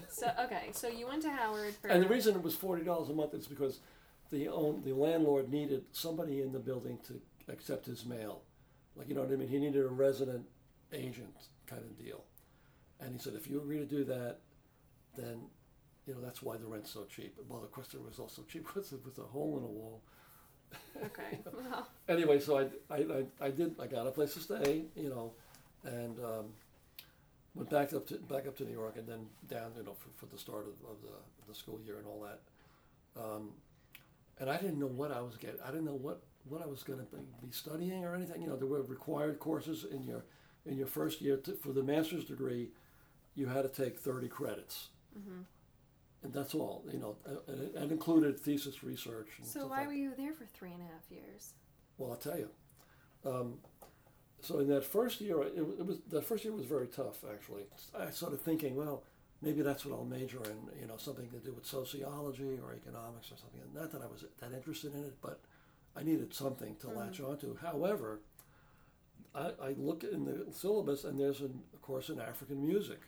So 0.09 0.31
okay, 0.45 0.69
so 0.71 0.87
you 0.87 1.09
went 1.09 1.23
to 1.23 1.31
Howard 1.31 1.75
for 1.75 1.89
And 1.89 2.01
the 2.01 2.07
reason 2.09 2.37
it 2.37 2.43
was 2.43 2.55
forty 2.55 2.85
dollars 2.85 3.09
a 3.09 3.13
month 3.15 3.35
is 3.35 3.49
because 3.49 3.81
the 4.31 4.47
own 4.49 4.83
the 4.85 4.93
landlord 4.93 5.51
needed 5.51 5.87
somebody 5.91 6.41
in 6.41 6.53
the 6.53 6.61
building 6.61 6.99
to 7.09 7.21
accept 7.53 7.87
his 7.87 8.07
mail, 8.07 8.43
like 8.95 9.09
you 9.09 9.15
know 9.17 9.23
what 9.23 9.33
I 9.33 9.37
mean. 9.37 9.49
He 9.49 9.59
needed 9.59 9.85
a 9.85 9.89
resident 9.89 10.47
agent 10.93 11.35
kind 11.67 11.83
of 11.83 11.99
deal, 11.99 12.25
and 13.01 13.13
he 13.13 13.19
said 13.19 13.35
if 13.35 13.49
you 13.49 13.59
agree 13.61 13.79
to 13.79 13.85
do 13.87 14.05
that, 14.05 14.39
then 15.17 15.47
you 16.07 16.15
know 16.15 16.21
that's 16.21 16.43
why 16.43 16.57
the 16.57 16.67
rent's 16.67 16.91
so 16.91 17.05
cheap. 17.05 17.37
Well, 17.49 17.63
of 17.63 17.73
course, 17.73 17.95
it 17.95 18.03
was 18.05 18.19
also 18.19 18.43
cheap 18.43 18.67
because 18.75 18.93
it 18.93 19.05
was 19.05 19.19
a 19.19 19.23
hole 19.23 19.59
in 19.59 19.65
a 19.65 19.69
wall. 19.69 20.03
okay. 21.05 21.39
Well, 21.53 21.89
Anyway, 22.09 22.39
so 22.41 22.59
I, 22.59 22.65
I, 22.95 22.99
I, 22.99 23.25
I 23.47 23.51
did 23.51 23.77
I 23.81 23.87
got 23.87 24.07
a 24.07 24.11
place 24.11 24.35
to 24.35 24.41
stay, 24.41 24.85
you 24.97 25.09
know, 25.09 25.33
and 25.85 26.19
um, 26.21 26.47
went 27.55 27.71
back 27.71 27.93
up 27.93 28.07
to 28.09 28.17
back 28.17 28.47
up 28.47 28.57
to 28.59 28.65
New 28.65 28.73
York 28.73 28.97
and 28.97 29.07
then 29.09 29.27
down, 29.49 29.73
you 29.77 29.85
know, 29.85 29.95
for, 29.95 30.09
for 30.17 30.27
the 30.27 30.39
start 30.39 30.67
of, 30.67 30.75
of 30.91 30.97
the, 31.03 31.49
the 31.49 31.55
school 31.55 31.81
year 31.85 31.99
and 31.99 32.07
all 32.07 32.21
that. 32.21 32.41
Um, 33.21 33.51
and 34.41 34.51
I 34.51 34.57
didn't 34.57 34.79
know 34.79 34.87
what 34.89 35.13
I 35.13 35.21
was 35.21 35.37
getting. 35.37 35.61
I 35.65 35.69
didn't 35.71 35.85
know 35.87 35.95
what, 35.95 36.23
what 36.49 36.63
I 36.63 36.67
was 36.67 36.83
going 36.83 36.99
to 37.01 37.07
be 37.45 37.53
studying 37.53 38.05
or 38.05 38.15
anything. 38.15 38.43
You 38.43 38.49
know, 38.49 38.57
there 38.57 38.67
were 38.69 38.83
required 38.83 39.39
courses 39.41 39.85
in 39.91 40.03
your 40.05 40.25
in 40.67 40.77
your 40.77 40.87
first 40.89 41.21
year 41.21 41.37
to, 41.39 41.55
for 41.55 41.73
the 41.73 41.83
master's 41.83 42.25
degree. 42.25 42.71
You 43.35 43.47
had 43.47 43.63
to 43.63 43.69
take 43.85 43.99
thirty 43.99 44.29
credits, 44.29 44.89
hmm 45.15 45.43
and 46.25 46.33
that's 46.33 46.55
all. 46.55 46.85
You 46.91 46.99
know, 46.99 47.16
uh, 47.29 47.33
uh, 47.33 47.53
and 47.53 47.61
it, 47.61 47.72
it 47.77 47.93
included 47.93 48.41
thesis 48.41 48.83
research. 48.83 49.29
And 49.39 49.47
so 49.47 49.66
why 49.66 49.81
like 49.81 49.89
were 49.89 49.93
you 49.93 50.12
there 50.16 50.33
for 50.33 50.47
three 50.47 50.72
and 50.72 50.81
a 50.81 50.85
half 50.85 51.11
years? 51.11 51.53
Well, 51.99 52.11
I'll 52.11 52.16
tell 52.16 52.39
you. 52.39 52.49
Um, 53.25 53.59
so 54.41 54.59
in 54.59 54.68
that 54.68 54.85
first 54.85 55.20
year, 55.20 55.43
it, 55.43 55.57
it 55.57 55.87
was 55.87 55.99
that 56.11 56.25
first 56.25 56.45
year 56.45 56.53
was 56.53 56.66
very 56.66 56.89
tough. 56.89 57.18
Actually, 57.31 57.64
I 57.97 58.11
started 58.11 58.41
thinking, 58.41 58.75
well, 58.75 59.05
maybe 59.41 59.62
that's 59.62 59.85
what 59.85 59.97
I'll 59.97 60.05
major 60.05 60.39
in. 60.45 60.81
You 60.81 60.89
know, 60.89 60.97
something 60.97 61.29
to 61.31 61.39
do 61.39 61.53
with 61.53 61.66
sociology 61.66 62.59
or 62.62 62.75
economics 62.75 63.31
or 63.31 63.37
something. 63.37 63.61
Not 63.75 63.93
that 63.93 64.03
I 64.03 64.07
was 64.07 64.25
that 64.41 64.53
interested 64.53 64.95
in 64.95 65.05
it, 65.05 65.16
but 65.22 65.41
I 65.97 66.03
needed 66.03 66.35
something 66.35 66.77
to 66.81 66.89
latch 66.89 67.20
mm. 67.20 67.29
onto. 67.29 67.57
However, 67.59 68.20
I, 69.35 69.51
I 69.62 69.75
look 69.77 70.05
in 70.05 70.25
the 70.25 70.47
syllabus 70.53 71.05
and 71.05 71.20
there's 71.20 71.41
an, 71.41 71.61
a 71.75 71.79
course 71.79 72.09
in 72.09 72.20
African 72.20 72.66
music. 72.66 73.01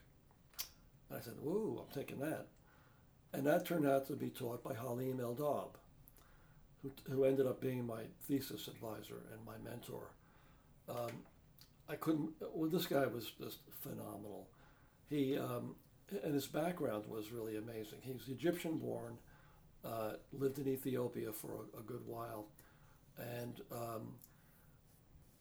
And 1.09 1.19
I 1.19 1.23
said, 1.23 1.35
"Ooh, 1.45 1.83
I'm 1.83 1.95
taking 1.95 2.19
that," 2.21 2.47
and 3.33 3.47
that 3.47 3.67
turned 3.67 3.87
out 3.87 4.07
to 4.07 4.15
be 4.15 4.31
taught 4.31 4.63
by 4.63 4.75
Halim 4.75 5.21
El-Dabh 5.21 5.77
who, 6.83 7.13
who 7.13 7.25
ended 7.25 7.47
up 7.47 7.61
being 7.61 7.87
my 7.87 8.03
thesis 8.23 8.69
advisor 8.69 9.23
and 9.33 9.45
my 9.45 9.57
mentor. 9.69 10.11
Um, 10.89 11.25
I 11.89 11.97
couldn't. 11.97 12.31
Well, 12.53 12.71
this 12.71 12.87
guy 12.87 13.07
was 13.07 13.31
just 13.41 13.59
phenomenal. 13.81 14.49
He 15.09 15.37
um, 15.39 15.77
and 16.23 16.35
his 16.35 16.47
background 16.47 17.05
was 17.09 17.31
really 17.31 17.57
amazing. 17.57 17.99
He 18.03 18.13
was 18.13 18.29
Egyptian 18.29 18.79
born, 18.79 19.19
uh, 19.85 20.15
lived 20.33 20.59
in 20.59 20.69
Ethiopia 20.69 21.33
for 21.33 21.51
a, 21.75 21.81
a 21.81 21.83
good 21.83 22.07
while, 22.07 22.47
and 23.19 23.61
um, 23.73 24.15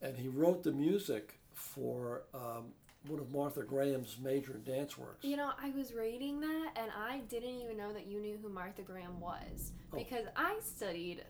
and 0.02 0.16
he 0.16 0.28
wrote 0.28 0.62
the 0.62 0.72
music 0.72 1.40
for 1.52 2.22
um, 2.34 2.72
one 3.08 3.20
of 3.20 3.32
Martha 3.32 3.62
Graham's 3.62 4.18
major 4.22 4.54
dance 4.54 4.96
works. 4.98 5.24
You 5.24 5.36
know, 5.36 5.50
I 5.62 5.70
was 5.70 5.92
reading 5.94 6.40
that 6.40 6.70
and 6.76 6.90
I 6.96 7.20
didn't 7.28 7.60
even 7.60 7.76
know 7.76 7.92
that 7.92 8.06
you 8.06 8.20
knew 8.20 8.38
who 8.42 8.48
Martha 8.48 8.82
Graham 8.82 9.20
was 9.20 9.72
Oh. 9.92 9.96
because 9.98 10.26
I 10.36 10.58
studied 10.62 11.24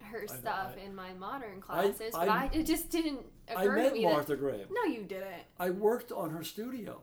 her 0.00 0.20
know, 0.20 0.26
stuff 0.34 0.74
I- 0.76 0.80
in 0.84 0.94
my 0.94 1.12
modern 1.14 1.60
classes, 1.60 2.10
but 2.12 2.28
I- 2.28 2.44
I, 2.44 2.50
it 2.52 2.64
just 2.64 2.90
didn't 2.90 3.20
I 3.48 3.64
occur 3.64 3.76
to 3.76 3.82
met 3.82 3.92
me 3.94 4.02
Martha 4.04 4.36
Graham. 4.36 4.68
No, 4.70 4.84
you 4.84 5.02
didn't. 5.04 5.44
I 5.58 5.70
worked 5.70 6.12
on 6.12 6.30
her 6.30 6.42
studio. 6.44 7.00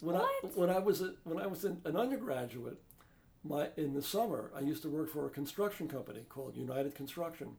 When 0.00 0.16
I 0.16 0.40
when 0.54 0.68
I 0.70 0.78
was 0.80 1.00
a, 1.00 1.14
when 1.24 1.38
I 1.38 1.46
was 1.46 1.64
an, 1.64 1.80
an 1.84 1.96
undergraduate, 1.96 2.78
my 3.44 3.68
in 3.76 3.92
the 3.94 4.02
summer 4.02 4.50
I 4.56 4.60
used 4.60 4.82
to 4.82 4.88
work 4.88 5.10
for 5.10 5.26
a 5.26 5.30
construction 5.30 5.86
company 5.88 6.24
called 6.28 6.56
United 6.56 6.94
Construction, 6.96 7.56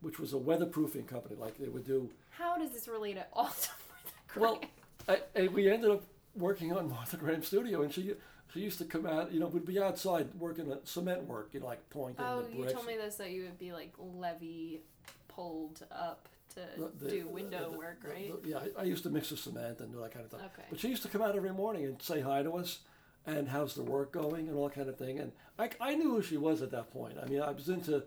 which 0.00 0.18
was 0.18 0.32
a 0.32 0.36
weatherproofing 0.38 1.06
company. 1.06 1.34
Like 1.36 1.58
they 1.58 1.68
would 1.68 1.84
do. 1.84 2.10
How 2.30 2.56
does 2.56 2.70
this 2.70 2.88
relate 2.88 3.18
at 3.18 3.28
all 3.34 3.44
to 3.48 3.68
Martha 3.90 4.12
Graham? 4.28 4.40
Well, 4.42 4.60
I, 5.08 5.20
and 5.34 5.50
we 5.52 5.70
ended 5.70 5.90
up 5.90 6.02
working 6.34 6.72
on 6.72 6.88
Martha 6.88 7.16
Graham 7.16 7.42
studio, 7.42 7.82
and 7.82 7.92
she 7.92 8.14
she 8.52 8.60
used 8.60 8.78
to 8.78 8.84
come 8.84 9.06
out. 9.06 9.32
You 9.32 9.40
know, 9.40 9.46
we'd 9.46 9.64
be 9.64 9.80
outside 9.80 10.28
working 10.38 10.70
at 10.70 10.86
cement 10.86 11.24
work. 11.24 11.50
You 11.52 11.60
know, 11.60 11.66
like 11.66 11.88
pointing 11.90 12.24
oh, 12.24 12.42
the 12.42 12.56
you 12.56 12.70
told 12.70 12.86
me 12.86 12.96
this 12.96 13.16
that 13.16 13.30
you 13.30 13.42
would 13.42 13.58
be 13.58 13.72
like 13.72 13.92
levy 13.98 14.80
pulled 15.28 15.84
up 15.90 16.28
to 16.50 16.60
The- 16.76 17.04
the- 17.04 17.10
do 17.10 17.26
window 17.28 17.70
the- 17.70 17.78
work, 17.78 18.02
right? 18.04 18.32
yeah, 18.44 18.60
I, 18.76 18.82
I 18.82 18.84
used 18.84 19.02
to 19.04 19.10
mix 19.10 19.30
the 19.30 19.36
cement 19.36 19.80
and 19.80 19.92
do 19.92 20.00
that 20.00 20.12
kind 20.12 20.24
of 20.24 20.30
stuff. 20.30 20.42
Okay. 20.52 20.66
But 20.70 20.80
she 20.80 20.88
used 20.88 21.02
to 21.02 21.08
come 21.08 21.22
out 21.22 21.34
every 21.34 21.52
morning 21.52 21.84
and 21.84 22.00
say 22.02 22.20
hi 22.20 22.42
to 22.42 22.52
us 22.52 22.80
and 23.26 23.48
how's 23.48 23.74
the 23.74 23.82
work 23.82 24.12
going 24.12 24.48
and 24.48 24.56
all 24.56 24.68
that 24.68 24.74
kind 24.74 24.88
of 24.88 24.98
thing. 24.98 25.18
And 25.18 25.32
I, 25.58 25.70
I 25.80 25.94
knew 25.94 26.10
who 26.10 26.22
she 26.22 26.36
was 26.36 26.60
at 26.60 26.70
that 26.72 26.90
point. 26.92 27.16
I 27.22 27.26
mean, 27.26 27.40
I 27.40 27.50
was 27.50 27.68
into 27.68 28.04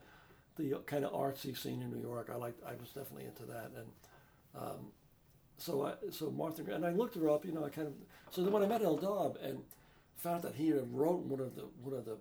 the 0.58 0.80
kind 0.86 1.04
of 1.06 1.14
artsy 1.14 1.58
scene 1.58 1.82
in 1.82 1.90
New 1.92 2.02
York. 2.02 2.30
I 2.32 2.36
liked, 2.36 2.62
I 2.66 2.74
was 2.76 2.90
definitely 2.90 3.26
into 3.26 3.44
that. 3.44 3.72
And 3.76 3.88
um, 4.56 4.92
so 5.58 5.86
I, 5.86 5.94
so 6.12 6.30
Martha, 6.32 6.64
and 6.74 6.86
I 6.86 6.92
looked 6.92 7.16
her 7.16 7.30
up, 7.30 7.46
you 7.46 7.52
know, 7.52 7.64
I 7.66 7.70
kind 7.70 7.88
of, 7.88 7.94
so 8.32 8.42
then 8.44 8.52
when 8.52 8.64
I 8.64 8.68
met 8.68 8.82
El-Dabh 8.82 9.38
and 9.42 9.60
found 10.18 10.44
that 10.44 10.56
he 10.56 10.70
had 10.70 10.94
wrote 10.94 11.20
one 11.26 11.40
of 11.40 11.56
the, 11.56 11.64
one 11.82 11.94
of 11.94 12.06
the, 12.06 12.18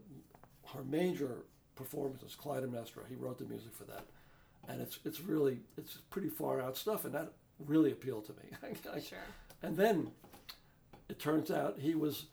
her 0.74 0.84
major 0.84 1.44
performances, 1.74 2.36
Clytemnestra, 2.40 3.02
he 3.08 3.14
wrote 3.16 3.38
the 3.38 3.44
music 3.44 3.74
for 3.74 3.84
that. 3.84 4.04
And 4.68 4.80
it's, 4.80 4.98
it's 5.04 5.20
really, 5.20 5.58
it's 5.76 5.98
pretty 6.10 6.28
far 6.28 6.60
out 6.60 6.76
stuff. 6.76 7.04
And 7.04 7.14
that 7.14 7.32
really 7.66 7.92
appealed 7.92 8.24
to 8.26 8.32
me. 8.32 8.50
I, 8.94 9.00
Sure. 9.00 9.18
and 9.62 9.76
then 9.76 10.10
it 11.08 11.18
turns 11.18 11.50
out 11.50 11.78
he 11.78 11.94
was 11.94 12.26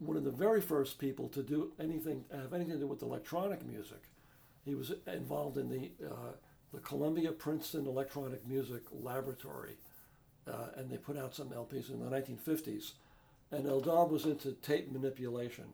one 0.00 0.16
of 0.16 0.24
the 0.24 0.30
very 0.30 0.60
first 0.60 0.98
people 0.98 1.28
to 1.28 1.42
do 1.42 1.72
anything, 1.78 2.24
have 2.32 2.52
anything 2.52 2.74
to 2.74 2.78
do 2.80 2.86
with 2.86 3.02
electronic 3.02 3.64
music. 3.66 4.02
He 4.64 4.74
was 4.74 4.92
involved 5.06 5.56
in 5.56 5.68
the, 5.68 5.90
uh, 6.04 6.32
the 6.72 6.80
Columbia 6.80 7.32
Princeton 7.32 7.86
Electronic 7.86 8.46
Music 8.46 8.82
Laboratory, 8.92 9.76
uh, 10.48 10.68
and 10.76 10.90
they 10.90 10.96
put 10.96 11.18
out 11.18 11.34
some 11.34 11.48
LPs 11.48 11.90
in 11.90 12.00
the 12.00 12.10
1950s. 12.10 12.92
And 13.50 13.66
El-Dabh 13.66 14.10
was 14.10 14.24
into 14.26 14.52
tape 14.52 14.92
manipulation. 14.92 15.64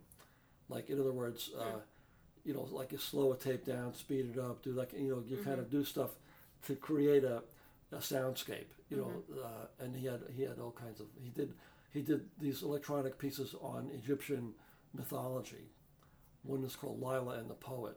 Like, 0.69 0.91
in 0.91 1.01
other 1.01 1.13
words, 1.13 1.51
uh, 1.59 1.81
you 2.45 2.55
know, 2.55 2.69
like 2.71 2.93
you 2.93 2.99
slow 2.99 3.33
a 3.33 3.37
tape 3.37 3.65
down, 3.65 3.95
speed 3.95 4.31
it 4.35 4.39
up, 4.39 4.63
do 4.63 4.73
like, 4.73 4.93
you 4.93 5.09
know, 5.09 5.23
you 5.27 5.43
kind 5.43 5.59
of 5.59 5.71
do 5.71 5.85
stuff 5.85 6.11
to 6.67 6.77
create 6.77 7.25
a, 7.25 7.43
a 7.93 7.97
soundscape, 7.97 8.67
you 8.91 8.97
know, 8.97 9.13
uh, 9.43 9.85
and 9.85 9.97
he 9.97 10.07
had 10.07 10.21
he 10.35 10.43
had 10.43 10.59
all 10.59 10.73
kinds 10.73 11.01
of 11.01 11.07
he 11.23 11.31
did 11.31 11.53
he 11.93 12.03
did 12.03 12.23
these 12.41 12.63
electronic 12.63 13.19
pieces 13.19 13.55
on 13.61 13.91
Egyptian 13.95 14.53
mythology. 14.93 15.71
One 16.43 16.65
is 16.65 16.77
called 16.77 17.01
Leiyla 17.01 17.39
and 17.39 17.49
the 17.49 17.55
Poet, 17.55 17.97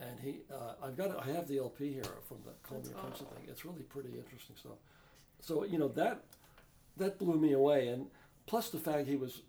and 0.00 0.18
he 0.20 0.40
uh, 0.52 0.74
I've 0.82 0.96
got 0.96 1.26
I 1.26 1.32
have 1.32 1.48
the 1.48 1.58
LP 1.58 1.92
here 1.92 2.02
from 2.26 2.38
the 2.44 2.52
Columbia 2.62 2.92
Princeton 3.00 3.26
thing. 3.28 3.44
It's 3.48 3.64
really 3.64 3.82
pretty 3.82 4.10
interesting 4.10 4.56
stuff. 4.56 4.78
So 5.40 5.64
you 5.64 5.78
know 5.78 5.88
that 5.88 6.22
that 6.96 7.18
blew 7.18 7.38
me 7.38 7.52
away, 7.52 7.88
and 7.88 8.06
plus 8.46 8.70
the 8.70 8.78
fact 8.78 9.06
he 9.08 9.16
was 9.16 9.42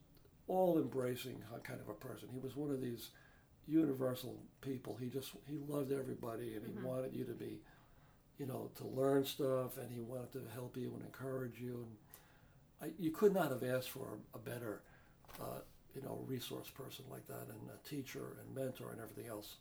all 0.47 0.77
embracing 0.77 1.43
kind 1.63 1.79
of 1.79 1.89
a 1.89 1.93
person. 1.93 2.29
He 2.31 2.39
was 2.39 2.55
one 2.55 2.71
of 2.71 2.81
these 2.81 3.09
universal 3.67 4.35
people. 4.61 4.97
He 4.99 5.07
just 5.07 5.31
he 5.47 5.57
loved 5.67 5.91
everybody, 5.91 6.55
and 6.55 6.65
he 6.65 6.73
wanted 6.85 7.13
you 7.13 7.25
to 7.25 7.33
be 7.33 7.59
you 8.39 8.45
know, 8.45 8.71
to 8.77 8.87
learn 8.87 9.25
stuff, 9.25 9.77
and 9.77 9.91
he 9.91 9.99
wanted 9.99 10.31
to 10.31 10.41
help 10.53 10.77
you 10.77 10.93
and 10.95 11.03
encourage 11.03 11.59
you. 11.59 11.85
And 12.81 12.89
I, 12.89 12.93
you 12.97 13.11
could 13.11 13.33
not 13.33 13.51
have 13.51 13.63
asked 13.63 13.89
for 13.89 14.07
a, 14.33 14.37
a 14.37 14.39
better, 14.39 14.81
uh, 15.39 15.59
you 15.93 16.01
know, 16.01 16.23
resource 16.25 16.69
person 16.69 17.03
like 17.11 17.27
that, 17.27 17.47
and 17.49 17.69
a 17.69 17.87
teacher 17.87 18.37
and 18.39 18.55
mentor 18.55 18.91
and 18.91 19.01
everything 19.01 19.29
else. 19.29 19.57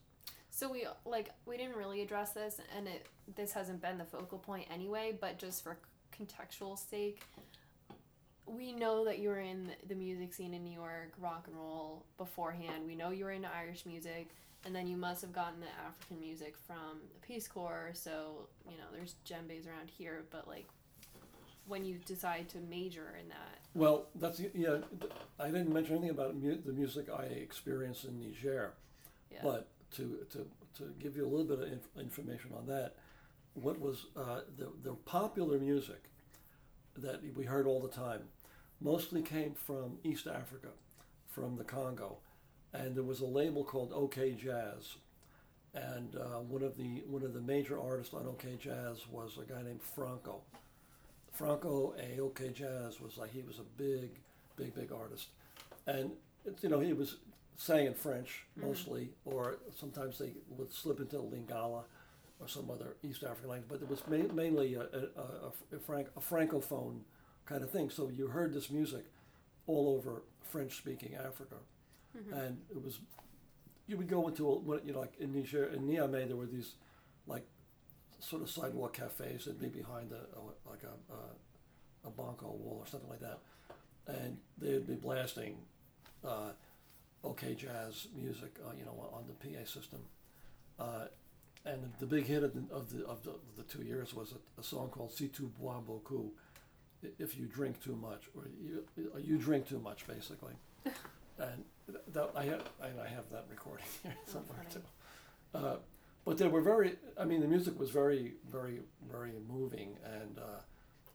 So 0.51 0.71
we 0.71 0.87
like 1.05 1.31
we 1.45 1.57
didn't 1.57 1.77
really 1.77 2.03
address 2.03 2.33
this, 2.33 2.61
and 2.77 2.87
it 2.87 3.07
this 3.35 3.53
hasn't 3.53 3.83
been 3.83 3.99
the 3.99 4.05
focal 4.05 4.39
point 4.39 4.67
anyway. 4.73 5.17
But 5.21 5.39
just 5.39 5.65
for 5.65 5.77
contextual 6.17 6.79
sake, 6.79 7.23
we 8.47 8.73
know 8.73 9.05
that 9.05 9.19
you 9.19 9.29
were 9.29 9.41
in 9.41 9.71
the 9.89 9.95
music 9.95 10.33
scene 10.33 10.55
in 10.55 10.65
New 10.65 10.73
York, 10.73 11.13
rock 11.19 11.45
and 11.47 11.57
roll 11.57 12.05
beforehand. 12.17 12.87
We 12.87 12.95
know 12.95 13.11
you 13.11 13.25
were 13.25 13.33
into 13.33 13.49
Irish 13.55 13.85
music, 13.85 14.29
and 14.65 14.75
then 14.75 14.87
you 14.87 14.97
must 14.97 15.21
have 15.23 15.33
gotten 15.33 15.61
the 15.61 15.67
African 15.87 16.19
music 16.21 16.57
from 16.67 17.01
the 17.15 17.27
Peace 17.27 17.47
Corps. 17.47 17.91
So 17.95 18.49
you 18.69 18.77
know, 18.79 18.85
there's 18.93 19.17
djembes 19.27 19.67
around 19.69 19.89
here, 19.91 20.25
but 20.31 20.49
like 20.49 20.67
when 21.67 21.85
you 21.85 21.99
decide 22.07 22.49
to 22.51 22.59
major 22.71 23.15
in 23.21 23.29
that. 23.29 23.59
Well, 23.75 24.07
that's 24.15 24.41
yeah. 24.55 24.79
I 25.39 25.47
didn't 25.49 25.73
mention 25.73 25.93
anything 25.97 26.11
about 26.11 26.35
mu- 26.35 26.61
the 26.65 26.73
music 26.73 27.09
I 27.11 27.25
experienced 27.25 28.05
in 28.07 28.19
Niger, 28.19 28.73
Yeah. 29.31 29.41
but 29.43 29.69
to 29.97 30.27
to 30.31 30.47
to 30.79 30.95
give 30.99 31.17
you 31.17 31.27
a 31.27 31.29
little 31.29 31.45
bit 31.45 31.59
of 31.61 31.71
inf- 31.73 31.99
information 31.99 32.53
on 32.57 32.67
that, 32.69 32.95
what 33.55 33.81
was 33.81 34.07
uh, 34.17 34.41
the 34.57 34.69
the 34.83 34.95
popular 35.05 35.59
music 35.59 36.05
that 36.97 37.21
we 37.35 37.45
heard 37.45 37.67
all 37.67 37.81
the 37.81 37.89
time, 37.89 38.23
mostly 38.81 39.23
came 39.23 39.55
from 39.55 39.99
East 40.05 40.27
Africa, 40.27 40.69
from 41.27 41.57
the 41.57 41.65
Congo, 41.65 42.19
and 42.73 42.95
there 42.95 43.03
was 43.05 43.21
a 43.21 43.27
label 43.27 43.65
called 43.65 43.93
OK 43.95 44.33
Jazz, 44.33 44.97
and 45.75 46.17
uh, 46.17 46.41
one 46.41 46.63
of 46.63 46.77
the 46.77 47.03
one 47.07 47.23
of 47.23 47.35
the 47.35 47.41
major 47.41 47.81
artists 47.81 48.15
on 48.15 48.27
OK 48.27 48.57
Jazz 48.61 49.07
was 49.11 49.39
a 49.39 49.51
guy 49.51 49.63
named 49.63 49.83
Franco. 49.83 50.41
Franco 51.33 51.95
a 51.99 52.21
OK 52.21 52.51
Jazz 52.51 53.01
was 53.01 53.17
like 53.17 53.33
he 53.33 53.43
was 53.43 53.59
a 53.59 53.83
big, 53.83 54.11
big, 54.57 54.75
big 54.75 54.93
artist, 54.93 55.29
and 55.87 56.11
it's, 56.45 56.63
you 56.63 56.69
know 56.69 56.81
he 56.81 56.93
was 56.93 57.17
sang 57.57 57.87
in 57.87 57.95
French 57.95 58.45
mostly, 58.57 59.11
or 59.25 59.59
sometimes 59.79 60.19
they 60.19 60.33
would 60.51 60.73
slip 60.73 61.01
into 61.01 61.17
Lingala 61.17 61.83
or 62.41 62.49
some 62.49 62.71
other 62.71 62.97
East 63.03 63.23
African 63.25 63.51
language, 63.51 63.69
but 63.69 63.83
it 63.83 63.89
was 63.91 64.03
ma- 64.07 64.33
mainly 64.35 64.75
a, 64.75 64.81
a, 64.83 65.21
a, 65.21 65.77
a, 65.77 65.79
franc- 65.81 66.09
a 66.17 66.21
francophone 66.21 67.01
kind 67.47 67.63
of 67.63 67.71
thing. 67.71 67.91
So 67.91 68.09
you 68.09 68.29
heard 68.29 68.53
this 68.55 68.71
music 68.71 69.05
all 69.67 69.89
over 69.97 70.23
French-speaking 70.43 71.15
Africa, 71.17 71.57
and 72.33 72.59
it 72.71 72.83
was 72.83 73.01
you 73.87 73.97
would 73.97 74.09
go 74.09 74.29
into 74.29 74.47
a, 74.49 74.85
you 74.87 74.93
know 74.93 75.01
like 75.01 75.15
in 75.19 75.33
Niger 75.35 75.65
in 75.67 75.83
Niamey 75.83 76.27
there 76.27 76.37
were 76.37 76.47
these 76.47 76.75
like 77.27 77.47
sort 78.21 78.43
of 78.43 78.51
sidewalk 78.51 78.95
cafes 78.95 79.45
that'd 79.45 79.61
be 79.61 79.69
behind 79.69 80.13
a, 80.13 80.17
a 80.39 80.41
like 80.71 80.83
a, 80.85 81.13
a 81.13 82.09
a 82.09 82.11
banco 82.11 82.47
wall 82.47 82.79
or 82.81 82.87
something 82.87 83.09
like 83.11 83.21
that, 83.21 83.39
and 84.07 84.39
they'd 84.59 84.87
be 84.87 84.95
blasting 84.95 85.57
uh, 86.25 86.51
OK 87.25 87.55
jazz 87.55 88.09
music, 88.15 88.57
uh, 88.67 88.73
you 88.79 88.85
know, 88.85 89.11
on 89.13 89.25
the 89.27 89.35
PA 89.35 89.65
system. 89.65 90.01
Uh, 90.79 91.07
and 91.69 91.93
the 91.99 92.07
big 92.07 92.27
hit 92.27 92.43
of 92.43 92.55
the 92.55 92.75
of 92.75 92.91
the, 92.91 93.05
of 93.07 93.23
the, 93.25 93.35
the 93.57 93.63
two 93.63 93.83
years 93.83 94.15
was 94.15 94.33
a, 94.33 94.61
a 94.61 94.65
song 94.65 94.89
called 94.89 95.13
"Si 95.13 95.29
tu 95.29 95.51
bois 95.61 95.81
beaucoup," 95.81 96.33
if 97.19 97.37
you 97.39 97.47
drink 97.47 97.83
too 97.83 97.97
much, 97.97 98.23
or 98.35 98.45
you 98.61 98.85
you 99.19 99.39
drink 99.39 99.69
too 99.69 99.79
much, 99.79 100.07
basically. 100.07 100.55
and 101.39 101.65
that, 102.09 102.31
I 102.35 102.45
have 102.45 102.63
I, 102.83 102.87
I 102.87 103.09
have 103.09 103.31
that 103.31 103.47
recording 103.51 103.87
here 104.03 104.15
somewhere 104.27 104.65
too. 104.73 104.83
Uh, 105.55 105.77
but 106.25 106.39
they 106.39 106.49
were 106.49 106.61
very. 106.61 106.97
I 107.19 107.25
mean, 107.25 107.41
the 107.41 107.47
music 107.47 107.79
was 107.79 107.91
very, 107.91 108.35
very, 108.51 108.81
very 109.11 109.33
moving, 109.49 109.97
and 110.05 110.39
uh, 110.39 110.61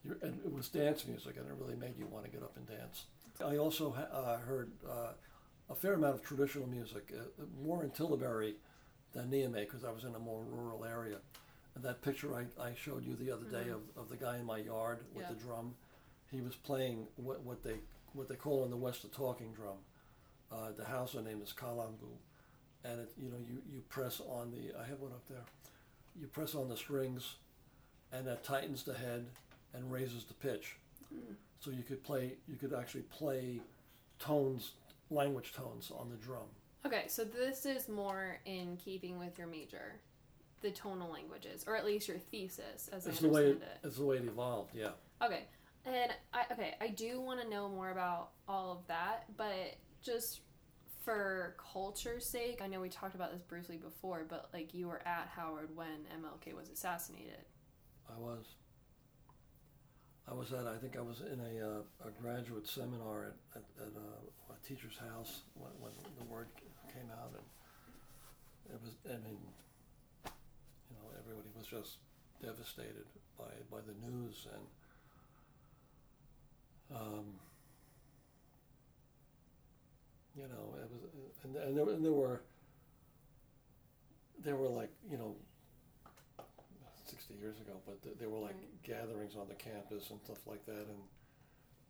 you 0.03 0.17
and 0.21 0.39
it 0.45 0.51
was 0.51 0.69
dance 0.69 1.05
music, 1.07 1.37
and 1.37 1.45
it 1.47 1.53
really 1.59 1.75
made 1.75 1.97
you 1.97 2.07
want 2.07 2.25
to 2.25 2.31
get 2.31 2.41
up 2.43 2.55
and 2.57 2.67
dance. 2.67 3.05
I 3.43 3.57
also 3.57 3.91
ha- 3.91 4.15
uh, 4.15 4.37
heard 4.39 4.71
uh, 4.87 5.13
a 5.69 5.75
fair 5.75 5.93
amount 5.93 6.15
of 6.15 6.23
traditional 6.23 6.67
music, 6.67 7.13
uh, 7.15 7.43
more 7.63 7.83
in 7.83 7.89
Than 9.13 9.29
Niamey, 9.29 9.61
because 9.61 9.83
I 9.83 9.91
was 9.91 10.03
in 10.05 10.15
a 10.15 10.19
more 10.19 10.41
rural 10.51 10.85
area. 10.85 11.17
And 11.75 11.83
that 11.83 12.01
picture 12.01 12.35
I, 12.35 12.45
I 12.61 12.73
showed 12.75 13.05
you 13.05 13.15
the 13.15 13.31
other 13.31 13.45
day 13.45 13.69
of, 13.69 13.81
of 13.95 14.09
the 14.09 14.15
guy 14.17 14.37
in 14.37 14.45
my 14.45 14.57
yard 14.57 14.99
with 15.13 15.23
Yeah. 15.23 15.29
the 15.33 15.35
drum, 15.43 15.75
he 16.31 16.41
was 16.41 16.55
playing 16.55 17.07
what, 17.15 17.41
what 17.41 17.63
they 17.63 17.75
what 18.13 18.27
they 18.29 18.35
call 18.35 18.63
in 18.63 18.69
the 18.69 18.77
West 18.77 19.03
a 19.03 19.07
talking 19.07 19.51
drum. 19.53 19.77
Uh, 20.51 20.71
the 20.77 20.85
Hausa 20.85 21.21
name 21.21 21.41
is 21.41 21.51
kalangu, 21.51 22.13
and 22.83 22.99
it 23.01 23.11
you 23.17 23.29
know 23.29 23.37
you, 23.47 23.57
you 23.71 23.81
press 23.89 24.19
on 24.19 24.51
the 24.51 24.79
I 24.79 24.85
have 24.85 24.99
one 24.99 25.11
up 25.11 25.27
there. 25.27 25.45
You 26.19 26.27
press 26.27 26.53
on 26.53 26.69
the 26.69 26.77
strings, 26.77 27.35
and 28.11 28.25
that 28.27 28.43
tightens 28.43 28.83
the 28.83 28.93
head 28.93 29.25
and 29.73 29.91
raises 29.91 30.25
the 30.25 30.33
pitch. 30.35 30.77
So 31.59 31.71
you 31.71 31.81
could 31.83 32.03
play 32.03 32.33
you 32.47 32.55
could 32.55 32.73
actually 32.73 33.03
play 33.03 33.61
tones, 34.19 34.73
language 35.09 35.53
tones 35.53 35.91
on 35.95 36.09
the 36.09 36.17
drum. 36.17 36.49
Okay, 36.85 37.05
so 37.07 37.23
this 37.23 37.65
is 37.65 37.87
more 37.87 38.39
in 38.45 38.77
keeping 38.77 39.17
with 39.17 39.37
your 39.37 39.47
major, 39.47 39.99
the 40.61 40.71
tonal 40.71 41.11
languages, 41.11 41.63
or 41.65 41.77
at 41.77 41.85
least 41.85 42.07
your 42.07 42.17
thesis, 42.17 42.89
as 42.91 43.07
It's 43.07 43.19
I 43.19 43.21
the 43.21 43.29
way 43.29 43.45
understand 43.45 43.71
it, 43.83 43.87
it's 43.87 43.97
the 43.97 44.05
way 44.05 44.17
it 44.17 44.25
evolved. 44.25 44.75
Yeah. 44.75 44.89
Okay, 45.23 45.43
and 45.85 46.11
I 46.33 46.43
okay, 46.51 46.75
I 46.81 46.87
do 46.89 47.21
want 47.21 47.41
to 47.41 47.49
know 47.49 47.69
more 47.69 47.91
about 47.91 48.31
all 48.47 48.71
of 48.73 48.87
that, 48.87 49.25
but 49.37 49.77
just 50.01 50.41
for 51.05 51.55
culture's 51.73 52.25
sake, 52.25 52.61
I 52.61 52.67
know 52.67 52.79
we 52.79 52.89
talked 52.89 53.15
about 53.15 53.31
this 53.31 53.41
briefly 53.41 53.77
before, 53.77 54.25
but 54.27 54.49
like 54.53 54.73
you 54.73 54.87
were 54.87 55.01
at 55.05 55.29
Howard 55.35 55.69
when 55.75 56.05
MLK 56.21 56.53
was 56.53 56.69
assassinated. 56.69 57.45
I 58.09 58.19
was. 58.19 58.55
I 60.29 60.33
was 60.33 60.53
at. 60.53 60.65
I 60.67 60.77
think 60.77 60.97
I 60.97 61.01
was 61.01 61.21
in 61.21 61.39
a, 61.39 61.65
uh, 61.65 62.07
a 62.07 62.21
graduate 62.21 62.65
seminar 62.67 63.33
at, 63.55 63.61
at, 63.61 63.87
at 63.87 63.93
a, 63.93 64.53
a 64.53 64.55
teacher's 64.65 64.97
house 64.97 65.41
when, 65.55 65.71
when 65.79 65.91
the 66.17 66.23
word 66.33 66.47
came 66.93 67.09
out, 67.11 67.33
and 67.33 67.47
it 68.73 68.79
was. 68.81 68.93
I 69.05 69.17
mean, 69.25 69.39
you 70.89 70.95
know, 70.95 71.07
everybody 71.19 71.49
was 71.57 71.67
just 71.67 71.97
devastated 72.41 73.05
by 73.37 73.51
by 73.71 73.79
the 73.81 73.93
news, 74.07 74.47
and 74.53 74.65
um, 76.97 77.25
you 80.35 80.43
know, 80.43 80.75
it 80.81 80.89
was, 80.91 81.01
and, 81.43 81.55
and 81.55 81.77
there, 81.77 81.89
and 81.89 82.05
there 82.05 82.11
were. 82.13 82.41
There 84.43 84.55
were 84.57 84.67
like 84.67 84.89
you 85.09 85.17
know 85.17 85.35
60 87.05 87.35
years 87.35 87.55
ago, 87.61 87.79
but 87.85 88.01
th- 88.03 88.15
there 88.19 88.29
were 88.29 88.39
like 88.39 88.55
Right. 88.55 88.83
gatherings 88.83 89.35
on 89.37 89.47
the 89.47 89.55
campus 89.55 90.09
and 90.09 90.19
stuff 90.25 90.45
like 90.45 90.65
that, 90.65 90.85
and 90.89 90.99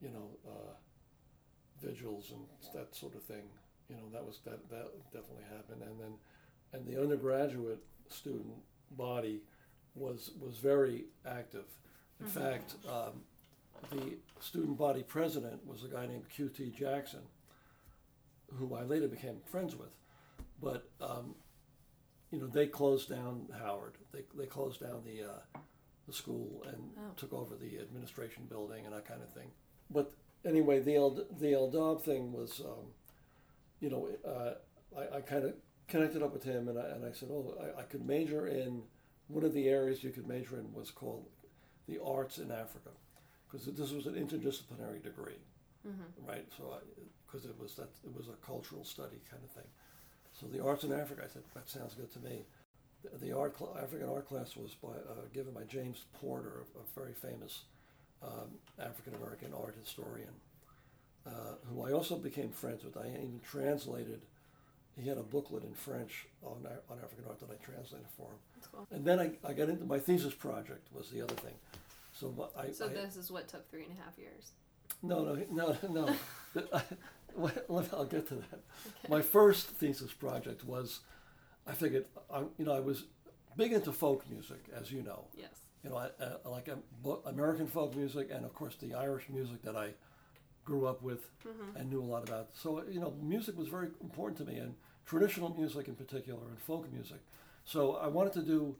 you 0.00 0.10
know, 0.10 0.28
uh, 0.46 0.74
vigils 1.82 2.30
and 2.30 2.46
that 2.74 2.94
sort 2.94 3.14
of 3.16 3.22
thing. 3.24 3.42
You 3.94 4.00
know, 4.02 4.08
that 4.12 4.24
was 4.26 4.40
that 4.44 4.68
that 4.70 4.88
definitely 5.12 5.44
happened, 5.50 5.82
and 5.82 6.00
then 6.00 6.12
and 6.72 6.86
the 6.86 7.00
undergraduate 7.00 7.82
student 8.08 8.56
body 8.92 9.42
was 9.94 10.32
was 10.40 10.56
very 10.58 11.04
active. 11.26 11.66
In 12.20 12.26
Mhm. 12.26 12.30
fact, 12.30 12.76
um, 12.88 13.24
the 13.90 14.16
student 14.40 14.76
body 14.78 15.02
president 15.02 15.64
was 15.66 15.84
a 15.84 15.88
guy 15.88 16.06
named 16.06 16.28
Q.T. 16.28 16.70
Jackson, 16.70 17.22
who 18.54 18.74
I 18.74 18.82
later 18.82 19.08
became 19.08 19.40
friends 19.46 19.76
with, 19.76 19.94
but. 20.60 20.88
Um, 21.00 21.36
you 22.30 22.40
know, 22.40 22.48
they 22.48 22.66
closed 22.66 23.08
down 23.08 23.46
Howard. 23.60 23.96
They, 24.10 24.24
they 24.34 24.46
closed 24.46 24.80
down 24.80 25.04
the 25.04 25.22
uh, 25.22 25.58
the 26.08 26.12
school 26.12 26.64
and 26.66 26.90
Oh. 26.98 27.12
took 27.14 27.32
over 27.32 27.54
the 27.54 27.78
administration 27.78 28.46
building 28.46 28.84
and 28.86 28.92
that 28.92 29.04
kind 29.04 29.22
of 29.22 29.32
thing. 29.32 29.52
But 29.88 30.12
anyway, 30.44 30.80
the 30.80 30.96
El, 30.96 31.10
the 31.38 31.52
El-Dabh 31.54 32.02
thing 32.02 32.32
was, 32.32 32.60
um, 32.60 32.92
you 33.80 33.90
know, 33.90 34.08
uh, 34.26 34.54
I, 34.98 35.16
I 35.18 35.20
kind 35.20 35.44
of 35.44 35.54
connected 35.88 36.22
up 36.22 36.32
with 36.32 36.44
him 36.44 36.68
and 36.68 36.78
I, 36.78 36.86
and 36.86 37.04
I 37.04 37.12
said, 37.12 37.28
oh, 37.30 37.54
I, 37.60 37.80
I 37.80 37.82
could 37.84 38.06
major 38.06 38.46
in 38.46 38.82
one 39.28 39.44
of 39.44 39.52
the 39.54 39.68
areas 39.68 40.02
you 40.04 40.10
could 40.10 40.26
major 40.28 40.58
in 40.58 40.72
was 40.72 40.90
called 40.90 41.26
the 41.88 41.98
arts 42.04 42.38
in 42.38 42.50
Africa, 42.50 42.90
because 43.50 43.66
this 43.66 43.92
was 43.92 44.06
an 44.06 44.14
interdisciplinary 44.14 45.02
degree, 45.02 45.40
Mm-hmm. 45.86 46.26
right? 46.26 46.46
So 46.56 46.78
because 47.26 47.44
it 47.44 47.54
was 47.60 47.74
that 47.74 47.90
it 48.04 48.16
was 48.16 48.28
a 48.28 48.46
cultural 48.46 48.84
study 48.84 49.20
kind 49.30 49.42
of 49.44 49.50
thing. 49.50 49.70
So 50.32 50.46
the 50.46 50.64
arts 50.64 50.84
in 50.84 50.92
Africa, 50.92 51.22
I 51.24 51.32
said 51.32 51.42
that 51.54 51.68
sounds 51.68 51.94
good 51.94 52.10
to 52.12 52.20
me. 52.20 52.46
The, 53.02 53.26
the 53.26 53.36
art 53.36 53.58
cl- 53.58 53.76
African 53.80 54.08
art 54.08 54.26
class 54.26 54.56
was 54.56 54.74
by, 54.74 54.88
uh, 54.88 55.26
given 55.34 55.52
by 55.52 55.64
James 55.64 56.04
Porter, 56.20 56.64
a, 56.74 56.78
a 56.80 56.82
very 57.04 57.12
famous 57.12 57.64
um, 58.22 58.48
African 58.80 59.14
American 59.14 59.52
art 59.52 59.76
historian, 59.78 60.32
uh, 61.26 61.30
who 61.68 61.86
I 61.86 61.92
also 61.92 62.16
became 62.16 62.50
friends 62.50 62.84
with. 62.84 62.96
I 62.96 63.06
even 63.08 63.40
translated. 63.48 64.22
He 64.96 65.08
had 65.08 65.18
a 65.18 65.22
booklet 65.22 65.64
in 65.64 65.72
French 65.74 66.26
on 66.42 66.66
on 66.90 66.98
African 67.02 67.24
art 67.28 67.40
that 67.40 67.50
I 67.50 67.64
translated 67.64 68.06
for 68.16 68.28
him. 68.28 68.38
That's 68.56 68.66
cool. 68.68 68.86
And 68.90 69.04
then 69.04 69.18
I, 69.18 69.32
I 69.48 69.52
got 69.52 69.68
into 69.68 69.84
my 69.84 69.98
thesis 69.98 70.34
project 70.34 70.86
was 70.94 71.10
the 71.10 71.22
other 71.22 71.34
thing. 71.34 71.54
So 72.12 72.50
I, 72.56 72.70
So 72.70 72.86
I, 72.86 72.88
this 72.88 73.16
is 73.16 73.30
what 73.30 73.48
took 73.48 73.68
three 73.70 73.84
and 73.84 73.92
a 73.98 74.02
half 74.04 74.16
years. 74.18 74.52
no, 75.02 75.24
no, 75.24 75.76
no, 75.88 75.88
no. 75.88 76.14
I'll 77.92 78.04
get 78.04 78.28
to 78.28 78.34
that. 78.36 78.60
Okay. 78.86 79.08
My 79.08 79.20
first 79.20 79.66
thesis 79.66 80.12
project 80.12 80.64
was, 80.64 81.00
I 81.66 81.72
figured, 81.72 82.06
I, 82.32 82.40
you 82.58 82.64
know, 82.64 82.72
I 82.72 82.80
was 82.80 83.04
big 83.56 83.72
into 83.72 83.92
folk 83.92 84.28
music, 84.30 84.64
as 84.78 84.92
you 84.92 85.02
know. 85.02 85.24
yes. 85.36 85.50
You 85.82 85.90
know, 85.90 85.96
I, 85.96 86.08
I 86.46 86.48
like 86.48 86.70
um, 86.70 86.82
American 87.26 87.66
folk 87.66 87.94
music, 87.94 88.30
and 88.32 88.44
of 88.46 88.54
course 88.54 88.76
the 88.76 88.94
Irish 88.94 89.28
music 89.28 89.60
that 89.62 89.76
I 89.76 89.90
grew 90.64 90.86
up 90.86 91.02
with 91.02 91.28
Mm-hmm. 91.46 91.76
and 91.76 91.90
knew 91.90 92.00
a 92.02 92.10
lot 92.14 92.26
about. 92.26 92.48
So 92.54 92.82
you 92.90 93.00
know, 93.00 93.12
music 93.22 93.56
was 93.58 93.68
very 93.68 93.88
important 94.00 94.38
to 94.38 94.44
me, 94.50 94.58
and 94.58 94.74
traditional 95.04 95.54
music 95.54 95.88
in 95.88 95.94
particular, 95.94 96.40
and 96.48 96.58
folk 96.58 96.90
music. 96.92 97.18
So 97.64 97.96
I 97.96 98.08
wanted 98.08 98.32
to 98.34 98.42
do 98.42 98.76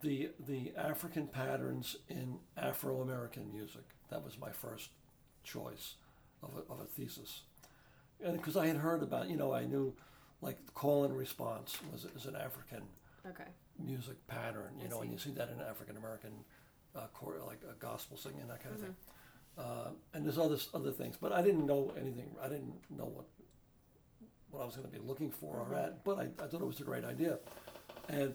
the 0.00 0.30
the 0.46 0.72
African 0.76 1.26
patterns 1.26 1.96
in 2.08 2.38
Afro 2.56 3.00
American 3.00 3.50
music. 3.52 3.82
That 4.10 4.24
was 4.24 4.38
my 4.38 4.50
first 4.52 4.90
choice 5.42 5.94
of 6.42 6.50
a, 6.56 6.72
of 6.72 6.80
a 6.80 6.84
thesis, 6.84 7.42
and 8.24 8.36
because 8.36 8.56
I 8.56 8.66
had 8.68 8.76
heard 8.76 9.02
about, 9.02 9.28
you 9.28 9.36
know, 9.36 9.52
I 9.52 9.64
knew 9.64 9.94
like 10.40 10.58
call 10.74 11.04
and 11.04 11.16
response 11.16 11.78
was 11.92 12.06
is 12.16 12.26
an 12.26 12.36
African 12.36 12.82
Okay. 13.26 13.50
music 13.84 14.16
pattern, 14.28 14.72
you 14.78 14.86
I 14.86 14.88
know, 14.90 15.02
and 15.02 15.10
you 15.12 15.18
see 15.18 15.30
that 15.32 15.50
in 15.50 15.60
African 15.60 15.96
American 15.96 16.30
uh, 16.94 17.08
chor- 17.12 17.40
like 17.46 17.60
uh, 17.68 17.72
gospel 17.80 18.16
singing 18.16 18.46
that 18.48 18.62
kind 18.62 18.74
of 18.76 18.80
thing. 18.80 18.94
Mm-hmm. 19.58 19.88
Uh, 19.88 19.90
and 20.14 20.24
there's 20.24 20.38
other 20.38 20.56
other 20.74 20.92
things, 20.92 21.16
but 21.20 21.32
I 21.32 21.42
didn't 21.42 21.66
know 21.66 21.92
anything. 22.00 22.30
I 22.42 22.48
didn't 22.48 22.74
know 22.90 23.06
what 23.06 23.26
what 24.50 24.62
I 24.62 24.64
was 24.66 24.76
going 24.76 24.90
to 24.90 24.98
be 24.98 25.04
looking 25.06 25.30
for 25.30 25.56
Mm-hmm. 25.56 25.72
or 25.72 25.76
at, 25.76 26.04
but 26.04 26.18
I, 26.18 26.22
I 26.42 26.46
thought 26.46 26.60
it 26.60 26.66
was 26.66 26.80
a 26.80 26.84
great 26.84 27.04
idea. 27.04 27.38
And 28.08 28.34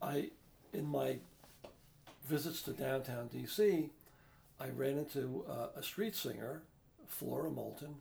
I, 0.00 0.30
in 0.72 0.86
my 0.86 1.18
visits 2.26 2.62
to 2.62 2.72
downtown 2.72 3.28
D.C., 3.28 3.90
I 4.60 4.68
ran 4.70 4.98
into 4.98 5.44
uh, 5.48 5.68
a 5.76 5.82
street 5.82 6.14
singer, 6.14 6.62
Flora 7.06 7.50
Moulton, 7.50 7.96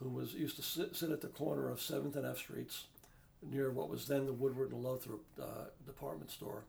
who 0.00 0.08
was 0.08 0.34
used 0.34 0.56
to 0.56 0.62
sit, 0.62 0.96
sit 0.96 1.10
at 1.10 1.20
the 1.20 1.28
corner 1.28 1.70
of 1.70 1.80
Seventh 1.80 2.16
and 2.16 2.26
F 2.26 2.38
Streets, 2.38 2.84
near 3.42 3.70
what 3.70 3.88
was 3.88 4.06
then 4.06 4.26
the 4.26 4.32
Woodward 4.32 4.72
and 4.72 4.82
Lothrop 4.82 5.22
uh, 5.40 5.66
department 5.86 6.30
store, 6.30 6.64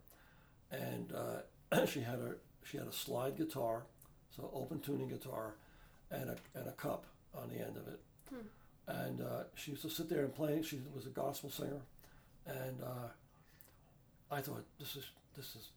and 0.71 1.13
uh, 1.13 1.85
she 1.85 2.01
had 2.01 2.19
a 2.19 2.35
she 2.63 2.77
had 2.77 2.87
a 2.87 2.91
slide 2.91 3.37
guitar, 3.37 3.83
so 4.36 4.49
open 4.53 4.79
tuning 4.79 5.07
guitar, 5.09 5.55
and 6.11 6.29
a 6.29 6.36
and 6.55 6.67
a 6.67 6.71
cup 6.73 7.05
on 7.36 7.49
the 7.49 7.55
end 7.59 7.77
of 7.77 7.88
it, 7.88 7.99
and 8.88 9.21
uh, 9.21 9.43
she 9.55 9.71
used 9.71 9.83
to 9.83 9.89
sit 9.89 10.09
there 10.09 10.21
and 10.23 10.33
play. 10.33 10.61
She 10.61 10.79
was 10.93 11.05
a 11.05 11.09
gospel 11.09 11.49
singer, 11.49 11.81
and 12.45 12.81
uh, 12.83 13.07
I 14.31 14.41
thought 14.41 14.65
this 14.79 14.95
is 14.95 15.05
this 15.36 15.55
is 15.55 15.69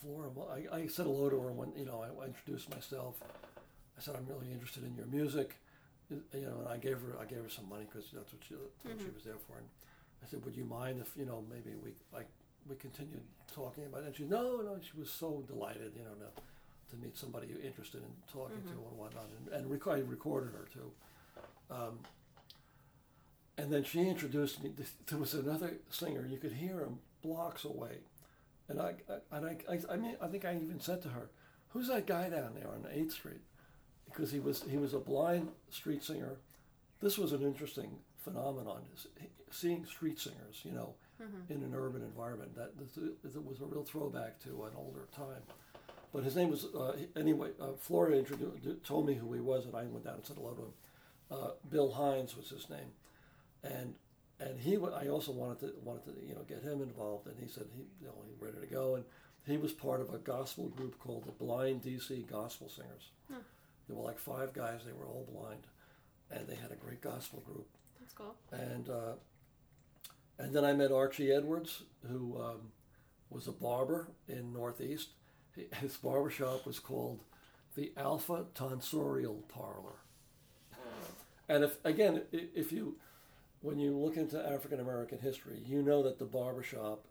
Flora. 0.00 0.30
I, 0.50 0.76
I 0.76 0.86
said 0.86 1.06
hello 1.06 1.28
to 1.30 1.40
her 1.40 1.52
when 1.52 1.72
you 1.76 1.84
know 1.84 2.04
I, 2.04 2.26
introduced 2.26 2.70
myself. 2.70 3.16
I 3.98 4.02
said 4.02 4.14
I'm 4.16 4.26
really 4.26 4.52
interested 4.52 4.84
in 4.84 4.94
your 4.94 5.06
music, 5.06 5.56
you 6.10 6.20
know, 6.34 6.60
and 6.60 6.68
I 6.68 6.76
gave 6.76 7.00
her 7.00 7.16
I 7.20 7.24
gave 7.24 7.42
her 7.42 7.48
some 7.48 7.68
money 7.68 7.86
because 7.90 8.10
that's 8.12 8.32
what 8.32 8.42
she 8.46 8.54
what 8.54 8.98
she 8.98 9.10
was 9.14 9.24
there 9.24 9.40
for. 9.46 9.58
And 9.58 9.66
I 10.22 10.26
said, 10.28 10.44
would 10.44 10.56
you 10.56 10.64
mind 10.64 11.00
if 11.00 11.10
you 11.16 11.26
know 11.26 11.44
maybe 11.50 11.76
we 11.82 11.92
like 12.12 12.28
we 12.68 12.76
continued 12.76 13.22
talking 13.54 13.84
about 13.86 14.02
it? 14.02 14.06
And 14.06 14.16
she 14.16 14.24
no 14.24 14.58
no 14.58 14.78
she 14.82 14.98
was 14.98 15.10
so 15.10 15.44
delighted 15.46 15.92
you 15.96 16.04
know 16.04 16.14
to 16.20 16.42
to 16.90 16.96
meet 16.96 17.16
somebody 17.16 17.48
you're 17.48 17.60
interested 17.60 18.00
in 18.02 18.08
talking 18.32 18.60
to 18.62 18.70
and 18.88 18.98
whatnot 18.98 19.28
and, 19.38 19.54
and 19.54 19.70
rec- 19.70 19.86
I 19.86 19.98
recorded 20.00 20.52
her 20.52 20.66
too. 20.72 20.90
Um, 21.70 21.98
and 23.58 23.72
then 23.72 23.84
she 23.84 24.00
introduced 24.00 24.62
me. 24.62 24.72
There 25.06 25.18
was 25.18 25.34
another 25.34 25.78
singer. 25.90 26.26
You 26.30 26.36
could 26.38 26.52
hear 26.52 26.80
him 26.80 26.98
blocks 27.22 27.64
away, 27.64 27.98
and 28.68 28.80
I, 28.80 28.94
I 29.08 29.36
and 29.36 29.46
I, 29.46 29.56
I, 29.72 29.94
I 29.94 29.96
mean, 29.96 30.16
I 30.20 30.26
think 30.28 30.44
I 30.44 30.54
even 30.56 30.78
said 30.80 31.02
to 31.02 31.08
her, 31.08 31.30
"Who's 31.70 31.88
that 31.88 32.06
guy 32.06 32.28
down 32.28 32.54
there 32.54 32.68
on 32.68 32.86
Eighth 32.92 33.12
Street?" 33.12 33.40
Because 34.04 34.30
he 34.30 34.40
was 34.40 34.62
he 34.70 34.76
was 34.76 34.92
a 34.94 34.98
blind 34.98 35.48
street 35.70 36.04
singer. 36.04 36.36
This 37.00 37.16
was 37.18 37.32
an 37.32 37.42
interesting 37.42 37.90
phenomenon, 38.18 38.82
seeing 39.50 39.84
street 39.86 40.18
singers, 40.18 40.60
you 40.62 40.72
know, 40.72 40.94
in 41.48 41.62
an 41.62 41.72
urban 41.74 42.02
environment. 42.02 42.54
That 42.56 42.76
that 42.78 43.44
was 43.44 43.60
a 43.60 43.64
real 43.64 43.84
throwback 43.84 44.38
to 44.40 44.64
an 44.64 44.72
older 44.76 45.08
time. 45.16 45.42
But 46.16 46.24
his 46.24 46.34
name 46.34 46.50
was 46.50 46.64
uh, 46.74 46.96
anyway. 47.14 47.50
Uh, 47.60 47.72
Flora 47.78 48.16
introduced, 48.16 48.82
told 48.84 49.06
me 49.06 49.12
who 49.12 49.34
he 49.34 49.40
was, 49.40 49.66
and 49.66 49.76
I 49.76 49.84
went 49.84 50.06
down 50.06 50.14
and 50.14 50.24
said 50.24 50.38
hello 50.38 50.54
to 50.54 50.62
him. 50.62 50.72
Uh, 51.30 51.50
Bill 51.68 51.92
Hines 51.92 52.34
was 52.34 52.48
his 52.48 52.70
name, 52.70 52.88
and 53.62 53.92
and 54.40 54.58
he 54.58 54.78
I 54.78 55.08
also 55.08 55.32
wanted 55.32 55.60
to 55.60 55.74
wanted 55.84 56.06
to 56.06 56.26
you 56.26 56.34
know 56.34 56.40
get 56.48 56.62
him 56.62 56.80
involved, 56.80 57.26
and 57.26 57.36
he 57.38 57.46
said 57.46 57.64
he 57.76 57.82
you 58.00 58.06
know 58.06 58.14
he 58.26 58.32
ready 58.42 58.66
to 58.66 58.74
go, 58.74 58.94
and 58.94 59.04
he 59.46 59.58
was 59.58 59.72
part 59.72 60.00
of 60.00 60.14
a 60.14 60.16
gospel 60.16 60.68
group 60.68 60.98
called 60.98 61.26
the 61.26 61.32
Blind 61.32 61.82
DC 61.82 62.26
Gospel 62.26 62.70
Singers. 62.70 63.10
There 63.86 63.94
were 63.94 64.02
like 64.02 64.18
five 64.18 64.54
guys; 64.54 64.86
they 64.86 64.92
were 64.92 65.04
all 65.04 65.28
blind, 65.30 65.66
and 66.30 66.48
they 66.48 66.56
had 66.56 66.72
a 66.72 66.76
great 66.76 67.02
gospel 67.02 67.42
group. 67.44 67.68
That's 68.00 68.14
cool. 68.14 68.34
And 68.52 68.88
uh, 68.88 69.16
and 70.38 70.54
then 70.54 70.64
I 70.64 70.72
met 70.72 70.92
Archie 70.92 71.30
Edwards, 71.30 71.82
who 72.10 72.40
um, 72.40 72.72
was 73.28 73.48
a 73.48 73.52
barber 73.52 74.08
in 74.26 74.54
Northeast. 74.54 75.10
He- 75.56 75.66
His 75.80 75.96
barber 75.96 76.30
shop 76.30 76.64
was 76.66 76.78
called 76.78 77.20
the 77.74 77.92
Alpha 77.96 78.46
Tonsorial 78.54 79.48
Parlor. 79.48 79.96
And 81.48 81.62
if 81.64 81.78
again, 81.84 82.22
if 82.32 82.72
you 82.72 82.96
when 83.62 83.78
you 83.78 83.96
look 83.96 84.16
into 84.16 84.38
African 84.44 84.80
American 84.80 85.18
history, 85.18 85.62
you 85.64 85.82
know 85.82 86.02
that 86.02 86.18
the 86.18 86.24
barber 86.24 86.62
shop 86.62 87.04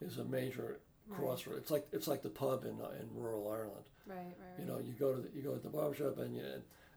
is 0.00 0.18
a 0.18 0.24
major 0.24 0.80
crossroad. 1.10 1.58
It's 1.58 1.70
like 1.70 1.86
it's 1.92 2.08
like 2.08 2.22
the 2.22 2.30
pub 2.30 2.64
in 2.64 2.70
in 3.00 3.08
rural 3.14 3.50
Ireland. 3.50 3.84
Right, 4.06 4.16
right, 4.16 4.24
right. 4.40 4.58
You 4.60 4.64
know, 4.64 4.78
you 4.78 4.94
go 4.94 5.14
to 5.14 5.20
the, 5.20 5.28
you 5.34 5.42
go 5.42 5.54
to 5.54 5.60
the 5.62 5.68
barber 5.68 5.94
shop 5.94 6.18
and 6.18 6.34
you, 6.34 6.42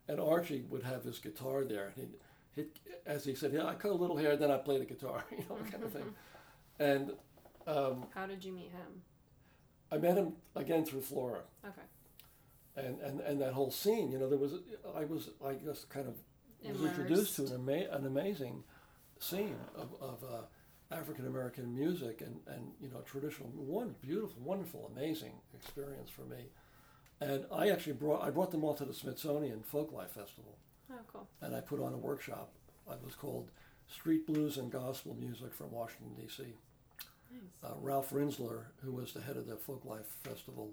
and 0.07 0.19
Archie 0.19 0.63
would 0.69 0.83
have 0.83 1.03
his 1.03 1.19
guitar 1.19 1.63
there. 1.65 1.91
And 1.97 2.13
he'd, 2.55 2.67
as 3.05 3.25
he 3.25 3.35
said, 3.35 3.51
yeah, 3.53 3.65
I 3.65 3.75
cut 3.75 3.91
a 3.91 3.95
little 3.95 4.17
hair, 4.17 4.37
then 4.37 4.49
I 4.49 4.57
play 4.57 4.79
the 4.79 4.85
guitar, 4.85 5.23
you 5.31 5.43
know, 5.49 5.57
kind 5.69 5.83
of 5.83 5.91
thing. 5.91 6.13
And 6.79 7.13
um, 7.67 8.05
How 8.13 8.25
did 8.25 8.43
you 8.43 8.51
meet 8.51 8.71
him? 8.71 9.01
I 9.95 9.97
met 9.99 10.17
him 10.17 10.33
again 10.55 10.85
through 10.85 11.01
Flora, 11.01 11.41
Okay. 11.65 11.81
and, 12.87 12.99
and, 13.01 13.19
and 13.21 13.41
that 13.41 13.53
whole 13.53 13.71
scene. 13.71 14.11
You 14.11 14.19
know, 14.19 14.27
there 14.29 14.37
was 14.37 14.53
I 14.95 15.05
was 15.05 15.29
I 15.45 15.53
guess 15.53 15.85
kind 15.85 16.07
of 16.07 16.15
was 16.71 16.81
introduced 16.89 17.35
to 17.37 17.43
an, 17.45 17.53
ama- 17.53 17.87
an 17.91 18.05
amazing 18.05 18.63
scene 19.19 19.55
of, 19.75 19.93
of 20.01 20.23
uh, 20.23 20.95
African 20.95 21.25
American 21.27 21.73
music 21.73 22.21
and, 22.21 22.39
and 22.47 22.71
you 22.81 22.89
know 22.89 22.99
traditional 23.01 23.49
one 23.49 23.95
beautiful 24.01 24.41
wonderful 24.43 24.91
amazing 24.95 25.33
experience 25.53 26.09
for 26.09 26.23
me. 26.23 26.49
And 27.21 27.45
I 27.51 27.69
actually 27.69 27.93
brought 27.93 28.21
I 28.23 28.29
brought 28.29 28.51
them 28.51 28.63
all 28.63 28.73
to 28.75 28.85
the 28.85 28.93
Smithsonian 28.93 29.63
Folklife 29.71 30.09
Festival. 30.09 30.57
Oh, 30.91 30.95
cool. 31.11 31.27
and 31.41 31.55
I 31.55 31.61
put 31.61 31.79
on 31.81 31.93
a 31.93 31.97
workshop. 31.97 32.51
It 32.91 32.99
was 33.03 33.15
called 33.15 33.49
Street 33.87 34.27
Blues 34.27 34.57
and 34.57 34.71
Gospel 34.71 35.15
Music 35.19 35.51
from 35.53 35.71
Washington, 35.71 36.13
D.C. 36.19 36.43
Nice. 37.41 37.71
Uh, 37.71 37.75
Ralph 37.81 38.11
Rinzler, 38.11 38.63
who 38.83 38.91
was 38.91 39.13
the 39.13 39.21
head 39.21 39.37
of 39.37 39.47
the 39.47 39.55
Folklife 39.55 40.05
Festival, 40.23 40.71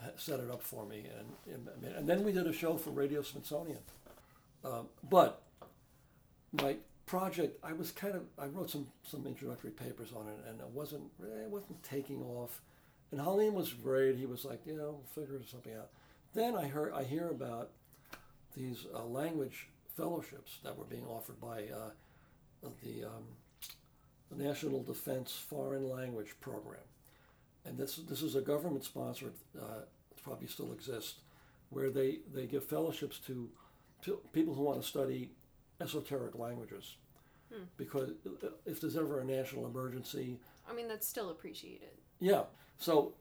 ha- 0.00 0.10
set 0.16 0.40
it 0.40 0.50
up 0.50 0.62
for 0.62 0.86
me, 0.86 1.04
and, 1.18 1.54
and 1.54 1.96
and 1.96 2.08
then 2.08 2.24
we 2.24 2.32
did 2.32 2.46
a 2.46 2.52
show 2.52 2.76
for 2.76 2.90
Radio 2.90 3.22
Smithsonian. 3.22 3.78
Um, 4.64 4.88
but 5.08 5.42
my 6.52 6.76
project, 7.06 7.58
I 7.64 7.72
was 7.72 7.90
kind 7.92 8.14
of 8.14 8.22
I 8.38 8.46
wrote 8.46 8.70
some 8.70 8.86
some 9.02 9.26
introductory 9.26 9.70
papers 9.70 10.12
on 10.14 10.26
it, 10.28 10.38
and 10.48 10.60
it 10.60 10.68
wasn't 10.68 11.04
it 11.22 11.50
wasn't 11.50 11.82
taking 11.82 12.22
off. 12.22 12.60
And 13.12 13.20
Halim 13.20 13.54
was 13.54 13.72
great. 13.72 14.16
He 14.16 14.26
was 14.26 14.44
like, 14.44 14.66
you 14.66 14.76
know, 14.76 14.98
we'll 14.98 15.24
figure 15.24 15.40
something 15.48 15.74
out. 15.74 15.90
Then 16.34 16.56
I 16.56 16.66
heard 16.66 16.92
I 16.92 17.04
hear 17.04 17.28
about 17.28 17.70
these 18.56 18.86
uh, 18.94 19.04
language 19.04 19.68
fellowships 19.96 20.58
that 20.64 20.76
were 20.76 20.84
being 20.84 21.06
offered 21.06 21.40
by 21.40 21.64
uh, 21.64 21.90
the, 22.82 23.04
um, 23.04 23.24
the 24.30 24.42
National 24.42 24.82
Defense 24.82 25.32
Foreign 25.32 25.88
Language 25.88 26.34
Program, 26.40 26.80
and 27.64 27.78
this 27.78 27.96
this 28.08 28.22
is 28.22 28.34
a 28.34 28.40
government 28.40 28.84
sponsored. 28.84 29.34
Uh, 29.58 29.82
it 30.10 30.22
probably 30.22 30.46
still 30.48 30.72
exists, 30.72 31.20
where 31.70 31.90
they 31.90 32.18
they 32.34 32.46
give 32.46 32.64
fellowships 32.64 33.18
to, 33.26 33.48
to 34.02 34.18
people 34.32 34.54
who 34.54 34.62
want 34.62 34.80
to 34.80 34.86
study 34.86 35.30
esoteric 35.80 36.38
languages, 36.38 36.96
because 37.76 38.10
uh, 38.26 38.48
if 38.64 38.80
there's 38.80 38.96
ever 38.96 39.20
a 39.20 39.24
national 39.24 39.66
emergency, 39.66 40.38
I 40.68 40.74
mean, 40.74 40.88
that's 40.88 41.06
still 41.06 41.30
appreciated. 41.30 41.90
yeah. 42.20 42.42
So 42.78 43.14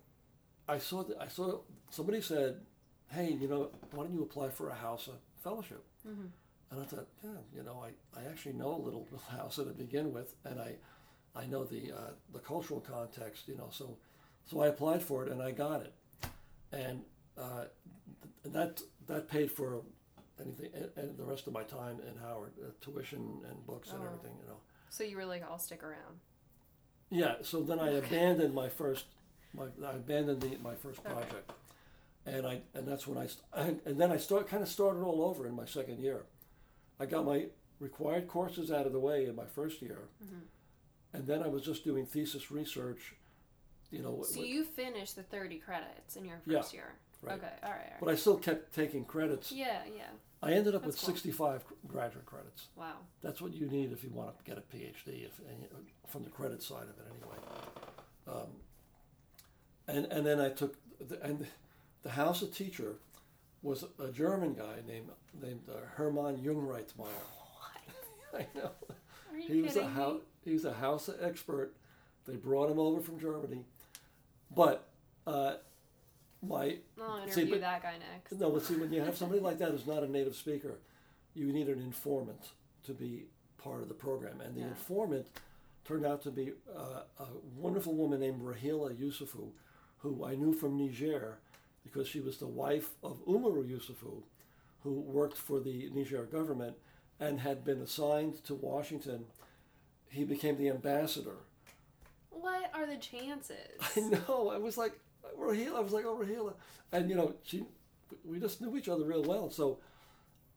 I 0.68 0.80
saw 0.80 1.04
that 1.04 1.18
I 1.22 1.28
saw 1.28 1.60
somebody 1.92 2.22
said, 2.22 2.62
"Hey, 3.10 3.32
you 3.40 3.48
know, 3.48 3.70
why 3.92 4.06
don't 4.06 4.14
you 4.14 4.24
apply 4.24 4.50
for 4.50 4.70
a 4.70 4.76
Hausa 4.76 5.12
fellowship?" 5.44 5.84
Mm-hmm. 6.08 6.26
And 6.72 6.82
I 6.82 6.84
thought, 6.86 7.08
yeah, 7.24 7.30
you 7.56 7.64
know, 7.64 7.84
I, 7.86 8.20
I 8.20 8.26
actually 8.26 8.54
know 8.54 8.74
a 8.74 8.82
little 8.84 9.08
Hausa 9.30 9.64
to 9.66 9.70
begin 9.72 10.12
with, 10.12 10.34
and 10.44 10.60
I 10.60 10.76
I 11.36 11.46
know 11.46 11.64
the 11.66 11.92
uh, 11.92 12.12
the 12.34 12.40
cultural 12.40 12.80
context, 12.80 13.48
you 13.48 13.56
know. 13.58 13.70
So 13.72 13.98
so 14.46 14.62
I 14.62 14.68
applied 14.68 15.02
for 15.02 15.26
it 15.26 15.32
and 15.32 15.42
I 15.42 15.52
got 15.52 15.82
it, 15.82 15.94
and 16.72 17.02
uh, 17.38 17.66
th- 18.44 18.54
that 18.54 18.82
that 19.08 19.28
paid 19.30 19.52
for 19.52 19.82
anything 20.42 20.70
and, 20.74 20.90
and 20.96 21.18
the 21.18 21.24
rest 21.24 21.48
of 21.48 21.54
my 21.54 21.64
time 21.64 21.98
in 22.10 22.18
Howard, 22.22 22.54
uh, 22.62 22.72
tuition 22.82 23.42
and 23.50 23.66
books 23.66 23.92
and 23.92 24.00
Oh. 24.02 24.06
everything, 24.06 24.38
you 24.42 24.48
know. 24.48 24.58
So 24.90 25.04
you 25.04 25.18
were 25.18 25.26
like, 25.26 25.44
I'll 25.50 25.60
stick 25.60 25.84
around. 25.84 26.20
Yeah, 27.10 27.36
so 27.42 27.62
then 27.62 27.80
I 27.80 27.92
abandoned 27.92 28.54
my 28.54 28.68
first, 28.68 29.06
my, 29.54 29.66
I 29.86 29.92
abandoned 29.94 30.42
the, 30.42 30.58
my 30.58 30.74
first 30.76 31.00
Okay. 31.00 31.10
project, 31.14 31.52
and 32.26 32.48
I 32.48 32.62
and 32.74 32.88
that's 32.88 33.06
when 33.08 33.18
I 33.18 33.28
and, 33.54 33.80
and 33.86 34.00
then 34.00 34.12
I 34.12 34.18
start 34.18 34.48
kind 34.48 34.64
of 34.64 34.70
started 34.70 35.02
all 35.04 35.22
over 35.24 35.46
in 35.48 35.54
my 35.56 35.66
second 35.66 36.00
year. 36.00 36.24
I 37.00 37.06
got 37.06 37.26
my 37.26 37.48
required 37.80 38.28
courses 38.28 38.72
out 38.72 38.86
of 38.86 38.94
the 38.94 39.00
way 39.00 39.26
in 39.26 39.36
my 39.36 39.46
first 39.46 39.82
year, 39.82 40.00
Mm-hmm. 40.24 40.40
And 41.16 41.28
then 41.28 41.42
I 41.44 41.48
was 41.48 41.62
just 41.64 41.84
doing 41.84 42.06
thesis 42.06 42.52
research, 42.52 43.16
you 43.92 44.02
know. 44.02 44.24
So 44.24 44.40
with- 44.40 44.50
you 44.50 44.64
finished 44.64 45.16
the 45.16 45.24
30 45.24 45.60
credits 45.60 46.16
in 46.16 46.26
your 46.26 46.42
Yeah, 46.46 46.62
first 46.62 46.74
year. 46.74 46.94
right. 47.22 47.38
Okay, 47.38 47.48
all 47.64 47.70
right, 47.72 47.80
all 47.80 47.92
right. 47.92 48.00
but 48.02 48.10
I 48.10 48.16
still 48.16 48.38
kept 48.38 48.74
taking 48.74 49.06
credits. 49.06 49.52
Yeah, 49.52 49.84
yeah. 49.96 50.04
I 50.44 50.52
ended 50.54 50.76
up 50.76 50.84
That's 50.84 50.98
with 50.98 51.06
cool. 51.06 51.16
65 51.16 51.64
graduate 51.88 52.26
credits. 52.26 52.68
Wow. 52.76 52.98
That's 53.24 53.42
what 53.42 53.54
you 53.54 53.68
need 53.68 53.92
if 53.92 54.04
you 54.04 54.10
want 54.12 54.38
to 54.38 54.44
get 54.44 54.58
a 54.58 54.62
PhD, 54.62 55.26
if, 55.26 55.40
know, 55.40 55.80
from 56.08 56.24
the 56.24 56.30
credit 56.30 56.62
side 56.62 56.84
of 56.84 56.90
it 57.00 57.06
anyway. 57.10 57.38
Um, 58.28 58.50
and 59.88 60.06
and 60.12 60.26
then 60.26 60.40
I 60.40 60.50
took 60.50 60.76
the, 61.00 61.22
and 61.24 61.48
the 62.04 62.10
Hausa 62.12 62.48
teacher 62.48 62.96
was 63.62 63.84
a 64.00 64.12
German 64.12 64.54
guy 64.54 64.82
named 64.88 65.10
named 65.42 65.62
uh, 65.70 65.78
Herrmann 65.98 66.38
Jungraithmayr. 66.38 67.08
I 68.34 68.46
know. 68.56 68.72
Are 69.32 69.38
you 69.38 69.48
he 69.48 69.62
was 69.62 69.76
a 69.76 69.80
kidding 69.80 69.94
Hausa 69.96 70.20
me? 70.46 70.52
he 70.52 70.54
was 70.54 70.66
a 70.66 70.74
Hausa 70.74 71.16
expert. 71.22 71.74
They 72.26 72.36
brought 72.36 72.72
him 72.72 72.80
over 72.80 73.02
from 73.02 73.20
Germany, 73.20 73.66
but 74.56 74.88
uh, 75.28 75.56
my 76.42 76.78
I'll 77.02 77.22
See, 77.30 77.42
interview 77.42 77.52
but- 77.52 77.62
that 77.62 77.84
guy 77.84 77.96
next. 78.14 78.40
no, 78.40 78.50
but 78.52 78.64
see 78.64 78.76
when 78.76 78.92
you 78.92 79.02
have 79.02 79.16
somebody 79.18 79.42
like 79.42 79.60
that 79.60 79.72
who's 79.72 79.86
not 79.88 80.04
a 80.04 80.08
native 80.12 80.36
speaker, 80.36 80.80
you 81.36 81.52
need 81.52 81.68
an 81.68 81.80
informant 81.80 82.52
to 82.84 82.94
be 82.94 83.26
part 83.58 83.82
of 83.82 83.88
the 83.90 83.94
program, 83.94 84.42
and 84.42 84.56
the 84.56 84.62
Yeah. 84.62 84.68
informant 84.68 85.28
turned 85.86 86.06
out 86.06 86.22
to 86.24 86.32
be 86.32 86.54
uh, 86.76 87.02
a 87.20 87.26
wonderful 87.56 87.94
woman 87.94 88.20
named 88.20 88.42
Rahila 88.42 88.96
Yusufu, 88.96 89.50
who 90.00 90.26
I 90.26 90.34
knew 90.36 90.54
from 90.54 90.78
Niger 90.78 91.38
because 91.84 92.08
she 92.08 92.20
was 92.20 92.38
the 92.40 92.48
wife 92.48 92.96
of 93.04 93.24
Umaru 93.28 93.64
Yusufu, 93.70 94.24
who 94.82 94.94
worked 94.94 95.38
for 95.38 95.60
the 95.60 95.92
Niger 95.94 96.24
government 96.26 96.76
and 97.20 97.40
had 97.40 97.64
been 97.64 97.82
assigned 97.82 98.44
to 98.46 98.56
Washington. 98.56 99.26
He 100.16 100.24
became 100.24 100.58
the 100.58 100.70
ambassador. 100.70 101.36
What 102.30 102.72
are 102.74 102.88
the 102.88 102.96
chances? 102.96 103.78
I 103.96 104.00
know. 104.00 104.50
I 104.50 104.58
was 104.58 104.78
like, 104.78 104.98
Rahila. 105.38 105.76
I 105.76 105.80
was 105.82 105.92
like, 105.92 106.06
oh, 106.06 106.18
Rahila. 106.18 106.54
And, 106.94 107.10
you 107.10 107.16
know, 107.16 107.34
she, 107.44 107.66
we 108.24 108.40
just 108.40 108.62
knew 108.62 108.78
each 108.78 108.88
other 108.88 109.04
real 109.04 109.24
well. 109.24 109.50
So 109.50 109.80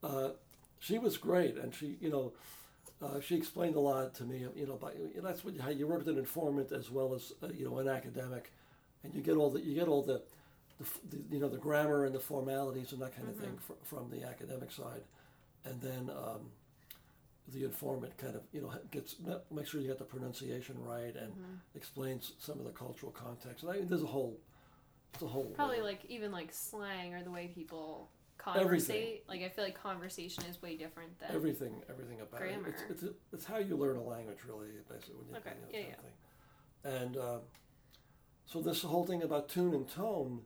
uh, 0.05 0.31
she 0.79 0.99
was 0.99 1.17
great. 1.17 1.57
And 1.57 1.75
she, 1.75 1.97
you 2.01 2.09
know, 2.09 2.33
uh, 3.03 3.21
she 3.21 3.35
explained 3.35 3.75
a 3.75 3.81
lot 3.81 4.15
to 4.15 4.25
me, 4.25 4.47
you 4.55 4.67
know, 4.67 4.77
by, 4.77 4.93
you 4.93 5.11
know, 5.17 5.29
that's 5.29 5.45
what, 5.45 5.59
how 5.59 5.71
you 5.71 5.89
work 5.89 5.99
with 5.99 6.09
an 6.09 6.19
informant 6.19 6.71
as 6.71 6.89
well 6.89 7.13
as, 7.13 7.33
uh, 7.43 7.49
you 7.53 7.65
know, 7.65 7.79
an 7.79 7.89
academic. 7.89 8.53
And 9.03 9.13
you 9.13 9.23
get 9.23 9.37
all 9.37 9.51
the, 9.51 9.61
you 9.61 9.75
get 9.75 9.89
all 9.89 10.03
the, 10.03 10.23
the, 10.79 10.85
the 11.11 11.25
you 11.35 11.41
know, 11.41 11.49
the 11.49 11.59
grammar 11.59 12.05
and 12.05 12.15
the 12.15 12.21
formalities 12.21 12.93
and 12.93 13.03
that 13.03 13.17
kind 13.17 13.29
of 13.29 13.37
thing 13.37 13.59
fr- 13.67 13.73
from 13.83 14.09
the 14.11 14.25
academic 14.25 14.71
side. 14.71 15.03
And 15.65 15.81
then 15.81 16.11
um, 16.11 16.51
the 17.53 17.65
informant 17.65 18.17
kind 18.19 18.35
of, 18.35 18.43
you 18.53 18.61
know, 18.61 18.73
gets, 18.91 19.17
make 19.51 19.67
sure 19.67 19.81
you 19.81 19.89
get 19.89 19.99
the 19.99 20.05
pronunciation 20.05 20.77
right 20.81 21.15
and 21.17 21.33
explains 21.75 22.33
some 22.39 22.59
of 22.59 22.65
the 22.65 22.71
cultural 22.71 23.13
context. 23.13 23.63
And 23.63 23.73
I 23.73 23.77
mean, 23.77 23.89
there's 23.89 24.03
a 24.03 24.07
whole, 24.07 24.39
it's 25.15 25.23
a 25.23 25.27
whole. 25.27 25.53
Probably 25.55 25.81
uh, 25.81 25.85
like 25.85 26.05
even 26.09 26.31
like 26.31 26.53
slang 26.53 27.15
or 27.15 27.23
the 27.23 27.31
way 27.31 27.51
people 27.55 28.11
Everything. 28.57 29.19
Like 29.29 29.43
I 29.43 29.49
feel 29.49 29.65
like 29.65 29.81
conversation 29.81 30.45
is 30.45 30.61
way 30.63 30.77
different 30.77 31.19
than 31.19 31.31
everything, 31.33 31.83
everything 31.91 32.21
about 32.21 32.41
Grammar. 32.41 32.69
it. 32.69 32.75
It's, 32.91 33.03
it's, 33.03 33.15
it's 33.33 33.45
how 33.45 33.59
you 33.59 33.77
learn 33.77 33.97
a 33.97 34.03
language, 34.03 34.39
really, 34.47 34.69
basically. 34.89 35.17
When 35.17 35.29
you, 35.29 35.37
Okay, 35.37 35.51
know, 35.51 35.79
yeah, 35.79 35.95
thing. 35.97 37.03
And 37.03 37.17
uh, 37.17 37.39
so 38.47 38.61
this 38.61 38.83
whole 38.83 39.05
thing 39.05 39.23
about 39.23 39.49
tune 39.49 39.75
and 39.75 39.89
tone 39.89 40.43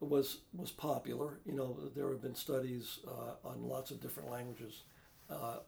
was 0.00 0.38
was 0.54 0.70
popular. 0.70 1.38
You 1.46 1.52
know, 1.52 1.76
there 1.94 2.08
have 2.10 2.20
been 2.20 2.34
studies 2.34 2.98
uh, 3.06 3.48
on 3.48 3.62
lots 3.62 3.90
of 3.90 4.00
different 4.00 4.30
languages 4.30 4.82
uh, 5.30 5.58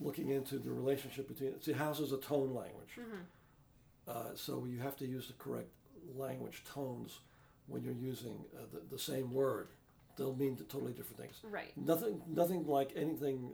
looking 0.00 0.30
into 0.30 0.58
the 0.58 0.70
relationship 0.72 1.28
between. 1.28 1.60
See, 1.60 1.72
Hausa 1.72 2.02
is 2.02 2.12
a 2.12 2.18
tone 2.18 2.54
language, 2.54 2.98
Mm-hmm. 2.98 4.08
uh, 4.08 4.34
so 4.34 4.64
you 4.66 4.78
have 4.80 4.96
to 4.98 5.06
use 5.06 5.26
the 5.28 5.32
correct 5.34 5.68
language 6.16 6.62
tones 6.72 7.20
when 7.66 7.82
you're 7.82 7.94
using 7.94 8.44
uh, 8.56 8.62
the, 8.72 8.80
the 8.90 8.98
same 8.98 9.32
word. 9.32 9.68
They'll 10.16 10.36
mean 10.36 10.56
totally 10.68 10.92
different 10.92 11.18
things. 11.20 11.36
right. 11.50 11.72
Nothing, 11.76 12.20
nothing 12.28 12.66
like 12.68 12.92
anything 12.94 13.50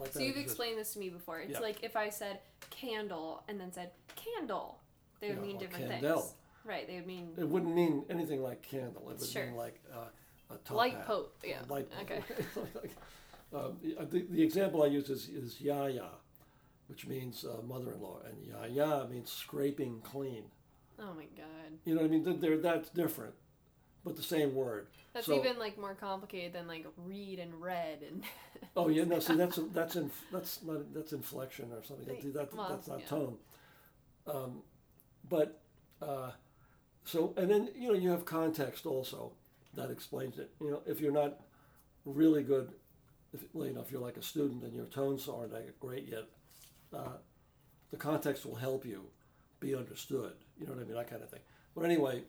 like 0.00 0.10
So 0.12 0.20
you've 0.20 0.28
exists. 0.36 0.52
explained 0.52 0.78
this 0.78 0.94
to 0.94 0.98
me 1.00 1.10
before. 1.10 1.40
It's 1.40 1.52
Yeah. 1.52 1.58
like 1.60 1.82
if 1.82 1.96
I 1.96 2.08
said 2.08 2.38
candle 2.70 3.42
and 3.46 3.60
then 3.60 3.70
said 3.72 3.90
candle, 4.16 4.78
they 5.20 5.28
would 5.28 5.36
Yeah, 5.38 5.42
mean 5.42 5.58
different 5.58 5.90
candle. 5.90 6.20
things. 6.20 6.34
Right. 6.64 6.86
They 6.86 6.94
would 6.96 7.06
mean 7.06 7.32
It 7.36 7.46
wouldn't 7.46 7.74
mean 7.74 8.04
anything 8.08 8.42
like 8.42 8.62
candle. 8.62 9.10
It 9.10 9.18
would 9.18 9.28
Sure. 9.28 9.46
mean 9.46 9.56
like 9.56 9.78
uh, 9.92 10.54
a 10.54 10.56
top 10.58 10.76
light 10.78 10.94
hat. 10.94 11.06
pope. 11.06 11.36
Yeah. 11.44 11.58
light 11.68 11.90
pope. 11.90 12.10
Okay. 12.10 12.22
um, 13.54 13.78
the, 13.82 13.94
the, 14.04 14.26
the 14.30 14.42
example 14.42 14.82
I 14.82 14.86
use 14.86 15.08
is, 15.10 15.28
is 15.28 15.60
yaya, 15.60 16.08
which 16.88 17.06
means 17.06 17.44
uh, 17.44 17.62
mother-in-law, 17.62 18.20
and 18.26 18.36
yaya 18.76 19.06
means 19.08 19.30
scraping 19.30 20.00
clean. 20.02 20.44
Oh 20.98 21.14
my 21.14 21.26
god. 21.36 21.78
You 21.84 21.94
know 21.94 22.02
what 22.02 22.08
I 22.08 22.10
mean? 22.10 22.24
They're, 22.24 22.34
they're, 22.34 22.56
that's 22.58 22.88
different, 22.90 23.34
but 24.04 24.16
the 24.16 24.22
same 24.22 24.54
word. 24.54 24.88
That's 25.14 25.26
So- 25.26 25.38
even 25.38 25.58
like 25.58 25.78
more 25.78 25.94
complicated 25.94 26.52
than 26.52 26.66
like 26.66 26.86
read 26.96 27.38
and 27.38 27.60
read 27.60 28.00
and 28.02 28.24
Oh 28.76 28.88
yeah, 28.88 29.04
no. 29.04 29.18
See, 29.20 29.34
that's 29.36 29.58
that's 29.72 29.96
in, 29.96 30.10
that's 30.32 30.62
not 30.62 30.92
that's 30.94 31.12
inflection 31.12 31.70
or 31.72 31.82
something. 31.84 32.08
Right. 32.08 32.34
That, 32.34 32.54
Well, 32.54 32.68
that's 32.70 32.88
not 32.88 33.00
yeah. 33.00 33.06
tone. 33.06 33.36
Um, 34.26 34.62
but 35.28 35.60
uh, 36.02 36.32
so 37.04 37.32
and 37.36 37.50
then 37.50 37.70
you 37.76 37.88
know 37.88 37.94
you 37.98 38.10
have 38.10 38.24
context 38.24 38.86
also 38.86 39.32
that 39.74 39.90
explains 39.90 40.38
it. 40.38 40.50
You 40.60 40.70
know, 40.72 40.82
if 40.86 41.00
you're 41.00 41.12
not 41.12 41.40
really 42.04 42.42
good, 42.42 42.72
if 43.32 43.42
well, 43.52 43.66
you 43.66 43.74
know 43.74 43.80
if 43.80 43.90
you're 43.90 44.00
like 44.00 44.16
a 44.16 44.22
student 44.22 44.62
and 44.62 44.74
your 44.74 44.86
tones 44.86 45.28
aren't 45.28 45.52
that 45.52 45.78
great 45.80 46.08
yet, 46.08 46.24
uh, 46.94 47.18
the 47.90 47.96
context 47.96 48.44
will 48.46 48.56
help 48.56 48.84
you 48.84 49.04
be 49.60 49.74
understood. 49.74 50.32
You 50.58 50.66
know 50.66 50.72
what 50.72 50.82
I 50.82 50.84
mean? 50.84 50.94
That 50.96 51.10
kind 51.10 51.22
of 51.22 51.30
thing. 51.30 51.40
But 51.74 51.84
anyway. 51.84 52.22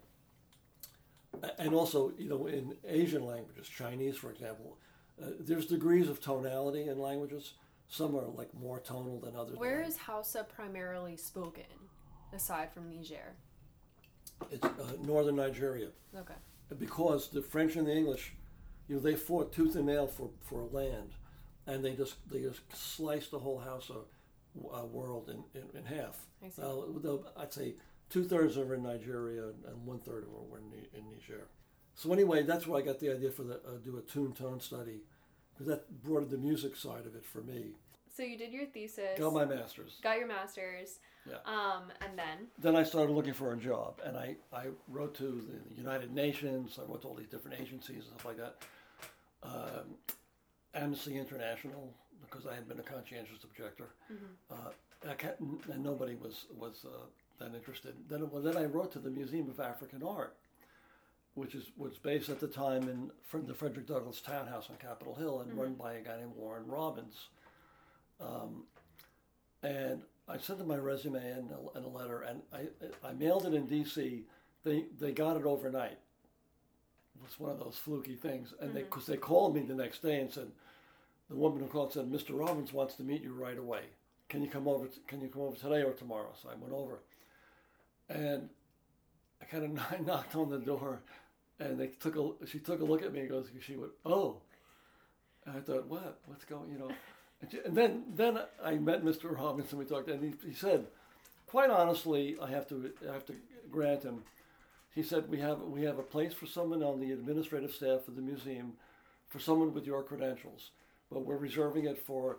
And 1.59 1.73
also, 1.75 2.11
you 2.17 2.27
know, 2.27 2.47
in 2.47 2.75
Asian 2.87 3.23
languages, 3.25 3.67
Chinese, 3.67 4.17
for 4.17 4.31
example, 4.31 4.77
uh, 5.21 5.27
there's 5.39 5.67
degrees 5.67 6.09
of 6.09 6.19
tonality 6.19 6.87
in 6.89 6.99
languages. 6.99 7.53
Some 7.87 8.15
are 8.15 8.25
like 8.35 8.53
more 8.53 8.79
tonal 8.79 9.19
than 9.19 9.35
others. 9.35 9.57
Where 9.57 9.81
is 9.81 9.95
Hausa 9.97 10.43
primarily 10.43 11.15
spoken, 11.17 11.63
aside 12.33 12.73
from 12.73 12.89
Niger? 12.89 13.35
It's 14.51 14.63
uh, 14.63 14.93
northern 15.03 15.35
Nigeria 15.35 15.89
Okay. 16.17 16.33
because 16.77 17.29
the 17.29 17.41
French 17.41 17.75
and 17.75 17.85
the 17.87 17.95
English, 17.95 18.33
you 18.89 18.95
know, 18.95 19.01
they 19.01 19.15
fought 19.15 19.53
tooth 19.53 19.75
and 19.75 19.85
nail 19.85 20.07
for, 20.07 20.31
for 20.41 20.63
land, 20.71 21.11
and 21.67 21.85
they 21.85 21.93
just 21.93 22.15
they 22.29 22.41
just 22.41 22.61
sliced 22.75 23.31
the 23.31 23.39
whole 23.39 23.59
Hausa 23.59 23.93
uh, 24.73 24.85
world 24.85 25.29
in, 25.29 25.43
in, 25.61 25.67
in 25.77 25.85
half. 25.85 26.17
I 26.43 26.49
see. 26.49 26.61
Uh, 26.61 27.17
I'd 27.37 27.53
say 27.53 27.75
two 28.09 28.23
thirds 28.25 28.57
of 28.57 28.69
are 28.71 28.75
in 28.75 28.83
Nigeria 28.83 29.43
and 29.67 29.85
one 29.85 29.99
third 29.99 30.25
were 30.29 30.57
in, 30.57 30.65
in 30.97 31.05
Niger. 31.11 31.47
So 31.95 32.11
anyway, 32.11 32.43
that's 32.43 32.65
where 32.65 32.81
I 32.81 32.85
got 32.85 32.99
the 32.99 33.11
idea 33.13 33.29
for 33.29 33.43
the 33.43 33.55
uh, 33.55 33.77
do 33.83 33.97
a 33.97 34.01
tune 34.01 34.33
tone 34.33 34.59
study, 34.59 35.01
because 35.53 35.67
that 35.67 36.01
brought 36.03 36.29
the 36.29 36.37
music 36.37 36.75
side 36.75 37.05
of 37.05 37.15
it 37.15 37.25
for 37.25 37.41
me. 37.41 37.75
So 38.15 38.23
you 38.23 38.37
did 38.37 38.51
your 38.51 38.65
thesis, 38.65 39.17
Got 39.17 39.33
my 39.33 39.45
master's. 39.45 39.99
got 40.01 40.17
your 40.17 40.27
master's, 40.27 40.99
Yeah. 41.29 41.35
um, 41.45 41.83
and 42.01 42.17
then 42.17 42.47
Then 42.57 42.75
I 42.75 42.83
started 42.83 43.13
looking 43.13 43.33
for 43.33 43.53
a 43.53 43.57
job, 43.57 44.01
and 44.03 44.17
I, 44.17 44.35
I 44.51 44.65
wrote 44.89 45.13
to 45.15 45.47
the 45.69 45.75
United 45.75 46.11
Nations. 46.13 46.79
I 46.79 46.89
wrote 46.89 47.03
to 47.03 47.07
all 47.07 47.15
these 47.15 47.29
different 47.29 47.61
agencies 47.61 47.97
and 47.97 48.05
stuff 48.07 48.25
like 48.25 48.37
that. 48.37 48.63
Um, 49.43 49.95
Amnesty 50.75 51.17
International, 51.17 51.93
because 52.21 52.45
I 52.45 52.53
had 52.53 52.67
been 52.67 52.79
a 52.79 52.83
conscientious 52.83 53.43
objector, 53.43 53.89
uh, 54.51 54.71
I 55.09 55.13
can't, 55.13 55.35
and 55.71 55.83
nobody 55.83 56.15
was 56.15 56.45
was 56.57 56.85
uh, 56.85 57.05
that 57.39 57.55
interested. 57.55 57.95
Then, 58.09 58.29
well, 58.29 58.41
then 58.41 58.57
I 58.57 58.65
wrote 58.65 58.91
to 58.93 58.99
the 58.99 59.09
Museum 59.09 59.49
of 59.49 59.59
African 59.59 60.03
Art, 60.03 60.35
which 61.35 61.55
is 61.55 61.71
was 61.77 61.97
based 61.97 62.29
at 62.29 62.39
the 62.39 62.47
time 62.47 62.83
in 62.89 63.11
the 63.47 63.53
Frederick 63.53 63.87
Douglass 63.87 64.21
Townhouse 64.21 64.69
on 64.69 64.75
Capitol 64.77 65.15
Hill 65.15 65.41
and 65.41 65.57
run 65.57 65.73
by 65.73 65.93
a 65.93 66.01
guy 66.01 66.17
named 66.17 66.33
Warren 66.35 66.67
Robbins. 66.67 67.15
Um, 68.19 68.63
and 69.63 70.01
I 70.27 70.37
sent 70.37 70.59
them 70.59 70.67
my 70.67 70.77
resume 70.77 71.19
and 71.19 71.49
a, 71.51 71.77
and 71.77 71.85
a 71.85 71.89
letter, 71.89 72.21
and 72.21 72.41
I 72.53 72.67
I 73.07 73.13
mailed 73.13 73.45
it 73.45 73.53
in 73.53 73.65
D.C. 73.65 74.23
They 74.63 74.85
they 74.99 75.11
got 75.11 75.37
it 75.37 75.45
overnight. 75.45 75.97
It 77.19 77.27
was 77.27 77.39
one 77.39 77.51
of 77.51 77.59
those 77.59 77.77
fluky 77.77 78.15
things, 78.15 78.53
and 78.59 78.73
they 78.73 78.81
mm-hmm. 78.81 78.89
because 78.89 79.05
they 79.05 79.17
called 79.17 79.55
me 79.55 79.61
the 79.61 79.73
next 79.75 80.01
day 80.01 80.19
and 80.21 80.31
said, 80.31 80.47
the 81.29 81.35
woman 81.35 81.59
who 81.59 81.67
called 81.67 81.93
said, 81.93 82.11
Mr. 82.11 82.37
Robbins 82.37 82.73
wants 82.73 82.95
to 82.95 83.03
meet 83.03 83.21
you 83.21 83.33
right 83.33 83.57
away. 83.57 83.81
Can 84.29 84.41
you 84.41 84.49
come 84.49 84.67
over? 84.67 84.87
t- 84.87 85.01
Can 85.07 85.21
you 85.21 85.27
come 85.27 85.43
over 85.43 85.55
today 85.55 85.83
or 85.83 85.93
tomorrow? 85.93 86.31
So 86.41 86.49
I 86.49 86.55
went 86.55 86.73
over, 86.73 86.99
and 88.09 88.49
I 89.41 89.45
kind 89.45 89.63
of 89.63 90.01
knocked 90.05 90.35
on 90.35 90.49
the 90.49 90.59
door, 90.59 91.01
and 91.59 91.79
they 91.79 91.87
took 91.87 92.15
a 92.15 92.47
she 92.47 92.59
took 92.59 92.81
a 92.81 92.85
look 92.85 93.03
at 93.03 93.13
me 93.13 93.21
and 93.21 93.29
goes 93.29 93.47
she 93.61 93.75
went 93.75 93.91
oh, 94.05 94.37
and 95.45 95.57
I 95.57 95.59
thought 95.61 95.87
what 95.87 96.19
what's 96.25 96.45
going 96.45 96.71
you 96.71 96.79
know, 96.79 96.91
and, 97.41 97.51
she- 97.51 97.59
and 97.65 97.75
then 97.75 98.03
then 98.15 98.39
I 98.63 98.75
met 98.75 99.03
Mr. 99.03 99.35
Robbins 99.35 99.71
and 99.71 99.79
we 99.79 99.85
talked 99.85 100.09
and 100.09 100.23
he, 100.23 100.47
he 100.47 100.53
said, 100.53 100.87
quite 101.47 101.69
honestly 101.69 102.37
I 102.41 102.49
have 102.49 102.67
to 102.69 102.91
I 103.09 103.13
have 103.13 103.25
to 103.27 103.33
grant 103.71 104.03
him. 104.03 104.23
He 104.93 105.03
said 105.03 105.29
we 105.29 105.39
have 105.39 105.61
we 105.61 105.83
have 105.83 105.99
a 105.99 106.03
place 106.03 106.33
for 106.33 106.45
someone 106.45 106.83
on 106.83 106.99
the 106.99 107.11
administrative 107.11 107.71
staff 107.71 108.07
of 108.07 108.15
the 108.15 108.21
museum, 108.21 108.73
for 109.27 109.39
someone 109.39 109.73
with 109.73 109.85
your 109.85 110.03
credentials, 110.03 110.71
but 111.11 111.25
we're 111.25 111.37
reserving 111.37 111.85
it 111.85 111.97
for, 111.97 112.37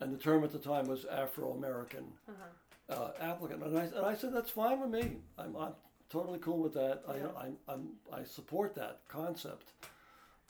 and 0.00 0.12
the 0.12 0.18
term 0.18 0.44
at 0.44 0.52
the 0.52 0.58
time 0.58 0.86
was 0.86 1.04
Afro 1.04 1.52
American 1.52 2.04
uh, 2.88 3.10
applicant, 3.20 3.62
and 3.62 3.78
I 3.78 3.84
and 3.84 4.06
I 4.06 4.14
said 4.14 4.34
that's 4.34 4.50
fine 4.50 4.80
with 4.80 4.90
me. 4.90 5.16
I'm, 5.38 5.56
I'm 5.56 5.72
totally 6.10 6.38
cool 6.38 6.58
with 6.58 6.74
that. 6.74 7.02
I 7.08 7.44
I'm, 7.44 7.56
I'm 7.68 7.88
I 8.12 8.24
support 8.24 8.74
that 8.74 9.00
concept. 9.08 9.70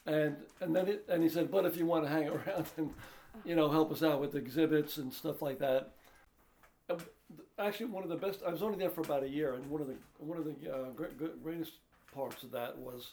And 0.07 0.37
and 0.61 0.75
then 0.75 0.89
it, 0.89 1.05
and 1.09 1.23
he 1.23 1.29
said, 1.29 1.51
but 1.51 1.65
if 1.65 1.77
you 1.77 1.87
want 1.87 2.05
to 2.05 2.11
hang 2.11 2.29
around 2.29 2.67
and 2.77 2.93
you 3.45 3.55
know 3.55 3.69
help 3.69 3.93
us 3.93 4.03
out 4.03 4.21
with 4.21 4.35
exhibits 4.35 4.97
and 4.97 5.13
stuff 5.13 5.43
like 5.43 5.59
that. 5.61 5.93
Actually, 7.59 7.87
one 7.87 8.03
of 8.03 8.09
the 8.09 8.17
best. 8.17 8.41
I 8.45 8.51
was 8.51 8.63
only 8.63 8.79
there 8.79 8.91
for 8.91 9.03
about 9.03 9.23
a 9.23 9.29
year, 9.29 9.55
and 9.55 9.71
one 9.71 9.81
of 9.81 9.87
the 9.87 9.95
one 10.19 10.39
of 10.39 10.45
the 10.45 10.75
uh, 10.75 10.91
great, 10.91 11.43
greatest 11.43 11.73
parts 12.13 12.43
of 12.43 12.51
that 12.51 12.77
was 12.79 13.13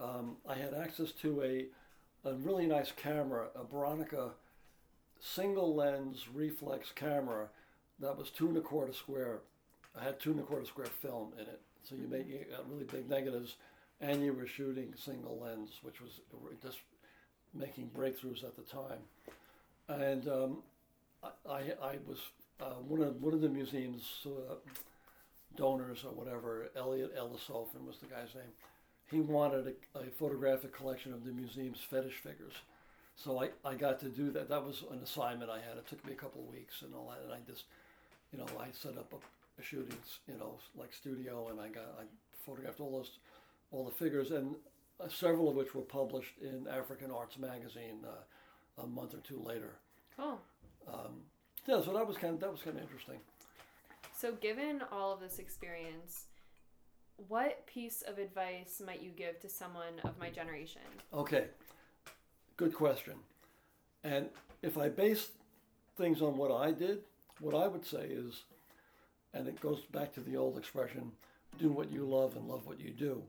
um, 0.00 0.36
I 0.48 0.54
had 0.54 0.74
access 0.74 1.12
to 1.22 1.42
a 1.42 1.66
a 2.28 2.34
really 2.34 2.66
nice 2.66 2.90
camera, 2.90 3.46
a 3.54 3.62
Bronica 3.62 4.30
single 5.20 5.74
lens 5.74 6.26
reflex 6.32 6.90
camera 6.92 7.48
that 8.00 8.16
was 8.16 8.30
two 8.30 8.48
and 8.48 8.56
a 8.56 8.60
quarter 8.60 8.92
square. 8.92 9.40
I 9.98 10.02
had 10.02 10.18
two 10.18 10.32
and 10.32 10.40
a 10.40 10.42
quarter 10.42 10.66
square 10.66 10.86
film 10.86 11.32
in 11.36 11.44
it, 11.44 11.60
so 11.84 11.94
you 11.94 12.08
made 12.08 12.26
you 12.26 12.44
got 12.50 12.68
really 12.68 12.84
big 12.84 13.08
negatives, 13.08 13.54
and 14.00 14.24
you 14.24 14.32
were 14.32 14.46
shooting 14.46 14.92
single 14.96 15.38
lens, 15.38 15.70
which 15.82 16.00
was 16.00 16.20
just 16.60 16.78
making 17.54 17.90
breakthroughs 17.96 18.42
at 18.42 18.56
the 18.56 18.62
time. 18.62 18.98
And 19.88 20.28
um, 20.28 20.58
I, 21.22 21.28
I, 21.48 21.60
I 21.82 21.96
was 22.06 22.18
uh, 22.60 22.74
one 22.86 23.02
of 23.02 23.20
one 23.22 23.34
of 23.34 23.40
the 23.40 23.48
museum's 23.48 24.26
uh, 24.26 24.54
donors 25.56 26.04
or 26.04 26.12
whatever. 26.12 26.70
Eliot 26.76 27.16
Elisofon 27.16 27.86
was 27.86 27.98
the 27.98 28.06
guy's 28.06 28.34
name. 28.34 28.52
He 29.10 29.20
wanted 29.20 29.74
a, 29.94 29.98
a 29.98 30.04
photographic 30.18 30.74
collection 30.74 31.12
of 31.12 31.24
the 31.24 31.32
museum's 31.32 31.80
fetish 31.80 32.16
figures. 32.16 32.54
So 33.16 33.42
I, 33.42 33.48
I 33.64 33.74
got 33.74 33.98
to 34.00 34.08
do 34.08 34.30
that. 34.30 34.48
That 34.48 34.64
was 34.64 34.84
an 34.92 35.00
assignment 35.02 35.50
I 35.50 35.56
had. 35.56 35.76
It 35.76 35.88
took 35.88 36.04
me 36.06 36.12
a 36.12 36.16
couple 36.16 36.42
of 36.42 36.48
weeks 36.48 36.82
and 36.82 36.94
all 36.94 37.10
that. 37.10 37.24
And 37.24 37.32
I 37.32 37.38
just, 37.50 37.64
you 38.32 38.38
know, 38.38 38.46
I 38.60 38.66
set 38.70 38.96
up 38.96 39.12
a, 39.12 39.60
a 39.60 39.64
shooting, 39.64 39.98
you 40.28 40.38
know, 40.38 40.58
like 40.76 40.92
studio, 40.92 41.48
and 41.48 41.60
I 41.60 41.68
got 41.68 41.98
I 41.98 42.04
photographed 42.46 42.80
all 42.80 42.92
those, 42.92 43.18
all 43.72 43.84
the 43.84 43.90
figures, 43.90 44.30
and 44.30 44.54
uh, 45.00 45.08
several 45.08 45.48
of 45.48 45.56
which 45.56 45.74
were 45.74 45.82
published 45.82 46.34
in 46.40 46.68
African 46.68 47.10
Arts 47.10 47.38
magazine 47.38 48.04
uh, 48.06 48.82
a 48.82 48.86
month 48.86 49.14
or 49.14 49.20
two 49.20 49.42
later. 49.44 49.78
Cool. 50.16 50.38
Um, 50.86 51.22
yeah, 51.68 51.82
so 51.82 51.92
that 51.92 52.06
was 52.06 52.16
kind 52.16 52.32
of 52.32 52.40
that 52.40 52.50
was 52.50 52.62
kind 52.62 52.76
of 52.76 52.82
interesting. 52.82 53.16
So, 54.16 54.32
given 54.32 54.80
all 54.90 55.12
of 55.12 55.20
this 55.20 55.38
experience, 55.38 56.24
what 57.28 57.66
piece 57.66 58.02
of 58.02 58.16
advice 58.18 58.80
might 58.84 59.02
you 59.02 59.10
give 59.10 59.38
to 59.40 59.50
someone 59.50 60.00
of 60.02 60.18
my 60.18 60.30
generation? 60.30 60.80
Okay, 61.12 61.44
good 62.56 62.74
question. 62.74 63.14
And 64.02 64.28
if 64.62 64.78
I 64.78 64.88
base 64.88 65.28
things 65.98 66.22
on 66.22 66.38
what 66.38 66.50
I 66.50 66.72
did, 66.72 67.00
what 67.40 67.54
I 67.54 67.68
would 67.68 67.84
say 67.84 68.06
is, 68.08 68.44
and 69.34 69.46
it 69.46 69.60
goes 69.60 69.80
back 69.92 70.14
to 70.14 70.20
the 70.20 70.36
old 70.36 70.56
expression 70.56 71.12
do 71.58 71.68
what 71.68 71.92
you 71.92 72.04
love 72.04 72.36
and 72.36 72.48
love 72.48 72.66
what 72.66 72.80
you 72.80 72.90
do. 72.90 73.22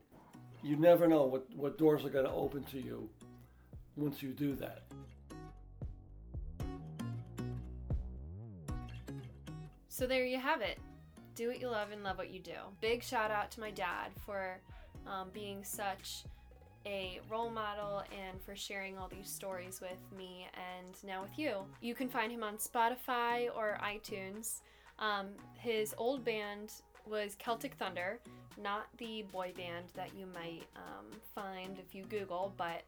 You 0.62 0.76
never 0.76 1.08
know 1.08 1.24
what, 1.24 1.46
what 1.54 1.78
doors 1.78 2.04
are 2.04 2.10
going 2.10 2.26
to 2.26 2.32
open 2.32 2.64
to 2.64 2.80
you 2.80 3.08
once 3.96 4.22
you 4.22 4.30
do 4.30 4.54
that. 4.56 4.84
So 10.00 10.06
there 10.06 10.24
you 10.24 10.38
have 10.38 10.62
it. 10.62 10.78
Do 11.34 11.48
what 11.48 11.60
you 11.60 11.68
love 11.68 11.90
and 11.92 12.02
love 12.02 12.16
what 12.16 12.30
you 12.30 12.40
do. 12.40 12.54
Big 12.80 13.02
shout 13.02 13.30
out 13.30 13.50
to 13.50 13.60
my 13.60 13.70
dad 13.70 14.08
for 14.24 14.58
um, 15.06 15.28
being 15.34 15.62
such 15.62 16.24
a 16.86 17.20
role 17.28 17.50
model 17.50 18.02
and 18.18 18.40
for 18.40 18.56
sharing 18.56 18.96
all 18.96 19.08
these 19.08 19.28
stories 19.28 19.78
with 19.78 19.98
me 20.16 20.48
and 20.54 20.96
now 21.06 21.20
with 21.20 21.38
you. 21.38 21.66
You 21.82 21.94
can 21.94 22.08
find 22.08 22.32
him 22.32 22.42
on 22.42 22.56
Spotify 22.56 23.54
or 23.54 23.78
iTunes. 23.84 24.62
Um, 24.98 25.26
his 25.58 25.94
old 25.98 26.24
band 26.24 26.72
was 27.04 27.34
Celtic 27.34 27.74
Thunder, 27.74 28.20
not 28.56 28.86
the 28.96 29.26
boy 29.30 29.52
band 29.54 29.84
that 29.96 30.16
you 30.16 30.24
might 30.32 30.64
um, 30.76 31.20
find 31.34 31.78
if 31.78 31.94
you 31.94 32.04
Google, 32.04 32.54
but 32.56 32.84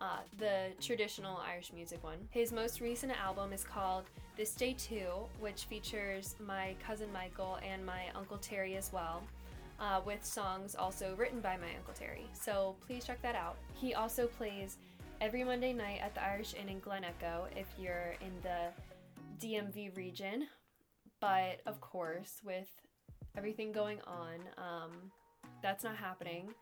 uh, 0.00 0.18
the 0.38 0.68
traditional 0.80 1.38
Irish 1.38 1.72
music 1.72 2.02
one. 2.04 2.18
His 2.30 2.52
most 2.52 2.80
recent 2.80 3.12
album 3.12 3.52
is 3.52 3.64
called 3.64 4.04
This 4.36 4.54
Day 4.54 4.74
Too, 4.74 5.08
which 5.40 5.64
features 5.64 6.36
my 6.44 6.74
cousin 6.86 7.12
Michael 7.12 7.58
and 7.66 7.84
my 7.84 8.04
Uncle 8.14 8.38
Terry 8.38 8.76
as 8.76 8.92
well. 8.92 9.22
Uh, 9.78 10.00
with 10.06 10.24
songs 10.24 10.74
also 10.74 11.14
written 11.18 11.40
by 11.40 11.56
my 11.58 11.68
Uncle 11.76 11.92
Terry. 11.92 12.26
So 12.32 12.76
please 12.86 13.04
check 13.04 13.20
that 13.20 13.34
out. 13.34 13.56
He 13.74 13.94
also 13.94 14.26
plays 14.26 14.78
every 15.20 15.44
Monday 15.44 15.74
night 15.74 16.00
at 16.02 16.14
the 16.14 16.24
Irish 16.24 16.54
Inn 16.54 16.70
in 16.70 16.80
Glen 16.80 17.04
Echo 17.04 17.46
if 17.54 17.66
you're 17.78 18.14
in 18.22 18.32
the 18.42 19.46
DMV 19.46 19.94
region. 19.94 20.46
But 21.20 21.60
of 21.66 21.80
course, 21.82 22.40
with 22.42 22.68
everything 23.36 23.70
going 23.70 24.00
on, 24.06 24.40
um, 24.56 24.92
that's 25.62 25.84
not 25.84 25.96
happening. 25.96 26.54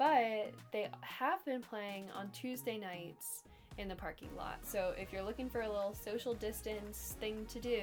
But 0.00 0.54
they 0.72 0.88
have 1.02 1.44
been 1.44 1.60
playing 1.60 2.06
on 2.16 2.30
Tuesday 2.30 2.78
nights 2.78 3.42
in 3.76 3.86
the 3.86 3.94
parking 3.94 4.30
lot. 4.34 4.56
So 4.62 4.94
if 4.98 5.12
you're 5.12 5.22
looking 5.22 5.50
for 5.50 5.60
a 5.60 5.68
little 5.68 5.94
social 5.94 6.32
distance 6.32 7.16
thing 7.20 7.44
to 7.50 7.60
do, 7.60 7.82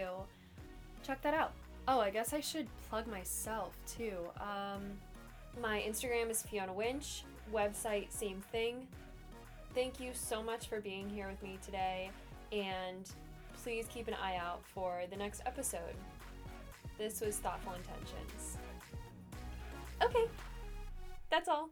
check 1.04 1.22
that 1.22 1.36
out. 1.36 1.54
Oh, 1.88 2.00
I 2.00 2.10
guess 2.10 2.34
I 2.34 2.40
should 2.40 2.68
plug 2.90 3.06
myself 3.06 3.78
too. 3.86 4.16
Um, 4.38 4.82
my 5.62 5.86
Instagram 5.88 6.32
is 6.32 6.42
Fiona 6.42 6.74
Winch, 6.74 7.24
website, 7.54 8.12
same 8.12 8.42
thing. 8.52 8.88
Thank 9.76 10.00
you 10.00 10.10
so 10.14 10.42
much 10.42 10.66
for 10.68 10.82
being 10.82 11.08
here 11.08 11.28
with 11.30 11.44
me 11.44 11.60
today, 11.64 12.10
and 12.52 13.08
please 13.64 13.86
keep 13.94 14.08
an 14.08 14.16
eye 14.16 14.38
out 14.38 14.62
for 14.66 15.04
the 15.12 15.16
next 15.16 15.44
episode. 15.46 15.94
This 16.98 17.22
was 17.22 17.38
Thoughtful 17.38 17.74
Intentions. 17.74 18.58
Okay, 20.02 20.26
that's 21.30 21.48
all. 21.48 21.70